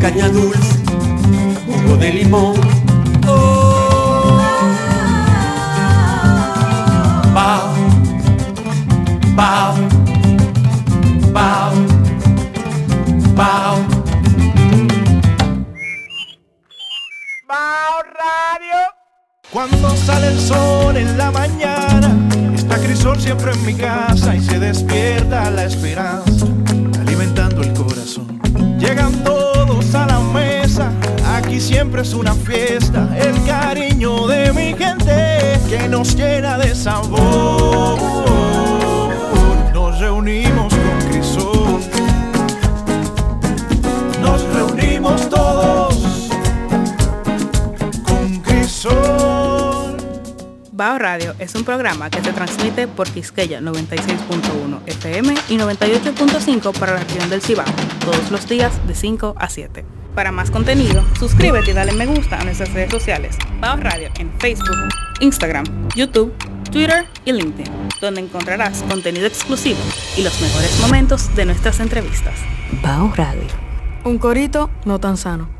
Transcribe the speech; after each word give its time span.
caña 0.00 0.28
dulce, 0.30 0.76
jugo 1.66 1.96
de 1.96 2.12
limón. 2.12 2.54
Oh, 3.28 4.40
bao, 7.34 7.74
bao, 9.34 9.74
bao, 11.32 11.72
bao. 13.34 13.76
Bao 17.46 18.02
Radio. 18.18 18.80
Cuando 19.52 19.90
sale 19.96 20.28
el 20.28 20.40
sol 20.40 20.96
en 20.96 21.18
la 21.18 21.30
mañana, 21.30 22.16
está 22.54 22.78
Crisol 22.78 23.20
siempre 23.20 23.52
en 23.52 23.66
mi 23.66 23.74
casa 23.74 24.34
y 24.34 24.40
se 24.40 24.58
despierta 24.58 25.50
la 25.50 25.64
esperanza, 25.64 26.46
alimentando 27.00 27.60
el 27.62 27.72
corazón. 27.74 28.40
Llegan 28.78 29.12
a 29.94 30.06
la 30.06 30.20
mesa, 30.20 30.92
aquí 31.36 31.58
siempre 31.58 32.02
es 32.02 32.12
una 32.12 32.34
fiesta, 32.34 33.08
el 33.16 33.34
cariño 33.44 34.26
de 34.26 34.52
mi 34.52 34.74
gente 34.74 35.58
que 35.70 35.88
nos 35.88 36.14
llena 36.14 36.58
de 36.58 36.74
sabor. 36.74 37.98
Nos 39.72 39.98
reunimos 39.98 40.72
con 40.74 41.10
Crisol, 41.10 41.80
nos 44.20 44.42
reunimos 44.54 45.28
todos 45.30 45.89
Bao 50.80 50.98
Radio 50.98 51.34
es 51.38 51.54
un 51.56 51.64
programa 51.64 52.08
que 52.08 52.22
se 52.22 52.32
transmite 52.32 52.88
por 52.88 53.06
Quisqueya 53.06 53.60
96.1 53.60 54.80
FM 54.86 55.34
y 55.50 55.58
98.5 55.58 56.72
para 56.72 56.94
la 56.94 57.00
región 57.00 57.28
del 57.28 57.42
Cibao, 57.42 57.66
todos 58.02 58.30
los 58.30 58.48
días 58.48 58.72
de 58.88 58.94
5 58.94 59.34
a 59.36 59.50
7. 59.50 59.84
Para 60.14 60.32
más 60.32 60.50
contenido, 60.50 61.04
suscríbete 61.18 61.72
y 61.72 61.74
dale 61.74 61.92
me 61.92 62.06
gusta 62.06 62.40
a 62.40 62.44
nuestras 62.44 62.72
redes 62.72 62.90
sociales. 62.92 63.36
Bao 63.60 63.76
Radio 63.76 64.08
en 64.18 64.32
Facebook, 64.40 64.74
Instagram, 65.20 65.66
YouTube, 65.94 66.32
Twitter 66.72 67.04
y 67.26 67.32
LinkedIn, 67.32 67.70
donde 68.00 68.22
encontrarás 68.22 68.82
contenido 68.84 69.26
exclusivo 69.26 69.80
y 70.16 70.22
los 70.22 70.40
mejores 70.40 70.80
momentos 70.80 71.36
de 71.36 71.44
nuestras 71.44 71.78
entrevistas. 71.80 72.32
Bao 72.82 73.12
Radio. 73.14 73.42
Un 74.04 74.16
corito 74.16 74.70
no 74.86 74.98
tan 74.98 75.18
sano. 75.18 75.50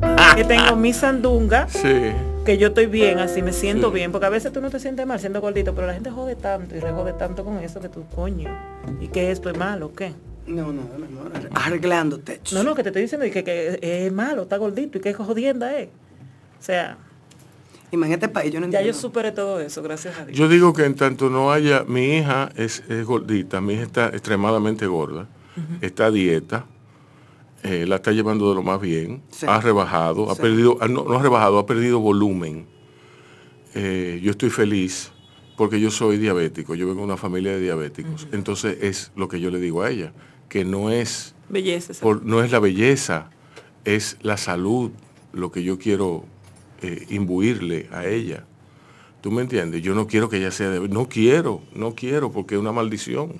Que 0.34 0.44
tengo 0.44 0.76
mi 0.76 0.94
sandunga, 0.94 1.68
Sí. 1.68 2.12
Que 2.46 2.56
yo 2.58 2.68
estoy 2.68 2.86
bien, 2.86 3.18
así 3.18 3.42
me 3.42 3.52
siento 3.52 3.88
Sí. 3.88 3.94
bien, 3.96 4.12
porque 4.12 4.26
a 4.26 4.30
veces 4.30 4.52
tú 4.52 4.60
no 4.62 4.70
te 4.70 4.80
sientes 4.80 5.06
mal 5.06 5.20
siendo 5.20 5.40
gordito, 5.42 5.74
pero 5.74 5.86
la 5.86 5.92
gente 5.94 6.10
jode 6.10 6.36
tanto 6.36 6.74
y 6.74 6.80
rejode 6.80 7.12
tanto 7.12 7.44
con 7.44 7.58
eso 7.58 7.80
que 7.80 7.88
tú, 7.90 8.04
coño, 8.14 8.48
y 9.00 9.08
que 9.08 9.30
esto 9.30 9.50
es 9.50 9.58
malo, 9.58 9.92
¿qué? 9.94 10.12
No, 10.46 10.72
no, 10.72 10.82
mi 10.96 11.04
amor, 11.06 11.32
arreglando 11.54 12.18
techo. 12.20 12.54
No, 12.56 12.62
no, 12.62 12.74
que 12.76 12.82
te 12.84 12.90
estoy 12.90 13.02
diciendo 13.02 13.26
y 13.26 13.30
que, 13.32 13.42
que 13.44 14.06
es 14.06 14.12
malo, 14.12 14.42
está 14.42 14.56
gordito 14.58 14.96
y 14.98 15.00
que 15.00 15.12
jodienda 15.12 15.76
es. 15.76 15.88
O 16.60 16.62
sea, 16.62 16.96
Y 17.90 17.96
más 17.96 18.06
en 18.08 18.14
este 18.14 18.28
país 18.28 18.52
yo 18.52 18.60
no 18.60 18.66
ya 18.66 18.78
entiendo. 18.78 18.86
yo 18.86 18.94
superé 18.94 19.32
todo 19.32 19.60
eso, 19.60 19.82
gracias 19.82 20.16
a 20.18 20.24
Dios. 20.24 20.38
Yo 20.38 20.48
digo 20.48 20.72
que 20.72 20.84
en 20.84 20.94
tanto 20.94 21.28
no 21.30 21.52
haya, 21.52 21.84
mi 21.86 22.16
hija 22.16 22.50
es, 22.56 22.82
es 22.88 23.04
gordita, 23.04 23.60
mi 23.60 23.74
hija 23.74 23.82
está 23.82 24.06
extremadamente 24.08 24.86
gorda, 24.86 25.26
está 25.80 26.06
a 26.06 26.10
dieta, 26.12 26.64
eh, 27.66 27.84
la 27.86 27.96
está 27.96 28.12
llevando 28.12 28.48
de 28.48 28.54
lo 28.54 28.62
más 28.62 28.80
bien, 28.80 29.22
Sí. 29.30 29.46
ha 29.48 29.60
rebajado, 29.60 30.30
ha 30.30 30.34
perdido, 30.36 30.78
ah, 30.80 30.88
no, 30.88 31.04
no 31.04 31.18
ha 31.18 31.22
rebajado, 31.22 31.58
ha 31.58 31.66
perdido 31.66 31.98
volumen. 32.00 32.66
Eh, 33.74 34.20
yo 34.22 34.30
estoy 34.30 34.50
feliz 34.50 35.12
porque 35.56 35.80
yo 35.80 35.90
soy 35.90 36.16
diabético, 36.18 36.74
yo 36.74 36.86
vengo 36.86 37.00
de 37.00 37.04
una 37.06 37.16
familia 37.16 37.52
de 37.52 37.60
diabéticos. 37.60 38.26
Entonces 38.32 38.78
es 38.82 39.12
lo 39.16 39.28
que 39.28 39.40
yo 39.40 39.50
le 39.50 39.58
digo 39.60 39.82
a 39.82 39.90
ella, 39.90 40.12
que 40.48 40.64
no 40.64 40.90
es, 40.90 41.34
Belleza. 41.48 41.92
por- 42.00 42.24
no 42.24 42.42
es 42.42 42.50
la 42.52 42.58
belleza, 42.58 43.30
es 43.84 44.16
la 44.22 44.36
salud 44.36 44.90
lo 45.32 45.50
que 45.52 45.62
yo 45.62 45.78
quiero 45.78 46.24
eh, 46.82 47.06
imbuirle 47.08 47.88
a 47.90 48.06
ella. 48.06 48.44
¿Tú 49.22 49.30
me 49.30 49.42
entiendes? 49.42 49.82
Yo 49.82 49.94
no 49.94 50.06
quiero 50.06 50.28
que 50.28 50.36
ella 50.36 50.50
sea 50.50 50.68
de... 50.70 50.88
No 50.88 51.08
quiero, 51.08 51.62
no 51.74 51.94
quiero 51.94 52.30
porque 52.30 52.54
es 52.54 52.60
una 52.60 52.70
maldición. 52.72 53.32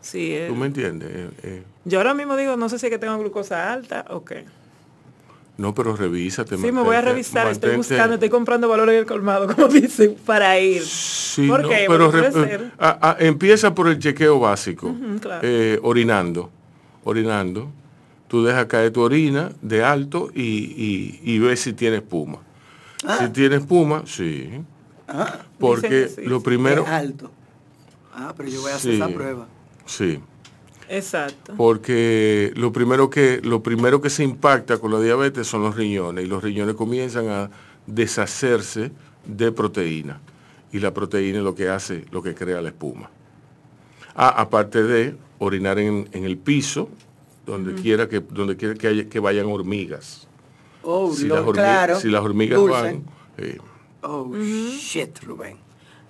Sí, 0.00 0.32
eh, 0.32 0.46
¿Tú 0.48 0.56
me 0.56 0.66
entiendes? 0.66 1.10
Eh, 1.42 1.62
yo 1.84 1.98
ahora 1.98 2.14
mismo 2.14 2.36
digo, 2.36 2.56
no 2.56 2.68
sé 2.68 2.78
si 2.78 2.86
es 2.86 2.90
que 2.92 2.98
tengo 2.98 3.18
glucosa 3.18 3.72
alta 3.72 4.04
o 4.10 4.24
qué. 4.24 4.44
no, 5.58 5.74
pero 5.74 5.94
revísate. 5.96 6.56
Sí, 6.56 6.62
me 6.72 6.82
voy 6.82 6.96
a 6.96 7.00
mantente- 7.00 7.04
revisar, 7.10 7.46
estoy 7.48 7.76
buscando, 7.76 8.14
estoy 8.14 8.28
comprando 8.30 8.68
valores 8.68 8.94
en 8.94 9.00
el 9.00 9.06
colmado, 9.06 9.46
como 9.54 9.68
dicen, 9.72 10.16
para 10.24 10.58
ir. 10.58 10.82
Sí, 10.82 11.46
¿Por 11.48 11.62
no, 11.62 11.68
qué? 11.68 11.84
pero 11.88 12.10
re- 12.10 12.70
ah, 12.78 12.98
ah, 13.02 13.16
empieza 13.18 13.74
por 13.74 13.88
el 13.88 13.98
chequeo 13.98 14.38
básico, 14.40 14.94
claro. 15.20 15.40
eh, 15.46 15.78
orinando, 15.82 16.50
orinando. 17.04 17.70
Tú 18.28 18.44
dejas 18.44 18.66
caer 18.66 18.92
tu 18.92 19.00
orina 19.00 19.50
de 19.60 19.82
alto 19.82 20.30
y, 20.32 20.40
y, 20.42 21.20
y 21.24 21.38
ves 21.40 21.60
si 21.60 21.72
tiene 21.72 21.96
espuma. 21.96 22.38
Si 23.18 23.28
tiene 23.30 23.56
espuma, 23.56 24.04
sí. 24.06 24.62
Ah, 25.08 25.38
Porque 25.58 26.08
sí, 26.08 26.22
lo 26.22 26.40
primero... 26.40 26.86
alto. 26.86 27.30
Ah, 28.14 28.32
pero 28.36 28.48
yo 28.48 28.60
voy 28.60 28.70
a 28.70 28.76
hacer 28.76 28.92
Sí. 28.92 28.96
esa 28.96 29.08
prueba. 29.08 29.48
Sí. 29.84 30.20
Exacto. 30.90 31.54
porque 31.56 32.52
lo 32.56 32.72
primero 32.72 33.08
que 33.10 33.40
lo 33.42 33.62
primero 33.62 34.00
que 34.00 34.10
se 34.10 34.24
impacta 34.24 34.78
con 34.78 34.90
la 34.92 35.00
diabetes 35.00 35.46
son 35.46 35.62
los 35.62 35.76
riñones 35.76 36.24
y 36.24 36.28
los 36.28 36.42
riñones 36.42 36.74
comienzan 36.74 37.28
a 37.28 37.50
deshacerse 37.86 38.90
de 39.24 39.52
proteína 39.52 40.20
y 40.72 40.80
la 40.80 40.92
proteína 40.92 41.38
es 41.38 41.44
lo 41.44 41.54
que 41.54 41.68
hace 41.68 42.04
lo 42.10 42.22
que 42.22 42.34
crea 42.34 42.60
la 42.60 42.68
espuma 42.70 43.10
ah, 44.16 44.28
aparte 44.40 44.82
de 44.82 45.16
orinar 45.38 45.78
en, 45.78 46.08
en 46.12 46.24
el 46.24 46.36
piso 46.38 46.88
donde 47.46 47.74
quiera 47.80 48.08
que 48.08 48.20
donde 48.20 48.56
quiera 48.56 48.74
que, 48.74 48.86
haya- 48.88 49.08
que 49.08 49.20
vayan 49.20 49.46
hormigas 49.46 50.26
Oh, 50.82 51.12
si, 51.12 51.26
lo- 51.26 51.34
las 51.36 51.44
hormi- 51.44 51.52
claro. 51.52 52.00
si 52.00 52.08
las 52.08 52.22
hormigas 52.22 52.58
Dulce. 52.58 52.72
van 52.82 53.04
eh, 53.38 53.58
Oh, 54.02 54.32
shit, 54.34 55.18
Rubén. 55.24 55.56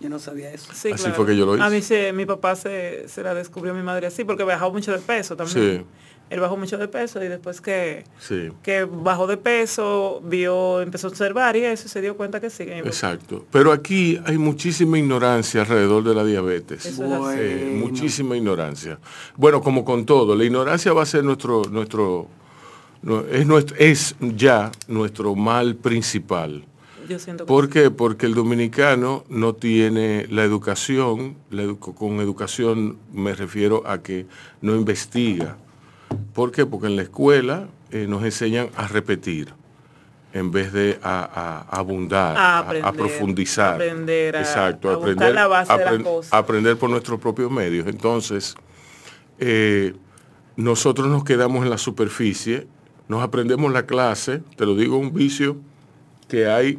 Yo 0.01 0.09
no 0.09 0.19
sabía 0.19 0.51
eso. 0.51 0.71
Sí, 0.73 0.91
Así 0.93 1.03
claro. 1.05 1.17
fue 1.17 1.27
que 1.27 1.37
yo 1.37 1.47
lo 1.47 1.55
hice. 1.55 1.65
A 1.65 1.71
mí 1.71 1.83
se, 1.83 2.13
mi 2.13 2.27
papá 2.27 2.57
se, 2.57 3.07
se 3.09 3.23
la 3.23 3.35
descubrió 3.35 3.75
mi 3.75 3.83
madre 3.83 4.07
así, 4.07 4.25
porque 4.25 4.45
bajó 4.45 4.73
mucho 4.73 4.93
de 4.93 4.99
peso 4.99 5.37
también. 5.37 5.79
Sí. 5.79 5.85
Él 6.31 6.39
bajó 6.39 6.57
mucho 6.57 6.79
de 6.79 6.87
peso 6.87 7.23
y 7.23 7.27
después 7.27 7.61
que, 7.61 8.05
sí 8.21 8.51
que 8.63 8.85
bajó 8.85 9.27
de 9.27 9.37
peso, 9.37 10.23
vio, 10.25 10.81
empezó 10.81 11.09
a 11.09 11.11
observar 11.11 11.57
y 11.57 11.65
eso 11.65 11.87
y 11.87 11.89
se 11.89 12.01
dio 12.01 12.17
cuenta 12.17 12.41
que 12.41 12.51
sí. 12.51 12.65
que 12.65 12.79
Exacto. 12.79 13.45
Pero 13.51 13.73
aquí 13.73 14.19
hay 14.25 14.39
muchísima 14.39 14.97
ignorancia 14.97 15.63
alrededor 15.63 16.05
de 16.05 16.15
la 16.15 16.25
diabetes. 16.25 16.87
Es. 16.87 17.01
Eh, 17.01 17.77
muchísima 17.77 18.37
ignorancia. 18.37 19.01
Bueno, 19.37 19.61
como 19.61 19.85
con 19.85 20.07
todo, 20.07 20.37
la 20.37 20.45
ignorancia 20.45 20.93
va 20.93 21.03
a 21.03 21.07
ser 21.07 21.25
nuestro, 21.25 21.65
nuestro, 21.65 22.29
es, 23.33 23.45
nuestro, 23.45 23.77
es 23.77 24.15
ya 24.21 24.71
nuestro 24.87 25.35
mal 25.35 25.75
principal. 25.75 26.65
Yo 27.11 27.19
siento 27.19 27.45
que 27.45 27.49
¿Por 27.49 27.69
qué? 27.69 27.91
Porque 27.91 28.27
el 28.27 28.35
dominicano 28.35 29.25
no 29.29 29.53
tiene 29.55 30.29
la 30.31 30.45
educación, 30.45 31.35
la 31.51 31.65
edu- 31.65 31.79
con 31.81 32.21
educación 32.21 32.99
me 33.13 33.35
refiero 33.35 33.83
a 33.85 34.01
que 34.01 34.27
no 34.61 34.77
investiga. 34.77 35.57
¿Por 36.35 36.53
qué? 36.53 36.67
Porque 36.67 36.87
en 36.87 36.95
la 36.95 37.03
escuela 37.03 37.67
eh, 37.91 38.07
nos 38.09 38.23
enseñan 38.23 38.69
a 38.77 38.87
repetir 38.87 39.53
en 40.33 40.53
vez 40.53 40.73
de 40.73 41.01
a, 41.03 41.65
a 41.69 41.77
abundar, 41.79 42.37
A 42.37 42.41
a- 42.41 42.59
a, 42.59 42.59
aprender, 42.61 42.93
profundizar. 42.95 43.75
aprender, 43.75 44.37
a- 44.37 44.41
Exacto, 44.43 44.89
a 44.91 44.95
aprender, 44.95 45.35
la 45.35 45.49
base 45.49 45.73
de 45.77 45.85
la 45.85 45.91
apren- 45.91 46.03
cosa. 46.05 46.39
aprender 46.39 46.77
por 46.77 46.91
nuestros 46.91 47.19
propios 47.19 47.51
medios. 47.51 47.89
Entonces, 47.89 48.55
eh, 49.41 49.95
nosotros 50.55 51.09
nos 51.09 51.25
quedamos 51.25 51.65
en 51.65 51.71
la 51.71 51.79
superficie, 51.79 52.69
nos 53.09 53.21
aprendemos 53.25 53.73
la 53.73 53.85
clase, 53.85 54.43
te 54.57 54.65
lo 54.65 54.77
digo, 54.77 54.97
un 54.97 55.13
vicio 55.13 55.57
que 56.29 56.47
hay 56.47 56.79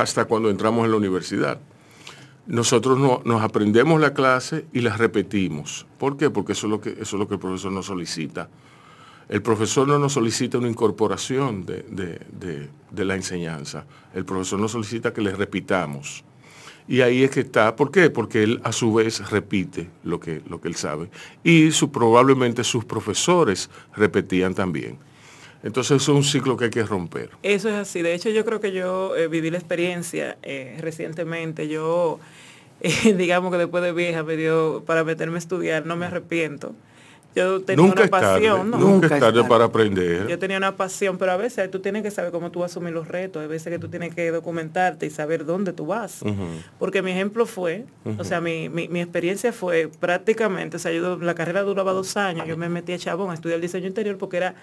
hasta 0.00 0.24
cuando 0.26 0.50
entramos 0.50 0.84
en 0.84 0.90
la 0.92 0.96
universidad. 0.96 1.58
Nosotros 2.46 2.98
no- 2.98 3.22
nos 3.24 3.42
aprendemos 3.42 4.00
la 4.00 4.14
clase 4.14 4.66
y 4.72 4.80
las 4.80 4.98
repetimos. 4.98 5.86
¿Por 5.98 6.16
qué? 6.16 6.30
Porque 6.30 6.52
eso 6.52 6.66
es 6.66 6.70
lo 6.70 6.80
que, 6.80 6.90
eso 6.90 7.00
es 7.02 7.12
lo 7.14 7.26
que 7.26 7.34
el 7.34 7.40
profesor 7.40 7.72
nos 7.72 7.86
solicita. 7.86 8.48
El 9.28 9.42
profesor 9.42 9.88
no 9.88 9.98
nos 9.98 10.12
solicita 10.12 10.58
una 10.58 10.68
incorporación 10.68 11.66
de, 11.66 11.82
de- 11.90 12.20
de- 12.92 13.04
la 13.04 13.16
enseñanza. 13.16 13.84
El 14.14 14.24
profesor 14.24 14.60
nos 14.60 14.70
solicita 14.72 15.12
que 15.12 15.20
le 15.20 15.32
repitamos. 15.34 16.24
Y 16.88 17.00
ahí 17.00 17.24
es 17.24 17.30
que 17.32 17.40
está. 17.40 17.74
¿Por 17.74 17.90
qué? 17.90 18.10
Porque 18.10 18.44
él 18.44 18.60
a 18.62 18.70
su 18.70 18.94
vez 18.94 19.28
repite 19.30 19.90
lo 20.04 20.20
que, 20.20 20.40
lo 20.48 20.60
que 20.60 20.68
él 20.68 20.76
sabe. 20.76 21.10
Y 21.42 21.72
su, 21.72 21.90
probablemente 21.90 22.62
sus 22.62 22.84
profesores 22.84 23.68
repetían 23.96 24.54
también. 24.54 24.96
Entonces 25.66 26.00
eso 26.00 26.12
es 26.12 26.16
un 26.18 26.22
ciclo 26.24 26.56
que 26.56 26.66
hay 26.66 26.70
que 26.70 26.84
romper. 26.84 27.30
Eso 27.42 27.68
es 27.68 27.74
así. 27.74 28.00
De 28.00 28.14
hecho, 28.14 28.30
yo 28.30 28.44
creo 28.44 28.60
que 28.60 28.70
yo 28.70 29.16
eh, 29.16 29.26
viví 29.26 29.50
la 29.50 29.58
experiencia 29.58 30.36
eh, 30.44 30.76
recientemente. 30.80 31.66
Yo, 31.66 32.20
eh, 32.80 33.14
digamos 33.18 33.50
que 33.50 33.58
después 33.58 33.82
de 33.82 33.92
vieja 33.92 34.22
me 34.22 34.36
dio 34.36 34.84
para 34.86 35.02
meterme 35.02 35.34
a 35.34 35.38
estudiar, 35.38 35.84
no 35.84 35.96
me 35.96 36.06
arrepiento. 36.06 36.72
yo 37.34 37.62
tenía 37.62 37.84
Nunca 37.84 38.02
una 38.02 38.10
tarde, 38.10 38.26
pasión, 38.48 38.70
¿no? 38.70 38.78
nunca 38.78 38.92
Nunca 38.92 39.06
es 39.16 39.20
tarde 39.20 39.38
tarde. 39.38 39.48
para 39.48 39.64
aprender. 39.64 40.28
Yo 40.28 40.38
tenía 40.38 40.56
una 40.56 40.76
pasión, 40.76 41.18
pero 41.18 41.32
a 41.32 41.36
veces 41.36 41.68
tú 41.68 41.80
tienes 41.80 42.04
que 42.04 42.12
saber 42.12 42.30
cómo 42.30 42.52
tú 42.52 42.60
vas 42.60 42.70
a 42.70 42.72
asumir 42.72 42.94
los 42.94 43.08
retos, 43.08 43.42
hay 43.42 43.48
veces 43.48 43.72
que 43.72 43.80
tú 43.80 43.88
tienes 43.88 44.14
que 44.14 44.30
documentarte 44.30 45.04
y 45.06 45.10
saber 45.10 45.44
dónde 45.44 45.72
tú 45.72 45.86
vas. 45.86 46.22
Porque 46.78 47.02
mi 47.02 47.10
ejemplo 47.10 47.44
fue, 47.44 47.86
o 48.18 48.22
sea, 48.22 48.40
mi, 48.40 48.68
mi, 48.68 48.86
mi 48.86 49.00
experiencia 49.00 49.52
fue 49.52 49.90
prácticamente, 49.98 50.76
o 50.76 50.78
sea, 50.78 50.92
yo, 50.92 51.18
la 51.18 51.34
carrera 51.34 51.62
duraba 51.62 51.92
dos 51.92 52.16
años, 52.16 52.46
yo 52.46 52.56
me 52.56 52.68
metí 52.68 52.92
a 52.92 52.98
Chabón 52.98 53.32
a 53.32 53.34
estudiar 53.34 53.60
diseño 53.60 53.88
interior 53.88 54.16
porque 54.16 54.36
era 54.36 54.54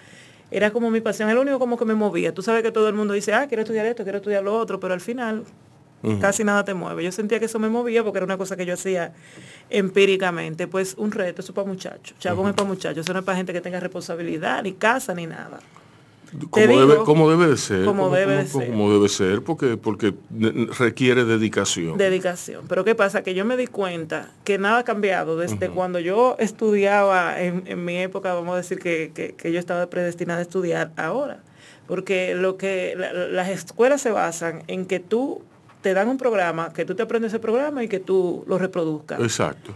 era 0.54 0.70
como 0.70 0.88
mi 0.88 1.00
pasión, 1.00 1.28
era 1.28 1.34
lo 1.34 1.42
único 1.42 1.58
como 1.58 1.76
que 1.76 1.84
me 1.84 1.94
movía. 1.94 2.32
Tú 2.32 2.40
sabes 2.40 2.62
que 2.62 2.70
todo 2.70 2.88
el 2.88 2.94
mundo 2.94 3.12
dice, 3.12 3.34
ah, 3.34 3.48
quiero 3.48 3.62
estudiar 3.62 3.86
esto, 3.86 4.04
quiero 4.04 4.18
estudiar 4.18 4.44
lo 4.44 4.56
otro, 4.56 4.78
pero 4.78 4.94
al 4.94 5.00
final 5.00 5.44
casi 6.20 6.44
nada 6.44 6.64
te 6.64 6.74
mueve. 6.74 7.02
Yo 7.02 7.10
sentía 7.10 7.40
que 7.40 7.46
eso 7.46 7.58
me 7.58 7.68
movía 7.68 8.04
porque 8.04 8.18
era 8.18 8.24
una 8.24 8.38
cosa 8.38 8.56
que 8.56 8.64
yo 8.64 8.74
hacía 8.74 9.12
empíricamente. 9.68 10.68
Pues 10.68 10.94
un 10.96 11.10
reto, 11.10 11.40
eso 11.40 11.50
es 11.50 11.56
para 11.56 11.66
muchachos. 11.66 12.16
Chabón 12.20 12.50
es 12.50 12.54
para 12.54 12.68
muchachos, 12.68 12.98
eso 12.98 13.12
no 13.12 13.18
es 13.18 13.24
para 13.24 13.36
gente 13.36 13.52
que 13.52 13.60
tenga 13.60 13.80
responsabilidad, 13.80 14.62
ni 14.62 14.74
casa, 14.74 15.12
ni 15.12 15.26
nada. 15.26 15.58
Como, 16.50 16.66
digo, 16.66 16.80
debe, 16.86 17.04
como 17.04 17.30
debe 17.30 17.46
de 17.48 17.56
ser. 17.56 17.84
como 17.84 18.10
debe 18.10 18.36
de 18.36 18.46
ser. 18.46 18.66
como 18.70 18.92
debe 18.92 19.08
ser, 19.08 19.42
porque, 19.42 19.76
porque 19.76 20.14
requiere 20.78 21.24
dedicación. 21.24 21.96
Dedicación. 21.98 22.64
Pero 22.68 22.84
¿qué 22.84 22.94
pasa? 22.94 23.22
Que 23.22 23.34
yo 23.34 23.44
me 23.44 23.56
di 23.56 23.66
cuenta 23.66 24.30
que 24.44 24.58
nada 24.58 24.78
ha 24.78 24.84
cambiado 24.84 25.36
desde 25.36 25.68
cuando 25.70 25.98
yo 26.00 26.36
estudiaba 26.38 27.40
en, 27.40 27.62
en 27.66 27.84
mi 27.84 27.96
época, 27.98 28.34
vamos 28.34 28.54
a 28.54 28.56
decir 28.58 28.78
que, 28.78 29.12
que- 29.14 29.34
que 29.34 29.52
yo 29.52 29.58
estaba 29.58 29.86
predestinada 29.88 30.38
a 30.40 30.42
estudiar 30.42 30.92
ahora. 30.96 31.42
Porque 31.86 32.34
lo 32.34 32.56
que 32.56 32.94
la- 32.96 33.12
la- 33.12 33.28
las 33.28 33.48
escuelas 33.50 34.00
se 34.00 34.10
basan 34.10 34.62
en 34.68 34.86
que 34.86 35.00
tú 35.00 35.42
te 35.82 35.92
dan 35.94 36.08
un 36.08 36.16
programa, 36.16 36.72
que 36.72 36.84
tú 36.86 36.94
te 36.94 37.02
aprendes 37.02 37.32
ese 37.32 37.38
programa 37.40 37.84
y 37.84 37.88
que 37.88 38.00
tú 38.00 38.42
lo 38.48 38.56
reproduzcas. 38.58 39.20
Exacto. 39.20 39.72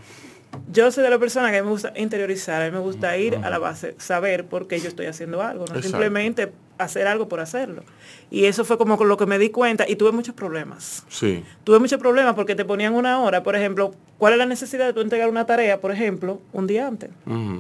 Yo 0.71 0.91
soy 0.91 1.03
de 1.03 1.11
la 1.11 1.19
persona 1.19 1.51
que 1.51 1.63
me 1.63 1.71
gusta 1.71 1.93
interiorizar, 1.97 2.63
a 2.63 2.67
mí 2.67 2.71
me 2.71 2.81
gusta 2.81 3.17
ir 3.17 3.37
a 3.37 3.51
la 3.51 3.59
base, 3.59 3.95
saber 3.99 4.45
por 4.45 4.69
qué 4.69 4.79
yo 4.79 4.89
estoy 4.89 5.07
haciendo 5.07 5.43
algo, 5.43 5.65
no 5.67 5.77
Exacto. 5.77 5.89
simplemente 5.89 6.53
hacer 6.79 7.07
algo 7.07 7.29
por 7.29 7.41
hacerlo. 7.41 7.83
Y 8.31 8.45
eso 8.45 8.65
fue 8.65 8.79
como 8.79 8.97
con 8.97 9.09
lo 9.09 9.17
que 9.17 9.27
me 9.27 9.39
di 9.39 9.51
cuenta 9.51 9.85
y 9.89 9.97
tuve 9.97 10.13
muchos 10.13 10.35
problemas. 10.35 11.05
Sí. 11.09 11.43
Tuve 11.65 11.79
muchos 11.79 11.99
problemas 11.99 12.35
porque 12.35 12.55
te 12.55 12.65
ponían 12.65 12.95
una 12.95 13.21
hora, 13.21 13.43
por 13.43 13.57
ejemplo, 13.57 13.93
¿cuál 14.19 14.35
es 14.35 14.39
la 14.39 14.47
necesidad 14.47 14.87
de 14.87 14.93
tú 14.93 15.01
entregar 15.01 15.29
una 15.29 15.47
tarea, 15.47 15.81
por 15.81 15.91
ejemplo, 15.91 16.41
un 16.53 16.67
día 16.67 16.87
antes? 16.87 17.11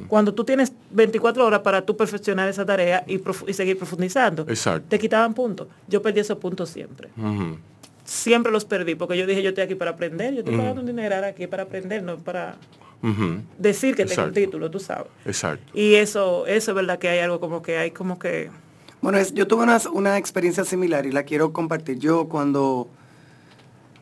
Cuando 0.08 0.34
tú 0.34 0.44
tienes 0.44 0.72
24 0.90 1.44
horas 1.44 1.60
para 1.60 1.82
tú 1.82 1.96
perfeccionar 1.96 2.48
esa 2.48 2.64
tarea 2.64 3.04
y, 3.06 3.20
seguir 3.52 3.78
profundizando. 3.78 4.44
Exacto. 4.48 4.86
Te 4.88 4.98
quitaban 4.98 5.34
puntos. 5.34 5.68
Yo 5.88 6.02
perdí 6.02 6.20
esos 6.20 6.38
puntos 6.38 6.68
siempre. 6.68 7.08
Siempre 8.08 8.50
los 8.50 8.64
perdí 8.64 8.94
porque 8.94 9.18
yo 9.18 9.26
dije, 9.26 9.42
yo 9.42 9.50
estoy 9.50 9.64
aquí 9.64 9.74
para 9.74 9.90
aprender, 9.90 10.32
yo 10.32 10.38
estoy 10.40 10.54
pagando 10.56 10.80
un 10.80 10.86
dinero 10.86 11.16
aquí 11.26 11.46
para 11.46 11.64
aprender, 11.64 12.02
no 12.02 12.16
para 12.16 12.56
decir 13.58 13.94
que 13.94 14.04
tengo 14.06 14.22
un 14.28 14.34
título, 14.34 14.70
tú 14.70 14.80
sabes. 14.80 15.08
Exacto. 15.26 15.70
Y 15.74 15.94
eso, 15.96 16.46
eso 16.46 16.70
es 16.70 16.74
verdad 16.74 16.98
que 16.98 17.08
hay 17.10 17.18
algo 17.18 17.38
como 17.38 17.60
que 17.60 17.76
hay 17.76 17.90
como 17.90 18.18
que... 18.18 18.50
Bueno, 19.02 19.18
es- 19.18 19.34
yo 19.34 19.46
tuve 19.46 19.62
una, 19.62 19.78
una 19.92 20.16
experiencia 20.16 20.64
similar 20.64 21.04
y 21.04 21.12
la 21.12 21.22
quiero 21.24 21.52
compartir. 21.52 21.98
Yo 21.98 22.28
cuando 22.30 22.88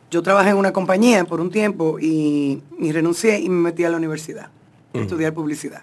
yo 0.09 0.23
trabajé 0.23 0.51
en 0.51 0.55
una 0.57 0.71
compañía 0.71 1.25
por 1.25 1.41
un 1.41 1.51
tiempo 1.51 1.99
y, 1.99 2.63
y 2.79 2.91
renuncié 2.93 3.39
y 3.41 3.49
me 3.49 3.61
metí 3.61 3.83
a 3.83 3.89
la 3.89 3.97
universidad 3.97 4.49
a 4.93 4.97
estudiar 4.99 5.33
publicidad. 5.33 5.81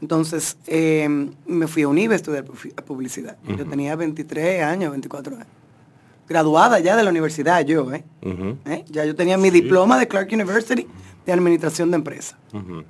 Entonces 0.00 0.56
eh, 0.66 1.08
me 1.46 1.66
fui 1.68 1.82
a 1.82 1.88
UNIVE 1.88 2.14
a 2.14 2.16
estudiar 2.16 2.44
pu- 2.44 2.74
publicidad. 2.82 3.36
Yo 3.46 3.64
tenía 3.66 3.94
23 3.94 4.62
años, 4.62 4.90
24 4.90 5.34
años. 5.36 5.48
Graduada 6.28 6.80
ya 6.80 6.96
de 6.96 7.04
la 7.04 7.10
universidad 7.10 7.64
yo, 7.64 7.92
¿eh? 7.92 8.04
¿Eh? 8.64 8.84
Ya 8.88 9.04
yo 9.04 9.14
tenía 9.14 9.36
mi 9.38 9.50
diploma 9.50 9.98
de 9.98 10.08
Clark 10.08 10.28
University 10.32 10.86
de 11.24 11.32
Administración 11.32 11.90
de 11.90 11.96
Empresas. 11.96 12.36
Ujú. 12.52 12.82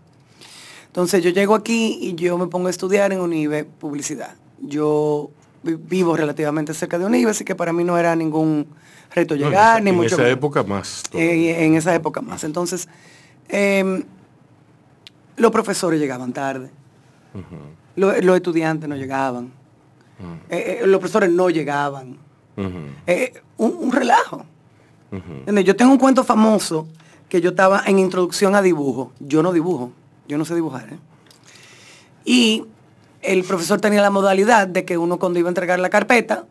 Entonces 0.86 1.22
yo 1.22 1.30
llego 1.30 1.54
aquí 1.54 1.98
y 2.00 2.14
yo 2.14 2.38
me 2.38 2.46
pongo 2.46 2.68
a 2.68 2.70
estudiar 2.70 3.12
en 3.12 3.20
UNIVE 3.20 3.64
publicidad. 3.64 4.34
Yo 4.60 5.30
vi- 5.62 5.74
vivo 5.76 6.16
relativamente 6.16 6.72
cerca 6.72 6.98
de 6.98 7.04
UNIVE, 7.04 7.30
así 7.32 7.44
que 7.44 7.54
para 7.54 7.72
mí 7.74 7.84
no 7.84 7.98
era 7.98 8.16
ningún 8.16 8.66
reto 9.14 9.34
en 9.34 9.40
llegar, 9.40 9.76
esa- 9.76 9.80
ni 9.84 9.90
en 9.90 9.96
mucho 9.96 10.06
esa 10.14 10.16
menos. 10.22 10.32
época 10.32 10.62
más. 10.62 11.02
todavía. 11.10 11.32
Eh, 11.32 11.64
en 11.66 11.74
esa 11.74 11.94
época 11.94 12.22
más. 12.22 12.42
Entonces, 12.44 12.88
em, 13.48 14.02
los 15.36 15.50
profesores 15.50 16.00
llegaban 16.00 16.32
tarde. 16.32 16.70
Los, 17.96 18.24
los 18.24 18.36
estudiantes 18.36 18.88
no 18.88 18.96
llegaban. 18.96 19.52
Eh, 20.48 20.78
eh, 20.82 20.86
los 20.86 20.98
profesores 20.98 21.30
no 21.30 21.50
llegaban. 21.50 22.16
Eh, 23.06 23.32
un, 23.58 23.76
un 23.80 23.92
relajo. 23.92 24.44
Yo 25.64 25.76
tengo 25.76 25.92
un 25.92 25.98
cuento 25.98 26.24
famoso 26.24 26.86
que 27.28 27.40
yo 27.40 27.50
estaba 27.50 27.82
en 27.86 27.98
introducción 27.98 28.54
a 28.54 28.62
dibujo. 28.62 29.12
Yo 29.20 29.42
no 29.42 29.52
dibujo, 29.52 29.90
yo 30.28 30.38
no 30.38 30.44
sé 30.44 30.54
dibujar. 30.54 30.88
¿eh? 30.92 30.98
Y 32.24 32.64
el 33.22 33.44
profesor 33.44 33.80
tenía 33.80 34.02
la 34.02 34.10
modalidad 34.10 34.66
de 34.68 34.84
que 34.84 34.98
uno 34.98 35.18
cuando 35.18 35.38
iba 35.38 35.48
a 35.48 35.50
entregar 35.50 35.78
la 35.80 35.90
carpeta, 35.90 36.44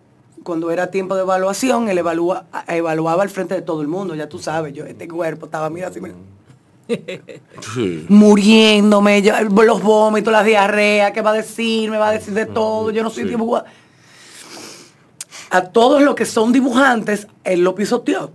cuando 0.44 0.69
era 0.72 0.92
tiempo 0.92 1.16
de 1.16 1.22
evaluación, 1.22 1.90
él 1.90 1.98
evalúa, 1.98 2.46
evaluaba 2.68 3.24
al 3.24 3.30
frente 3.30 3.56
de 3.56 3.62
todo 3.62 3.81
el 3.81 3.88
mundo. 3.88 4.16
Ya 4.16 4.30
tú 4.30 4.38
sabes, 4.40 4.74
yo 4.74 4.86
este 4.86 5.08
cuerpo 5.08 5.46
estaba, 5.46 5.69
mira, 5.69 5.88
así, 5.88 6.00
mira, 6.01 6.16
Sí. 7.74 8.06
muriéndome, 8.10 9.22
yo- 9.24 9.34
los 9.42 9.81
vómitos, 9.81 10.31
las 10.31 10.46
diarreas, 10.46 11.12
¿qué 11.13 11.22
va 11.22 11.31
a 11.31 11.34
decir? 11.34 11.90
Me 11.90 11.98
va 11.98 12.10
a 12.10 12.12
decir 12.12 12.34
de 12.34 12.46
todo, 12.46 12.92
yo 12.92 13.01
no 13.04 13.10
soy 13.10 13.24
Sí. 13.24 13.30
A 15.56 15.62
todos 15.72 16.02
los 16.02 16.16
que 16.16 16.25
son 16.25 16.52
dibujantes, 16.52 17.30
él 17.46 17.63
lo 17.63 17.75
pisoteó. 17.75 18.34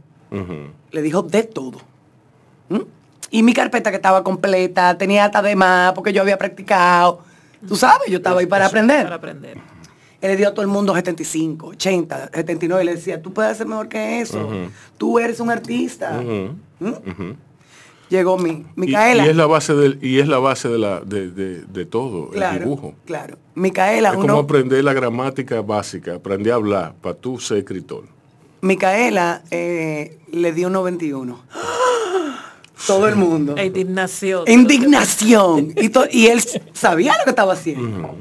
Le 0.90 1.02
dijo 1.02 1.22
de 1.22 1.43
todo. 1.43 1.78
¿Mm? 2.70 2.78
Y 3.31 3.43
mi 3.43 3.52
carpeta 3.52 3.90
que 3.90 3.96
estaba 3.96 4.25
completa, 4.25 4.96
tenía 4.96 5.26
hasta 5.26 5.43
de 5.43 5.55
más, 5.55 5.93
porque 5.93 6.14
yo 6.14 6.22
había 6.22 6.38
practicado. 6.38 7.20
Tú 7.69 7.76
sabes, 7.76 8.08
yo 8.08 8.17
estaba 8.17 8.40
ahí 8.40 8.46
para 8.46 8.64
aprender. 8.64 9.02
Para 9.02 9.17
aprender. 9.17 9.58
Él 10.22 10.31
le 10.31 10.37
dio 10.38 10.49
a 10.49 10.55
todo 10.55 10.62
el 10.62 10.69
mundo 10.69 10.94
75, 10.94 11.67
80, 11.67 12.31
79. 12.32 12.82
Y 12.82 12.87
le 12.87 12.94
decía, 12.94 13.20
tú 13.20 13.34
puedes 13.34 13.52
hacer 13.52 13.66
mejor 13.66 13.90
que 13.90 14.23
eso. 14.23 14.49
Tú 14.96 15.19
eres 15.19 15.40
un 15.40 15.50
artista. 15.50 16.23
¿Mm? 16.23 16.94
Llegó 18.11 18.37
mi, 18.37 18.67
Micaela. 18.77 19.25
y 19.25 19.29
es 19.31 19.37
la 19.37 19.47
base 19.47 19.73
del, 19.75 19.99
y 20.03 20.19
es 20.19 20.29
la 20.29 20.39
base 20.39 20.69
de 20.69 20.79
la 20.79 21.01
de, 21.01 21.31
de- 21.31 21.62
de 21.62 21.87
todo, 21.87 22.29
claro, 22.31 22.57
el 22.59 22.65
dibujo. 22.65 22.95
Claro. 23.07 23.39
Micaela, 23.55 24.11
Es 24.11 24.17
como 24.17 24.37
aprender 24.39 24.83
la 24.85 24.93
gramática 24.93 25.61
básica, 25.62 26.17
aprender 26.17 26.53
a 26.53 26.57
hablar 26.57 26.95
para 27.01 27.15
tú 27.15 27.39
ser 27.39 27.59
escritor. 27.59 28.05
Micaela 28.62 29.43
eh, 29.51 30.19
le 30.33 30.53
dio 30.53 30.67
un 30.67 30.73
91. 30.75 31.41
Todo 32.87 33.07
el 33.09 33.15
mundo. 33.15 33.55
E 33.57 33.67
indignación. 33.67 34.45
Indignación. 34.49 35.75
Y 36.11 36.27
él 36.27 36.43
sabía 36.73 37.17
lo 37.19 37.25
que 37.25 37.31
estaba 37.31 37.53
haciendo. 37.53 38.17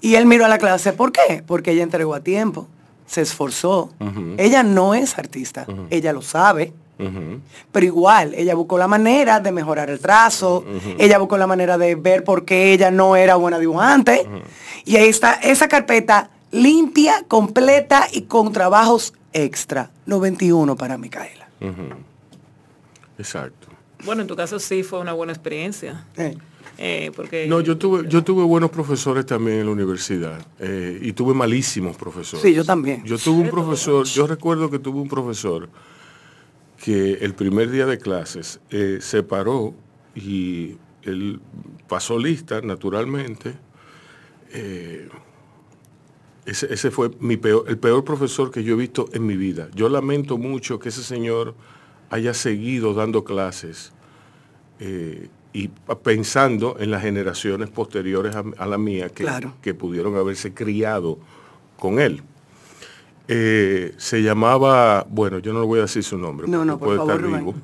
Y 0.00 0.14
él 0.14 0.26
miró 0.26 0.46
a 0.46 0.48
la 0.48 0.58
clase. 0.58 0.92
¿Por 0.92 1.12
qué? 1.12 1.42
Porque 1.46 1.72
ella 1.72 1.82
entregó 1.82 2.14
a 2.14 2.20
tiempo. 2.20 2.66
Se 3.06 3.20
esforzó. 3.20 3.90
Ella 4.38 4.62
no 4.62 4.94
es 4.94 5.18
artista. 5.18 5.66
Ella 5.90 6.12
lo 6.14 6.22
sabe. 6.22 6.72
Pero 6.96 7.86
igual, 7.86 8.34
ella 8.34 8.54
buscó 8.54 8.78
la 8.78 8.88
manera 8.88 9.40
de 9.40 9.52
mejorar 9.52 9.90
el 9.90 10.00
trazo. 10.00 10.64
Ella 10.98 11.18
buscó 11.18 11.36
la 11.36 11.46
manera 11.46 11.78
de 11.78 11.94
ver 11.94 12.24
por 12.24 12.44
qué 12.44 12.72
ella 12.72 12.90
no 12.90 13.16
era 13.16 13.36
buena 13.36 13.58
dibujante. 13.58 14.26
Y 14.84 14.96
ahí 14.96 15.08
está 15.08 15.34
esa 15.34 15.68
carpeta 15.68 16.30
limpia, 16.50 17.24
completa 17.26 18.06
y 18.12 18.22
con 18.22 18.52
trabajos 18.52 19.14
extra. 19.32 19.90
91 20.06 20.76
para 20.76 20.96
Micaela. 20.96 21.48
Exacto. 23.18 23.68
Bueno, 24.04 24.22
en 24.22 24.28
tu 24.28 24.36
caso 24.36 24.58
sí 24.58 24.82
fue 24.82 25.00
una 25.00 25.12
buena 25.12 25.32
experiencia. 25.32 26.04
Eh. 26.16 26.36
Eh, 26.76 27.12
porque 27.14 27.46
No, 27.46 27.60
yo 27.60 27.78
tuve, 27.78 28.08
yo 28.08 28.24
tuve 28.24 28.42
buenos 28.42 28.70
profesores 28.70 29.24
también 29.26 29.60
en 29.60 29.66
la 29.66 29.72
universidad 29.72 30.44
eh, 30.58 30.98
y 31.00 31.12
tuve 31.12 31.32
malísimos 31.32 31.96
profesores. 31.96 32.42
Sí, 32.42 32.52
yo 32.52 32.64
también. 32.64 33.04
Yo 33.04 33.16
tuve 33.16 33.42
un 33.42 33.50
profesor, 33.50 34.04
yo 34.06 34.26
recuerdo 34.26 34.70
que 34.70 34.78
tuve 34.78 35.00
un 35.00 35.08
profesor 35.08 35.68
que 36.84 37.14
el 37.14 37.34
primer 37.34 37.70
día 37.70 37.86
de 37.86 37.96
clases 37.96 38.60
eh, 38.68 38.98
se 39.00 39.22
paró 39.22 39.72
y 40.14 40.76
él 41.02 41.40
pasó 41.88 42.18
lista, 42.18 42.60
naturalmente. 42.60 43.54
Eh, 44.52 45.08
ese, 46.44 46.70
ese 46.74 46.90
fue 46.90 47.10
mi 47.20 47.38
peor, 47.38 47.64
el 47.68 47.78
peor 47.78 48.04
profesor 48.04 48.50
que 48.50 48.62
yo 48.62 48.74
he 48.74 48.76
visto 48.76 49.06
en 49.14 49.24
mi 49.24 49.34
vida. 49.34 49.70
Yo 49.74 49.88
lamento 49.88 50.36
mucho 50.36 50.78
que 50.78 50.90
ese 50.90 51.02
señor 51.02 51.54
haya 52.10 52.34
seguido 52.34 52.92
dando 52.92 53.24
clases 53.24 53.94
eh, 54.78 55.28
y 55.54 55.68
pensando 56.02 56.76
en 56.78 56.90
las 56.90 57.00
generaciones 57.00 57.70
posteriores 57.70 58.36
a, 58.36 58.44
a 58.58 58.66
la 58.66 58.76
mía 58.76 59.08
que, 59.08 59.24
Claro. 59.24 59.54
que 59.62 59.72
pudieron 59.72 60.16
haberse 60.16 60.52
criado 60.52 61.18
con 61.78 61.98
él. 61.98 62.22
Eh, 63.26 63.94
se 63.96 64.22
llamaba, 64.22 65.06
bueno, 65.08 65.38
yo 65.38 65.52
no 65.54 65.60
le 65.60 65.66
voy 65.66 65.78
a 65.78 65.82
decir 65.82 66.02
su 66.04 66.18
nombre, 66.18 66.46
No, 66.46 66.64
no, 66.64 66.78
por 66.78 66.88
puede 66.88 66.98
favor, 66.98 67.14
estar 67.24 67.38
vivo. 67.40 67.54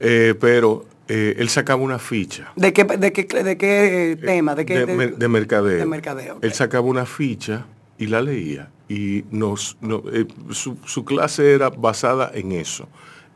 Eh, 0.00 0.34
pero 0.38 0.84
eh, 1.08 1.34
él 1.38 1.48
sacaba 1.48 1.82
una 1.82 1.98
ficha 1.98 2.52
¿De 2.54 2.72
qué, 2.74 2.84
de 2.84 3.12
qué, 3.12 3.24
de 3.42 3.56
qué 3.56 4.18
tema? 4.22 4.54
¿De 4.54 4.66
qué? 4.66 4.84
de, 4.84 4.94
mer- 4.94 5.16
de 5.16 5.28
mercadeo. 5.28 5.78
de 5.78 5.86
mercadeo. 5.86 6.38
Él 6.42 6.52
sacaba 6.52 6.86
una 6.86 7.06
ficha 7.06 7.64
y 7.96 8.06
la 8.06 8.20
leía. 8.20 8.70
Y 8.90 9.24
nos, 9.30 9.76
no- 9.80 10.02
su, 10.50 10.76
su 10.84 11.04
clase 11.06 11.52
era 11.54 11.70
basada 11.70 12.30
en 12.34 12.52
eso, 12.52 12.86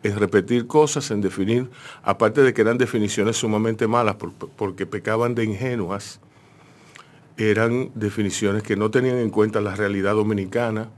en 0.03 0.19
repetir 0.19 0.67
cosas, 0.67 1.11
en 1.11 1.21
definir, 1.23 1.71
aparte 2.03 2.43
de 2.43 2.53
que 2.53 2.61
eran 2.61 2.77
definiciones 2.77 3.39
sumamente 3.39 3.87
malas 3.89 4.17
porque 4.57 4.85
pecaban 4.87 5.35
de 5.35 5.45
ingenuas, 5.45 6.21
eran 7.39 7.91
definiciones 7.95 8.63
que 8.63 8.77
no 8.77 8.91
tenían 8.91 9.17
en 9.19 9.31
cuenta 9.31 9.61
la 9.63 9.75
realidad 9.75 10.15
dominicana. 10.15 10.91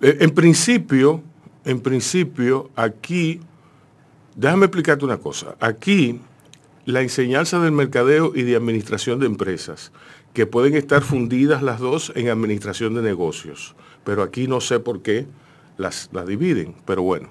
Eh, 0.00 0.18
en 0.20 0.30
principio, 0.30 1.22
en 1.64 1.80
principio, 1.80 2.70
aquí, 2.76 3.40
déjame 4.36 4.66
explicarte 4.66 5.04
una 5.04 5.18
cosa, 5.18 5.56
aquí 5.60 6.20
la 6.84 7.02
enseñanza 7.02 7.58
del 7.60 7.72
mercadeo 7.72 8.32
y 8.34 8.42
de 8.42 8.56
administración 8.56 9.18
de 9.18 9.26
empresas, 9.26 9.92
que 10.32 10.46
pueden 10.46 10.74
estar 10.74 11.02
fundidas 11.02 11.62
las 11.62 11.80
dos 11.80 12.12
en 12.14 12.28
administración 12.28 12.94
de 12.94 13.02
negocios, 13.02 13.74
pero 14.04 14.22
aquí 14.22 14.46
no 14.46 14.60
sé 14.60 14.80
por 14.80 15.02
qué 15.02 15.26
las, 15.76 16.10
dividen, 16.26 16.74
pero 16.86 17.02
bueno. 17.02 17.28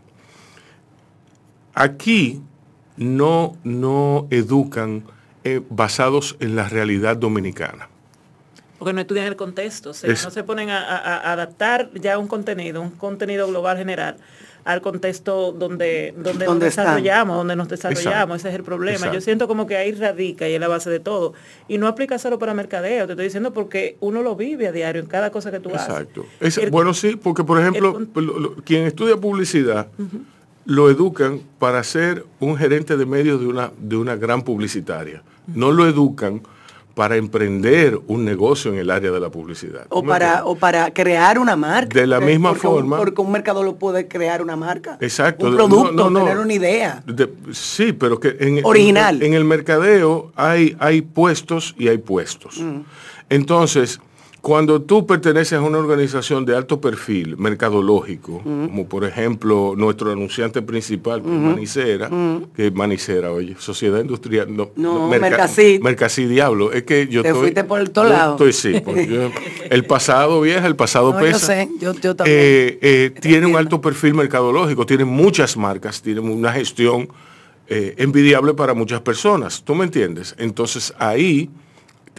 Aquí 1.73 2.41
no, 2.97 3.55
no 3.63 4.27
educan 4.29 5.03
eh, 5.43 5.61
basados 5.69 6.35
en 6.39 6.55
la 6.55 6.67
realidad 6.67 7.17
dominicana. 7.17 7.89
Porque 8.77 8.93
no 8.93 9.01
estudian 9.01 9.25
el 9.25 9.35
contexto, 9.35 9.91
no 9.91 10.31
se 10.31 10.43
ponen 10.43 10.69
a, 10.69 11.31
adaptar 11.31 11.89
ya 11.95 12.17
un 12.17 12.27
contenido, 12.27 12.81
un 12.81 12.91
contenido 12.91 13.47
global 13.47 13.77
general 13.77 14.17
al 14.67 14.81
contexto 14.81 15.53
donde, 15.53 16.13
donde 16.17 16.45
nos 16.45 16.59
desarrollamos, 16.59 17.37
donde 17.37 17.55
nos 17.55 17.69
desarrollamos, 17.69 18.39
ese 18.39 18.49
es 18.49 18.55
el 18.55 18.63
problema. 18.63 19.13
Yo 19.13 19.21
siento 19.21 19.47
como 19.47 19.65
que 19.65 19.77
ahí 19.77 19.93
radica 19.93 20.49
y 20.49 20.55
es 20.55 20.59
la 20.59 20.67
base 20.67 20.89
de 20.89 20.99
todo. 20.99 21.33
Y 21.69 21.77
no 21.77 21.87
aplica 21.87 22.19
solo 22.19 22.37
para 22.37 22.53
mercadeo, 22.53 23.05
te 23.05 23.13
estoy 23.13 23.25
diciendo 23.25 23.53
porque 23.53 23.95
uno 24.01 24.21
lo 24.21 24.35
vive 24.35 24.67
a 24.67 24.73
diario 24.73 25.01
en 25.01 25.07
cada 25.07 25.31
cosa 25.31 25.51
que 25.51 25.61
tú 25.61 25.73
haces. 25.73 25.87
Exacto. 25.87 26.25
bueno, 26.69 26.93
sí, 26.93 27.15
porque 27.15 27.45
por 27.45 27.61
ejemplo, 27.61 28.05
quien 28.65 28.83
estudia 28.83 29.15
publicidad, 29.15 29.87
lo 30.65 30.89
educan 30.89 31.39
para 31.59 31.81
ser 31.85 32.25
un 32.41 32.57
gerente 32.57 32.97
de 32.97 33.05
medios 33.05 33.39
de 33.39 33.47
una, 33.47 33.71
de 33.77 33.95
una 33.95 34.17
gran 34.17 34.41
publicitaria. 34.41 35.23
No 35.47 35.71
lo 35.71 35.87
educan 35.87 36.41
para 36.97 37.15
emprender 37.15 37.99
un 38.07 38.25
negocio 38.25 38.73
en 38.73 38.79
el 38.79 38.89
área 38.89 39.11
de 39.11 39.19
la 39.19 39.29
publicidad. 39.29 39.85
O 39.89 40.03
para, 40.03 40.43
o 40.45 40.55
para 40.55 40.91
crear 40.91 41.37
una 41.37 41.55
marca. 41.55 41.99
De 41.99 42.07
la 42.07 42.19
misma 42.19 42.55
forma. 42.55 42.97
porque 42.97 43.21
un 43.21 43.31
mercado 43.31 43.61
lo 43.61 43.75
puede 43.75 44.07
crear 44.07 44.41
una 44.41 44.55
marca. 44.55 44.97
Exacto. 44.99 45.45
Un 45.45 45.55
producto, 45.55 46.11
tener 46.11 46.39
una 46.39 46.53
idea. 46.53 47.03
sí, 47.51 47.93
pero 47.93 48.19
que 48.19 48.35
en, 48.39 48.65
Original. 48.65 49.21
En, 49.21 49.35
el 49.35 49.43
mercadeo 49.43 50.31
hay, 50.35 50.75
hay 50.79 51.03
puestos 51.03 51.75
y 51.77 51.87
hay 51.87 51.99
puestos. 51.99 52.59
Mm. 52.59 52.79
Entonces, 53.29 53.99
cuando 54.41 54.81
tú 54.81 55.05
perteneces 55.05 55.53
a 55.53 55.61
una 55.61 55.77
organización 55.77 56.45
de 56.45 56.55
alto 56.55 56.79
perfil 56.79 57.37
mercadológico, 57.37 58.41
como 58.43 58.87
por 58.87 59.03
ejemplo 59.03 59.73
nuestro 59.75 60.11
anunciante 60.11 60.61
principal, 60.61 61.21
que 61.21 61.29
es 61.29 61.39
Manicera, 61.41 62.09
que 62.55 62.67
es 62.67 62.73
Manicera, 62.73 63.31
oye, 63.31 63.55
Sociedad 63.59 63.99
Industrial, 63.99 64.55
no, 64.55 64.69
no, 64.75 65.07
Mercasí. 65.07 66.25
Diablo, 66.27 66.71
es 66.71 66.83
que 66.83 67.07
yo 67.07 67.21
Te 67.21 67.29
estoy... 67.29 67.41
fuiste 67.41 67.63
por 67.63 67.79
el 67.79 67.89
otro 67.89 68.03
lado. 68.05 68.33
Estoy, 68.33 68.53
sí, 68.53 68.73
el 69.69 69.85
pasado 69.85 70.41
vieja, 70.41 70.67
el 70.67 70.75
pasado 70.75 71.17
pesa. 71.17 71.31
Yo 71.31 71.39
sé, 71.39 71.69
yo, 71.79 71.93
yo 71.93 72.15
también. 72.15 72.37
Eh, 72.39 72.79
eh, 72.81 73.13
tiene 73.19 73.45
un 73.45 73.55
alto 73.55 73.81
perfil 73.81 74.13
mercadológico, 74.13 74.85
tiene 74.85 75.05
muchas 75.05 75.57
marcas, 75.57 76.01
tiene 76.01 76.19
una 76.19 76.53
gestión 76.53 77.09
eh, 77.67 77.95
envidiable 77.97 78.53
para 78.53 78.73
muchas 78.73 79.01
personas, 79.01 79.61
¿tú 79.63 79.75
me 79.75 79.83
entiendes? 79.83 80.35
Entonces 80.37 80.93
ahí 80.99 81.49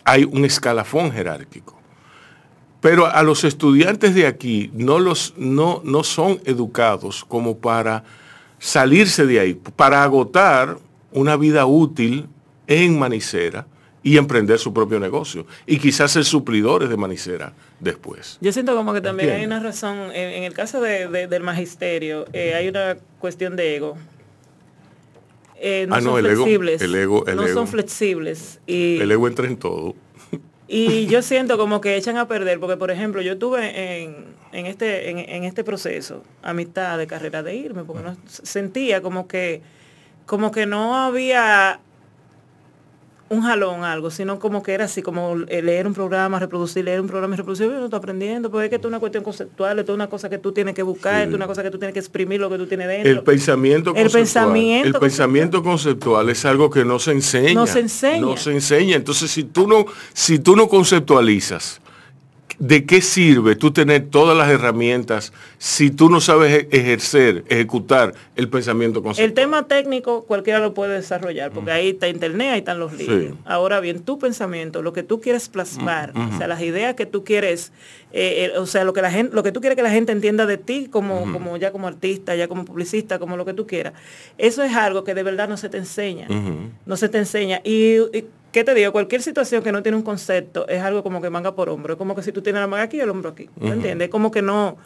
hay 0.05 0.25
un 0.25 0.45
escalafón 0.45 1.11
jerárquico. 1.11 1.78
Pero 2.81 3.07
a 3.07 3.23
los 3.23 3.45
estudiantes 3.45 4.15
de 4.15 4.27
aquí 4.27 4.71
no, 4.75 4.99
los, 4.99 5.35
no, 5.37 5.83
no 5.85 6.05
son 6.05 6.41
educados 6.45 7.25
como 7.25 7.59
para 7.59 8.05
salirse 8.59 9.27
de 9.27 9.41
ahí, 9.41 9.55
para 9.55 10.03
agotar 10.03 10.79
una 11.13 11.37
vida 11.37 11.67
útil 11.67 12.29
en 12.67 12.99
Manicera 12.99 13.67
y 14.03 14.17
emprender 14.17 14.59
su 14.59 14.73
propio 14.73 15.01
negocio. 15.01 15.47
Y 15.67 15.79
quizás 15.79 16.13
ser 16.13 16.25
suplidores 16.25 16.89
de 16.89 16.97
Manicera 16.97 17.53
después. 17.81 18.39
Yo 18.41 18.53
siento 18.53 18.75
como 18.77 18.93
que 18.93 19.01
también 19.01 19.31
hay 19.31 19.45
una 19.45 19.61
razón, 19.61 20.13
en, 20.13 20.45
el 20.45 20.55
caso 20.55 20.81
del 20.81 21.43
magisterio, 21.43 22.27
eh, 22.33 22.55
hay 22.55 22.69
una 22.69 22.97
cuestión 23.19 23.57
de 23.57 23.77
ego. 23.77 23.97
Eh, 25.61 25.87
no 25.89 25.97
ah, 25.97 26.01
son 26.01 26.21
flexibles. 26.21 26.81
el 26.81 26.95
ego, 26.95 27.25
no 27.35 27.49
son 27.49 27.67
flexibles. 27.67 28.61
Y, 28.67 29.01
el 29.01 29.11
ego 29.11 29.27
entra 29.27 29.47
en 29.47 29.57
todo. 29.57 29.97
Y 30.71 31.07
yo 31.07 31.23
siento 31.23 31.57
como 31.57 31.81
que 31.81 31.97
echan 31.97 32.19
a 32.19 32.29
perder, 32.29 32.61
porque 32.61 32.77
por 32.77 32.91
ejemplo, 32.91 33.23
yo 33.23 33.39
tuve 33.39 34.05
en, 34.53 34.67
este, 34.67 35.09
en, 35.09 35.45
este 35.45 35.65
proceso 35.65 36.23
a 36.43 36.53
mitad 36.53 36.99
de 36.99 37.07
carrera 37.07 37.43
de 37.43 37.57
irme, 37.57 37.85
porque 37.85 38.03
no, 38.03 38.17
sentía 38.27 39.01
como 39.01 39.27
que, 39.27 39.63
como 40.27 40.51
que 40.51 40.67
no 40.67 40.95
había 40.95 41.81
un 43.31 43.43
jalón 43.43 43.85
algo, 43.85 44.11
sino 44.11 44.39
como 44.39 44.63
que 44.63 44.73
era 44.73 44.87
así, 44.87 45.03
como 45.03 45.37
leer 45.37 45.87
un 45.87 45.95
programa, 45.95 46.39
reproducir, 46.39 46.85
leer 46.85 47.01
un 47.01 47.07
programa 47.07 47.35
y 47.35 47.37
reproducir, 47.39 47.69
no 47.69 47.85
estoy 47.85 47.99
aprendiendo, 47.99 48.51
porque 48.51 48.67
es 48.67 48.71
que 48.71 48.77
esto 48.77 48.89
es 48.89 48.91
una 48.91 49.01
cuestión 49.01 49.23
conceptual, 49.25 49.79
esto 49.79 49.93
es 49.93 49.95
una 49.95 50.09
cosa 50.09 50.31
que 50.31 50.39
tú 50.39 50.53
tienes 50.53 50.75
que 50.75 50.83
buscar, 50.83 51.23
esto 51.23 51.31
es 51.31 51.37
una 51.37 51.47
cosa 51.47 51.63
que 51.63 51.71
tú 51.71 51.79
tienes 51.79 51.93
que 51.93 52.01
exprimir 52.01 52.41
lo 52.41 52.49
que 52.51 52.59
tú 52.59 52.67
tienes 52.67 52.89
dentro. 52.89 53.11
El 53.11 53.23
pensamiento 53.23 53.93
conceptual. 53.93 54.07
El 54.07 54.25
pensamiento, 54.25 54.89
el 54.89 54.95
pensamiento 54.95 55.63
conceptual 55.63 56.29
es 56.31 56.45
algo 56.45 56.71
que 56.71 56.85
no 56.85 56.99
se 56.99 57.13
enseña. 57.13 57.55
No 57.55 57.67
se 57.67 57.81
enseña. 57.81 58.21
No 58.21 58.37
se 58.37 58.53
enseña. 58.53 58.97
Entonces, 58.97 59.31
si 59.31 59.45
tú 59.45 59.69
no, 59.69 59.85
si 60.13 60.39
tú 60.39 60.57
no 60.57 60.69
conceptualizas, 60.69 61.81
¿de 62.59 62.85
qué 62.85 63.01
sirve 63.01 63.55
tú 63.57 63.71
tener 63.73 64.07
todas 64.11 64.37
las 64.37 64.49
herramientas 64.49 65.33
si 65.59 65.91
tú 65.91 66.11
no 66.11 66.21
sabes 66.21 66.67
e-, 66.71 66.77
ejercer, 66.77 67.45
ejecutar 67.49 68.15
el 68.37 68.49
pensamiento 68.49 69.03
conceptual? 69.03 69.29
El 69.29 69.35
tema 69.35 69.67
técnico 69.67 70.25
cualquiera 70.25 70.59
lo 70.59 70.75
puede 70.75 70.95
desarrollar, 70.95 71.53
porque 71.53 71.71
ahí 71.71 71.91
está 71.91 72.09
internet, 72.09 72.49
ahí 72.53 72.59
están 72.59 72.79
los 72.79 72.93
libros. 72.93 73.37
Ahora 73.45 73.81
bien, 73.81 74.03
tu 74.03 74.19
pensamiento, 74.19 74.83
lo 74.83 74.93
que 74.93 75.03
tú 75.03 75.21
quieres 75.21 75.49
plasmar, 75.49 76.13
o 76.17 76.37
sea, 76.37 76.49
las 76.49 76.61
ideas 76.63 76.95
que 76.95 77.07
tú 77.07 77.25
quieres, 77.25 77.73
eh, 78.13 78.51
eh, 78.55 78.59
o 78.59 78.67
sea, 78.67 78.85
lo 78.85 78.93
que 78.93 79.03
la 79.03 79.11
gente, 79.11 79.35
lo 79.35 79.43
que 79.43 79.53
tú 79.53 79.61
quieres 79.61 79.77
que 79.77 79.83
la 79.83 79.91
gente 79.91 80.13
entienda 80.13 80.47
de 80.47 80.59
ti 80.59 80.89
como, 80.91 81.33
como 81.33 81.57
ya 81.57 81.71
como 81.71 81.87
artista, 81.87 82.35
ya 82.35 82.49
como 82.49 82.65
publicista, 82.65 83.19
como 83.19 83.37
lo 83.37 83.45
que 83.45 83.55
tú 83.55 83.67
quieras, 83.67 83.93
eso 84.37 84.63
es 84.63 84.75
algo 84.75 85.05
que 85.05 85.15
de 85.15 85.23
verdad 85.23 85.49
no 85.49 85.57
se 85.57 85.69
te 85.69 85.79
enseña. 85.79 86.27
No 86.87 86.97
se 86.97 87.09
te 87.09 87.19
enseña. 87.19 87.61
y 87.65 87.99
¿Qué 88.53 88.65
te 88.65 88.75
digo? 88.75 88.93
Cualquier 88.93 89.23
situación 89.23 89.63
que 89.63 89.73
no 89.73 89.83
tiene 89.83 89.97
un 89.97 90.03
concepto 90.03 90.67
es 90.69 90.83
algo 90.83 91.03
como 91.03 91.21
que 91.21 91.29
manga 91.31 91.55
por 91.55 91.69
hombro. 91.69 91.95
Es 91.95 91.99
como 91.99 92.15
que 92.15 92.23
si 92.23 92.33
tú 92.33 92.43
tienes 92.43 92.61
la 92.61 92.67
manga 92.67 92.85
aquí 92.85 92.97
y 92.97 93.01
el 93.01 93.11
hombro 93.11 93.31
aquí. 93.31 93.51
¿Me 93.61 93.71
entiendes? 93.71 94.09
Como 94.09 94.31
que 94.31 94.41
no, 94.43 94.79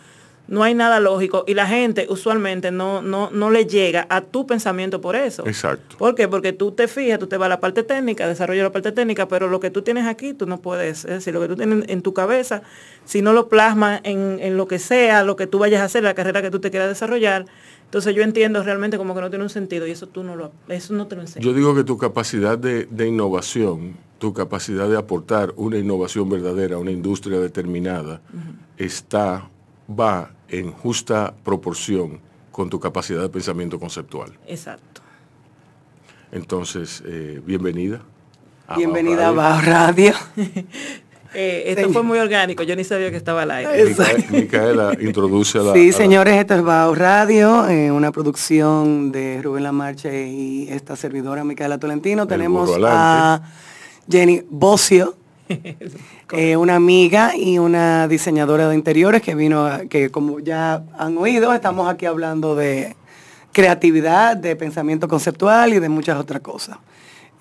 no 0.49 0.63
hay 0.63 0.75
nada 0.75 1.01
lógico. 1.01 1.45
Y 1.47 1.55
la 1.55 1.67
gente 1.67 2.07
usualmente 2.09 2.71
no, 2.71 3.03
no, 3.03 3.31
no 3.31 3.51
le 3.51 3.67
llega 3.67 4.07
a 4.11 4.21
tu 4.21 4.47
pensamiento 4.47 5.01
por 5.01 5.17
eso. 5.17 5.47
Exacto. 5.47 5.97
¿Por 5.97 6.15
qué? 6.15 6.29
Porque 6.29 6.53
tú 6.53 6.73
te 6.73 6.89
fijas, 6.89 7.19
tú 7.19 7.27
te 7.27 7.37
vas 7.37 7.47
a 7.47 7.51
la 7.51 7.61
parte 7.61 7.83
técnica, 7.83 8.27
desarrollas 8.29 8.65
la 8.65 8.73
parte 8.73 8.93
técnica, 8.93 9.29
pero 9.29 9.49
lo 9.49 9.61
que 9.61 9.71
tú 9.71 9.83
tienes 9.83 10.07
aquí, 10.07 10.35
tú 10.35 10.47
no 10.47 10.61
puedes. 10.61 11.05
Es 11.05 11.11
decir, 11.11 11.33
lo 11.33 11.41
que 11.41 11.49
tú 11.49 11.57
tienes 11.57 11.89
en 11.89 12.03
tu 12.03 12.13
cabeza, 12.13 12.63
si 13.05 13.23
no 13.23 13.33
lo 13.33 13.49
plasmas 13.49 14.01
en, 14.05 14.39
en 14.41 14.57
lo 14.57 14.67
que 14.67 14.79
sea, 14.79 15.25
lo 15.25 15.37
que 15.37 15.47
tú 15.47 15.59
vayas 15.59 15.81
a 15.81 15.85
hacer, 15.85 16.03
la 16.03 16.15
carrera 16.15 16.43
que 16.43 16.51
tú 16.51 16.61
te 16.61 16.71
quieras 16.71 16.89
desarrollar, 16.89 17.47
entonces 17.93 18.15
yo 18.15 18.23
entiendo 18.23 18.63
realmente 18.63 18.97
como 18.97 19.15
que 19.15 19.21
no 19.21 19.29
tiene 19.29 19.45
un 19.45 19.51
sentido 19.51 19.87
y 19.87 19.91
eso 19.91 20.07
tú 20.07 20.25
no 20.25 20.35
lo, 20.35 20.51
eso 20.69 20.95
no 20.95 21.09
te 21.09 21.15
lo 21.15 21.21
enseñas. 21.21 21.45
Yo 21.45 21.53
digo 21.53 21.75
que 21.75 21.85
tu 21.85 21.99
capacidad 21.99 22.57
de, 22.57 23.07
innovación, 23.07 23.99
tu 24.19 24.33
capacidad 24.33 24.89
de 24.89 24.97
aportar 24.97 25.53
una 25.57 25.77
innovación 25.77 26.31
verdadera 26.31 26.77
a 26.77 26.79
una 26.79 26.91
industria 26.91 27.39
determinada, 27.39 28.23
está, 28.79 29.51
va 29.99 30.31
en 30.49 30.73
justa 30.73 31.35
proporción 31.45 32.21
con 32.51 32.69
tu 32.69 32.79
capacidad 32.79 33.23
de 33.23 33.29
pensamiento 33.29 33.79
conceptual. 33.79 34.33
Exacto. 34.47 35.01
Entonces, 36.31 37.03
eh, 37.07 37.41
bienvenida. 37.45 38.03
Bienvenida 38.77 39.29
a 39.29 39.33
Bajo 39.33 39.63
Radio. 39.63 40.13
Eh, 41.35 41.73
esto 41.73 41.91
fue 41.91 42.03
muy 42.03 42.19
orgánico, 42.19 42.63
yo 42.63 42.77
ni 42.77 42.85
sabía 42.85 43.11
que 43.11 43.17
estaba 43.17 43.43
al 43.43 43.51
aire. 43.53 43.95
Micaela, 44.29 44.93
introduce 45.01 45.59
a 45.59 45.63
la... 45.63 45.73
Sí, 45.73 45.91
señores, 45.91 46.35
esto 46.35 46.57
es 46.57 46.63
Bao 46.63 46.95
Radio, 46.95 47.67
eh, 47.69 47.91
una 47.91 48.13
producción 48.13 49.13
de 49.13 49.41
Rubén 49.41 49.63
Lamarche 49.63 50.29
y 50.29 50.69
esta 50.69 50.95
servidora 50.95 51.43
Micaela 51.43 51.79
Tolentino. 51.79 52.27
Tenemos 52.27 52.71
a 52.85 53.41
Jenny 54.11 54.43
Bocio, 54.51 55.17
eh, 56.33 56.57
una 56.57 56.77
amiga 56.77 57.37
y 57.37 57.59
una 57.59 58.09
diseñadora 58.09 58.69
de 58.69 58.75
interiores 58.75 59.23
que 59.23 59.35
vino, 59.35 59.69
que 59.89 60.11
como 60.11 60.41
ya 60.41 60.83
han 60.99 61.19
oído, 61.19 61.53
estamos 61.53 61.89
aquí 61.89 62.07
hablando 62.07 62.55
de 62.55 62.97
creatividad, 63.53 64.37
de 64.37 64.57
pensamiento 64.57 65.09
conceptual 65.09 65.75
y 65.75 65.79
de 65.79 65.89
muchas 65.89 66.19
otras 66.19 66.41
cosas. 66.41 66.79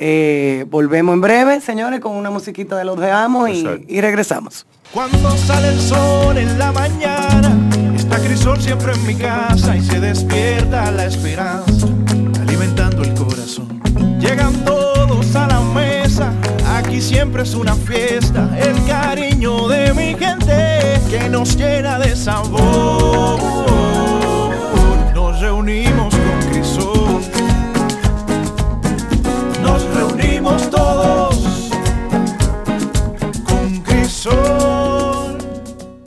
Eh, 0.03 0.65
volvemos 0.69 1.13
en 1.13 1.21
breve, 1.21 1.61
señores, 1.61 1.99
con 1.99 2.15
una 2.15 2.31
musiquita 2.31 2.75
de 2.75 2.85
los 2.85 2.99
de 2.99 3.11
Amo 3.11 3.47
y, 3.47 4.01
regresamos. 4.01 4.65
Cuando 4.91 5.29
sale 5.37 5.69
el 5.69 5.79
sol 5.79 6.37
en 6.37 6.57
la 6.57 6.71
mañana, 6.71 7.55
está 7.95 8.17
Crisol 8.17 8.59
siempre 8.59 8.93
en 8.93 9.05
mi 9.05 9.15
casa 9.15 9.77
y 9.77 9.81
se 9.81 9.99
despierta 9.99 10.91
la 10.91 11.05
esperanza, 11.05 11.87
alimentando 12.41 13.03
el 13.03 13.13
corazón. 13.13 13.79
Llegan 14.19 14.65
es 17.39 17.55
una 17.55 17.75
fiesta, 17.75 18.49
el 18.59 18.75
cariño 18.85 19.67
de 19.67 19.93
mi 19.93 20.15
gente 20.15 20.99
que 21.09 21.29
nos 21.29 21.55
llena 21.55 21.97
de 21.97 22.15
sabor. 22.15 23.39
Nos 25.15 25.39
reunimos 25.39 26.13
con 26.13 26.51
Crisol, 26.51 27.21
nos 29.63 29.83
reunimos 29.95 30.69
todos 30.69 31.71
con 33.43 33.79
Crisol. 33.81 35.37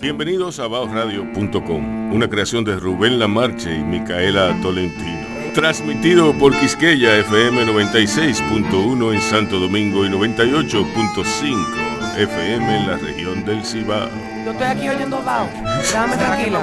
Bienvenidos 0.01 0.61
a 0.61 0.69
baosradio.com, 0.69 2.13
una 2.13 2.29
creación 2.29 2.65
de 2.65 2.77
Rubén 2.77 3.19
Lamarche 3.19 3.75
y 3.75 3.83
Micaela 3.83 4.57
Tolentino. 4.63 5.24
Transmitido 5.55 6.37
por 6.37 6.53
Quisqueya 6.59 7.17
FM 7.19 7.65
96.1 7.67 9.15
en 9.15 9.21
Santo 9.21 9.61
Domingo 9.61 10.05
y 10.05 10.09
98.5 10.09 12.17
FM 12.19 12.77
en 12.79 12.87
la 12.89 12.97
región 12.97 13.45
del 13.45 13.65
Cibao. 13.65 14.09
Yo 14.45 14.51
estoy 14.51 14.67
aquí 14.67 14.89
oyendo 14.89 15.23
Bao. 15.23 15.49
Déjame 15.79 16.17
tranquila. 16.17 16.61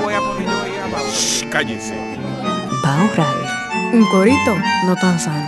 Shh, 1.10 1.46
cállense. 1.50 1.96
Bao 2.84 3.10
Radio. 3.16 3.48
Un 3.94 4.06
corito 4.08 4.58
no 4.86 4.96
tan 4.98 5.18
sano. 5.18 5.48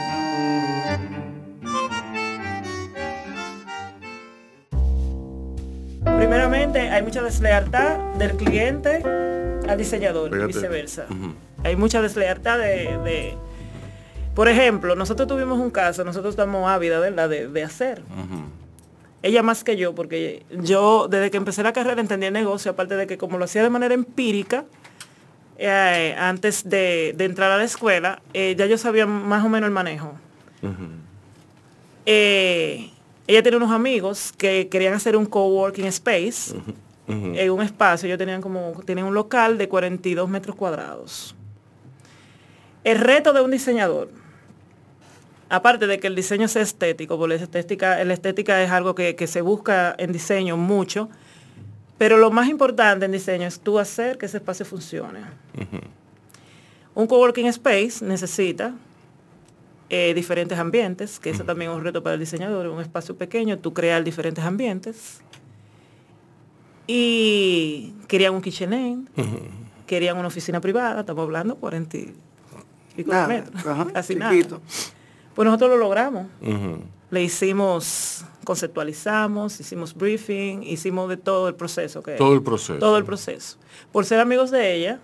Primeramente, 6.18 6.80
hay 6.90 7.04
mucha 7.04 7.22
deslealtad 7.22 7.98
del 8.18 8.32
cliente 8.38 9.04
al 9.68 9.78
diseñador 9.78 10.30
Fíjate. 10.32 10.44
y 10.44 10.48
viceversa. 10.48 11.06
Hay 11.64 11.76
mucha 11.76 12.02
deslealtad 12.02 12.58
de, 12.60 12.98
de- 13.04 13.38
Por 14.36 14.48
ejemplo, 14.50 14.96
nosotros 14.96 15.28
tuvimos 15.28 15.60
un 15.60 15.70
caso, 15.72 16.04
nosotros 16.04 16.34
estamos 16.34 16.70
ávidas, 16.70 17.02
¿verdad?, 17.02 17.30
de, 17.30 17.48
de 17.48 17.64
hacer. 17.64 18.02
Ella 19.22 19.42
más 19.44 19.64
que 19.64 19.78
yo, 19.78 19.96
porque 19.96 20.44
yo 20.62 21.08
desde 21.10 21.32
que 21.32 21.38
empecé 21.38 21.64
la 21.64 21.72
carrera 21.72 22.02
entendí 22.02 22.26
el 22.26 22.34
negocio, 22.34 22.72
aparte 22.72 22.96
de 22.98 23.08
que 23.08 23.18
como 23.18 23.38
lo 23.38 23.46
hacía 23.46 23.64
de 23.64 23.70
manera 23.70 23.94
empírica, 23.94 24.66
eh, 25.58 26.14
antes 26.20 26.68
de, 26.68 27.14
de 27.16 27.24
entrar 27.26 27.50
a 27.52 27.58
la 27.58 27.64
escuela, 27.64 28.22
eh, 28.34 28.56
ya 28.58 28.66
yo 28.66 28.78
sabía 28.78 29.06
más 29.06 29.46
o 29.46 29.50
menos 29.50 29.68
el 29.68 29.74
manejo. 29.74 30.14
Eh, 32.06 32.90
ella 33.28 33.42
tiene 33.42 33.58
unos 33.58 33.72
amigos 33.72 34.34
que 34.38 34.68
querían 34.68 34.94
hacer 34.94 35.16
un 35.16 35.26
coworking 35.26 35.86
space 35.86 36.54
Ujú. 36.58 36.74
en 37.36 37.52
un 37.52 37.62
espacio. 37.62 38.08
Ellos 38.08 38.18
tenían 38.18 38.42
como 38.42 38.74
tienen 38.86 39.06
un 39.06 39.14
local 39.14 39.58
de 39.58 39.70
42 39.70 40.28
metros 40.30 40.56
cuadrados. 40.56 41.36
El 42.84 43.00
reto 43.00 43.34
de 43.34 43.42
un 43.42 43.52
diseñador, 43.52 44.10
aparte 45.50 45.88
de 45.88 46.00
que 46.00 46.08
el 46.08 46.16
diseño 46.16 46.48
sea 46.48 46.62
estético, 46.62 47.18
porque 47.18 47.38
la 47.38 47.44
estética, 47.44 48.04
la 48.04 48.14
estética 48.14 48.62
es 48.62 48.72
algo 48.72 48.96
que, 48.96 49.16
que 49.16 49.28
se 49.28 49.42
busca 49.42 49.96
en 49.98 50.12
diseño 50.12 50.58
mucho, 50.58 51.10
pero 51.98 52.18
lo 52.18 52.32
más 52.32 52.50
importante 52.50 53.06
en 53.06 53.12
diseño 53.12 53.48
es 53.48 53.60
tú 53.60 53.80
hacer 53.80 54.18
que 54.18 54.26
ese 54.26 54.38
espacio 54.38 54.66
funcione. 54.66 55.22
Un 56.96 57.08
coworking 57.08 57.48
space 57.48 58.04
necesita 58.04 58.74
eh, 59.90 60.14
diferentes 60.14 60.58
ambientes, 60.58 61.20
que 61.20 61.30
eso 61.30 61.44
también 61.44 61.72
es 61.72 61.78
un 61.78 61.84
reto 61.84 62.04
para 62.04 62.16
el 62.16 62.20
diseñador, 62.20 62.68
un 62.68 62.82
espacio 62.82 63.16
pequeño, 63.16 63.60
tú 63.60 63.74
crear 63.74 64.04
diferentes 64.04 64.44
ambientes. 64.44 65.22
Y 66.88 67.94
querían 68.08 68.34
un 68.34 68.42
kitchen 68.42 69.08
querían 69.86 70.18
una 70.18 70.28
oficina 70.28 70.60
privada, 70.60 71.02
estamos 71.02 71.24
hablando 71.24 71.56
40 71.56 71.98
y 72.98 73.04
de 73.04 73.12
Nada, 73.12 73.28
metros, 73.28 73.66
ajá, 73.66 73.86
casi 73.94 74.14
chiquito. 74.16 74.56
nada. 74.60 74.72
Pues 75.36 75.46
nosotros 75.46 75.72
lo 75.72 75.78
logramos. 75.78 76.28
Le 77.10 77.24
hicimos, 77.24 78.26
conceptualizamos, 78.44 79.60
hicimos 79.60 79.94
briefing, 79.96 80.64
hicimos 80.64 81.10
de 81.10 81.18
todo 81.18 81.48
el 81.48 81.56
proceso. 81.56 82.02
Que 82.04 82.14
Todo 82.14 82.34
el 82.34 82.42
proceso. 82.44 82.80
Todo 82.80 82.98
el 82.98 83.06
proceso. 83.06 83.58
Por 83.92 84.06
ser 84.06 84.20
amigos 84.20 84.52
de 84.52 84.76
ella, 84.76 85.00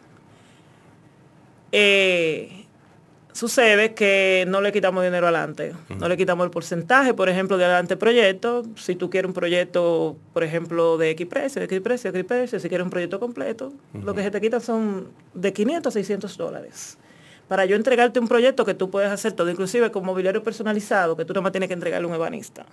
eh, 1.72 2.65
sucede 3.31 3.93
que 3.93 4.46
no 4.48 4.62
le 4.62 4.72
quitamos 4.72 5.03
dinero 5.03 5.27
adelante. 5.27 5.74
No 6.00 6.08
le 6.08 6.17
quitamos 6.17 6.46
el 6.46 6.51
porcentaje, 6.51 7.13
por 7.13 7.29
ejemplo, 7.29 7.58
de 7.58 7.65
adelante 7.65 7.96
proyecto. 7.96 8.63
Si 8.75 8.96
tú 8.96 9.10
quieres 9.10 9.27
un 9.29 9.34
proyecto, 9.34 10.17
por 10.34 10.43
ejemplo, 10.43 10.98
de 10.98 11.12
X 11.12 11.27
precio, 11.27 11.60
de 11.60 11.65
X 11.65 11.81
precio, 11.81 12.12
de 12.12 12.19
X 12.19 12.27
precio, 12.27 12.60
si 12.60 12.69
quieres 12.69 12.86
un 12.86 12.91
proyecto 12.91 13.19
completo, 13.19 13.72
lo 13.93 14.13
que 14.13 14.24
se 14.24 14.31
te 14.31 14.41
quita 14.41 14.60
son 14.60 15.10
de 15.34 15.54
500 15.54 15.91
a 15.91 15.93
600 15.93 16.38
dólares. 16.38 16.97
Para 17.49 17.65
yo 17.65 17.75
entregarte 17.75 18.19
un 18.19 18.27
proyecto 18.29 18.63
que 18.63 18.73
tú 18.73 18.89
puedes 18.89 19.12
hacer 19.12 19.33
todo, 19.33 19.49
inclusive 19.49 19.91
con 19.91 20.05
mobiliario 20.05 20.41
personalizado, 20.43 21.17
que 21.17 21.25
tú 21.25 21.33
nada 21.33 21.41
más 21.41 21.51
tienes 21.51 21.67
que 21.67 21.73
entregarle 21.73 22.05
a 22.05 22.09
un 22.09 22.15
ebanista 22.15 22.65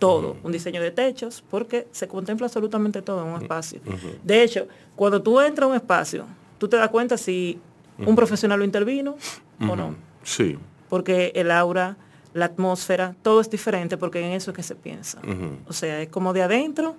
todo, 0.00 0.36
un 0.44 0.52
diseño 0.52 0.80
de 0.80 0.90
techos, 0.92 1.42
porque 1.50 1.88
se 1.92 2.06
contempla 2.08 2.46
absolutamente 2.46 3.02
todo 3.02 3.22
en 3.26 3.32
un 3.34 3.42
espacio. 3.42 3.80
De 4.22 4.42
hecho, 4.44 4.66
cuando 4.96 5.20
tú 5.22 5.40
entras 5.40 5.66
a 5.66 5.70
un 5.70 5.74
espacio, 5.76 6.24
tú 6.58 6.68
te 6.68 6.76
das 6.76 6.88
cuenta 6.88 7.16
si 7.16 7.58
un 8.06 8.14
profesional 8.16 8.58
lo 8.60 8.64
intervino 8.64 9.16
o 9.60 9.74
no, 9.76 9.94
Sí. 10.22 10.56
porque 10.88 11.32
el 11.34 11.50
aura, 11.50 11.96
la 12.32 12.44
atmósfera, 12.44 13.16
todo 13.22 13.40
es 13.40 13.50
diferente 13.50 13.96
porque 13.96 14.24
en 14.24 14.32
eso 14.32 14.52
es 14.52 14.56
que 14.56 14.62
se 14.62 14.76
piensa. 14.76 15.20
O 15.66 15.72
sea, 15.72 16.00
es 16.00 16.08
como 16.08 16.32
de 16.32 16.42
adentro 16.42 16.94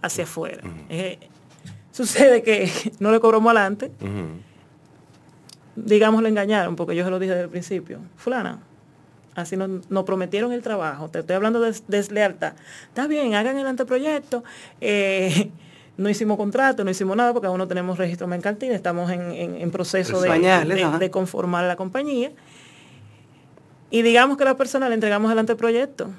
hacia 0.00 0.22
afuera. 0.24 0.62
Eh, 0.88 1.18
sucede 1.90 2.42
que 2.44 2.70
no 3.00 3.10
le 3.10 3.18
cobramos 3.18 3.50
adelante. 3.50 3.90
Digamos 5.84 6.22
le 6.22 6.28
engañaron, 6.28 6.76
porque 6.76 6.94
yo 6.96 7.04
se 7.04 7.10
lo 7.10 7.18
dije 7.18 7.32
desde 7.32 7.44
el 7.44 7.50
principio. 7.50 7.98
Fulana, 8.16 8.58
así 9.34 9.56
nos, 9.56 9.90
nos 9.90 10.04
prometieron 10.04 10.52
el 10.52 10.62
trabajo. 10.62 11.08
Te 11.08 11.20
estoy 11.20 11.36
hablando 11.36 11.60
de 11.60 11.68
des- 11.68 11.84
deslealtad. 11.88 12.54
Está 12.88 13.06
bien, 13.06 13.34
hagan 13.34 13.56
el 13.58 13.66
anteproyecto. 13.66 14.42
eh, 14.80 15.50
no 15.98 16.08
hicimos 16.08 16.36
contrato, 16.36 16.84
no 16.84 16.90
hicimos 16.90 17.16
nada 17.16 17.32
porque 17.32 17.48
aún 17.48 17.58
no 17.58 17.66
tenemos 17.66 17.98
registro 17.98 18.26
mercantil, 18.28 18.70
estamos 18.72 19.10
en, 19.10 19.32
en- 19.32 19.56
en 19.56 19.70
proceso 19.72 20.20
de, 20.20 20.28
conformar 21.10 21.64
la 21.64 21.74
compañía. 21.76 22.30
Y 23.90 24.02
digamos 24.02 24.36
que 24.36 24.42
a 24.44 24.46
la 24.46 24.56
persona 24.56 24.88
le 24.88 24.94
entregamos 24.94 25.32
el 25.32 25.38
anteproyecto 25.38 26.10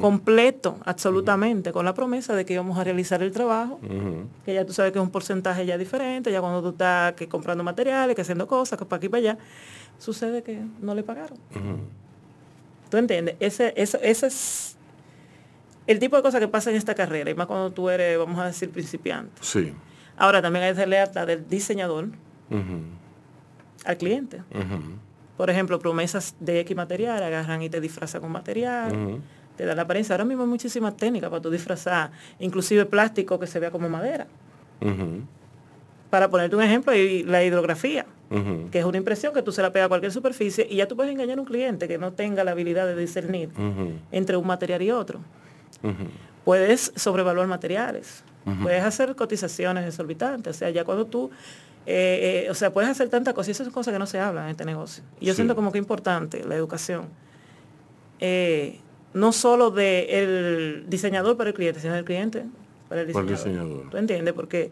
Completo, 0.00 0.78
absolutamente, 0.84 1.70
con 1.70 1.84
la 1.84 1.92
promesa 1.94 2.34
de 2.34 2.44
que 2.44 2.54
íbamos 2.54 2.78
a 2.78 2.84
realizar 2.84 3.22
el 3.22 3.30
trabajo 3.30 3.78
que 4.44 4.54
ya 4.54 4.64
tú 4.64 4.72
sabes 4.72 4.90
que 4.92 4.98
es 4.98 5.02
un 5.04 5.10
porcentaje 5.10 5.66
ya 5.66 5.76
diferente, 5.76 6.32
ya 6.32 6.40
cuando 6.40 6.62
tú 6.62 6.70
estás 6.70 7.12
que 7.12 7.28
comprando 7.28 7.62
materiales, 7.62 8.16
que 8.16 8.22
haciendo 8.22 8.46
cosas, 8.46 8.78
que 8.78 8.84
para 8.86 8.96
aquí 8.96 9.06
y 9.06 9.08
para 9.10 9.20
allá, 9.20 9.38
sucede 9.98 10.42
que 10.42 10.60
no 10.80 10.94
le 10.94 11.02
pagaron. 11.02 11.38
¿Tú 12.88 12.96
entiendes? 12.96 13.36
Ese, 13.38 13.74
ese, 13.76 14.00
ese 14.02 14.26
es 14.26 14.76
el 15.86 15.98
tipo 15.98 16.16
de 16.16 16.22
cosas 16.22 16.40
que 16.40 16.48
pasa 16.48 16.70
en 16.70 16.76
esta 16.76 16.94
carrera, 16.94 17.30
y 17.30 17.34
más 17.34 17.46
cuando 17.46 17.70
tú 17.70 17.90
eres, 17.90 18.18
vamos 18.18 18.38
a 18.38 18.46
decir, 18.46 18.70
principiante. 18.70 19.40
Sí. 19.42 19.74
Ahora 20.16 20.42
también 20.42 20.64
hay 20.64 20.74
que 20.74 20.98
hasta 20.98 21.26
del 21.26 21.46
diseñador 21.48 22.08
al 23.84 23.96
cliente. 23.96 24.42
Por 25.36 25.48
ejemplo, 25.50 25.78
promesas 25.78 26.34
de 26.40 26.60
X 26.60 26.76
material, 26.76 27.22
agarran 27.22 27.62
y 27.62 27.70
te 27.70 27.80
disfrazan 27.80 28.20
con 28.20 28.32
material. 28.32 29.20
Te 29.60 29.66
dan 29.66 29.76
la 29.76 29.82
apariencia. 29.82 30.14
Ahora 30.14 30.24
mismo 30.24 30.42
hay 30.44 30.48
muchísimas 30.48 30.96
técnicas 30.96 31.28
para 31.28 31.42
tú 31.42 31.50
disfrazar, 31.50 32.10
inclusive 32.38 32.86
plástico 32.86 33.38
que 33.38 33.46
se 33.46 33.58
vea 33.60 33.70
como 33.70 33.88
madera. 33.90 34.26
Para 36.08 36.28
ponerte 36.30 36.56
un 36.56 36.62
ejemplo, 36.62 36.94
y 36.94 37.22
la 37.24 37.44
hidrografía, 37.44 38.06
que 38.72 38.78
es 38.78 38.84
una 38.84 38.96
impresión 38.96 39.34
que 39.34 39.42
tú 39.42 39.52
se 39.52 39.60
la 39.62 39.70
pegas 39.72 39.86
a 39.86 39.88
cualquier 39.88 40.12
superficie 40.12 40.66
y 40.68 40.76
ya 40.76 40.88
tú 40.88 40.96
puedes 40.96 41.12
engañar 41.12 41.36
a 41.38 41.40
un 41.40 41.46
cliente 41.46 41.86
que 41.88 41.98
no 41.98 42.12
tenga 42.12 42.42
la 42.42 42.52
habilidad 42.52 42.86
de 42.86 42.96
discernir 42.96 43.50
entre 44.10 44.36
un 44.36 44.46
material 44.46 44.80
y 44.82 44.90
otro. 44.90 45.20
Puedes 46.44 46.92
sobrevaluar 46.96 47.46
materiales, 47.46 48.24
puedes 48.62 48.82
hacer 48.82 49.14
cotizaciones 49.14 49.86
exorbitantes, 49.86 50.56
o 50.56 50.58
sea, 50.58 50.70
ya 50.70 50.84
cuando 50.84 51.04
tú, 51.06 51.30
eh, 51.86 52.44
eh, 52.46 52.50
o 52.50 52.54
sea, 52.54 52.72
puedes 52.72 52.90
hacer 52.90 53.08
tantas 53.08 53.34
cosas 53.34 53.48
y 53.48 53.50
esas 53.52 53.66
son 53.66 53.74
cosas 53.74 53.92
que 53.92 53.98
no 53.98 54.06
se 54.06 54.18
hablan 54.18 54.44
en 54.46 54.50
este 54.52 54.64
negocio. 54.64 55.04
Y 55.20 55.26
yo 55.26 55.32
Sí. 55.34 55.36
siento 55.36 55.54
como 55.54 55.70
que 55.70 55.78
es 55.78 55.82
importante 55.82 56.42
la 56.44 56.54
educación, 56.56 57.08
eh, 58.20 58.80
no 59.14 59.32
solo 59.32 59.70
del 59.70 60.84
diseñador 60.88 61.36
para 61.36 61.50
el 61.50 61.54
cliente, 61.54 61.80
sino 61.80 61.94
del 61.94 62.04
cliente 62.04 62.44
para 62.88 63.02
el 63.02 63.12
Para 63.12 63.24
el 63.26 63.30
diseñador. 63.34 63.90
¿Tú 63.90 63.96
entiendes? 63.96 64.34
Porque 64.34 64.70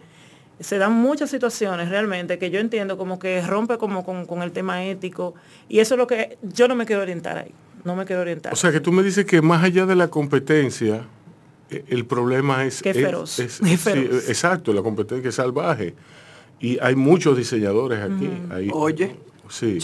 se 0.61 0.79
dan 0.79 0.93
muchas 0.93 1.31
situaciones 1.31 1.89
realmente 1.89 2.39
que 2.39 2.51
yo 2.51 2.59
entiendo 2.59 2.97
como 2.99 3.19
que 3.19 3.41
rompe 3.43 3.79
como 3.79 4.05
con, 4.05 4.27
con 4.27 4.43
el 4.43 4.51
tema 4.53 4.85
ético 4.85 5.35
y 5.69 5.79
eso 5.79 5.95
es 5.95 5.99
lo 5.99 6.07
que 6.07 6.37
yo 6.43 6.67
no 6.69 6.75
me 6.75 6.85
quiero 6.85 7.03
orientar 7.03 7.39
ahí, 7.39 7.53
no 7.85 7.95
me 7.95 8.05
quiero 8.05 8.23
orientar. 8.23 8.53
O 8.53 8.57
sea 8.57 8.73
que 8.73 8.81
tú 8.81 8.91
me 8.93 9.03
dices 9.03 9.25
que 9.25 9.41
más 9.41 9.63
allá 9.63 9.87
de 9.87 9.95
la 9.95 10.09
competencia, 10.09 11.05
eh, 11.71 11.85
el 11.89 12.07
problema 12.07 12.65
es... 12.65 12.83
Que 12.83 12.91
es- 12.91 12.97
feroz, 12.97 13.39
es- 13.39 13.59
feroz. 13.81 14.29
exacto, 14.29 14.73
la 14.73 14.83
competencia 14.83 15.29
es 15.29 15.35
salvaje. 15.37 15.95
Y 16.61 16.77
hay 16.81 16.97
muchos 16.97 17.37
diseñadores 17.37 18.01
aquí. 18.01 18.29
Hay- 18.51 18.69
Oye. 18.73 19.15
Sí. 19.49 19.79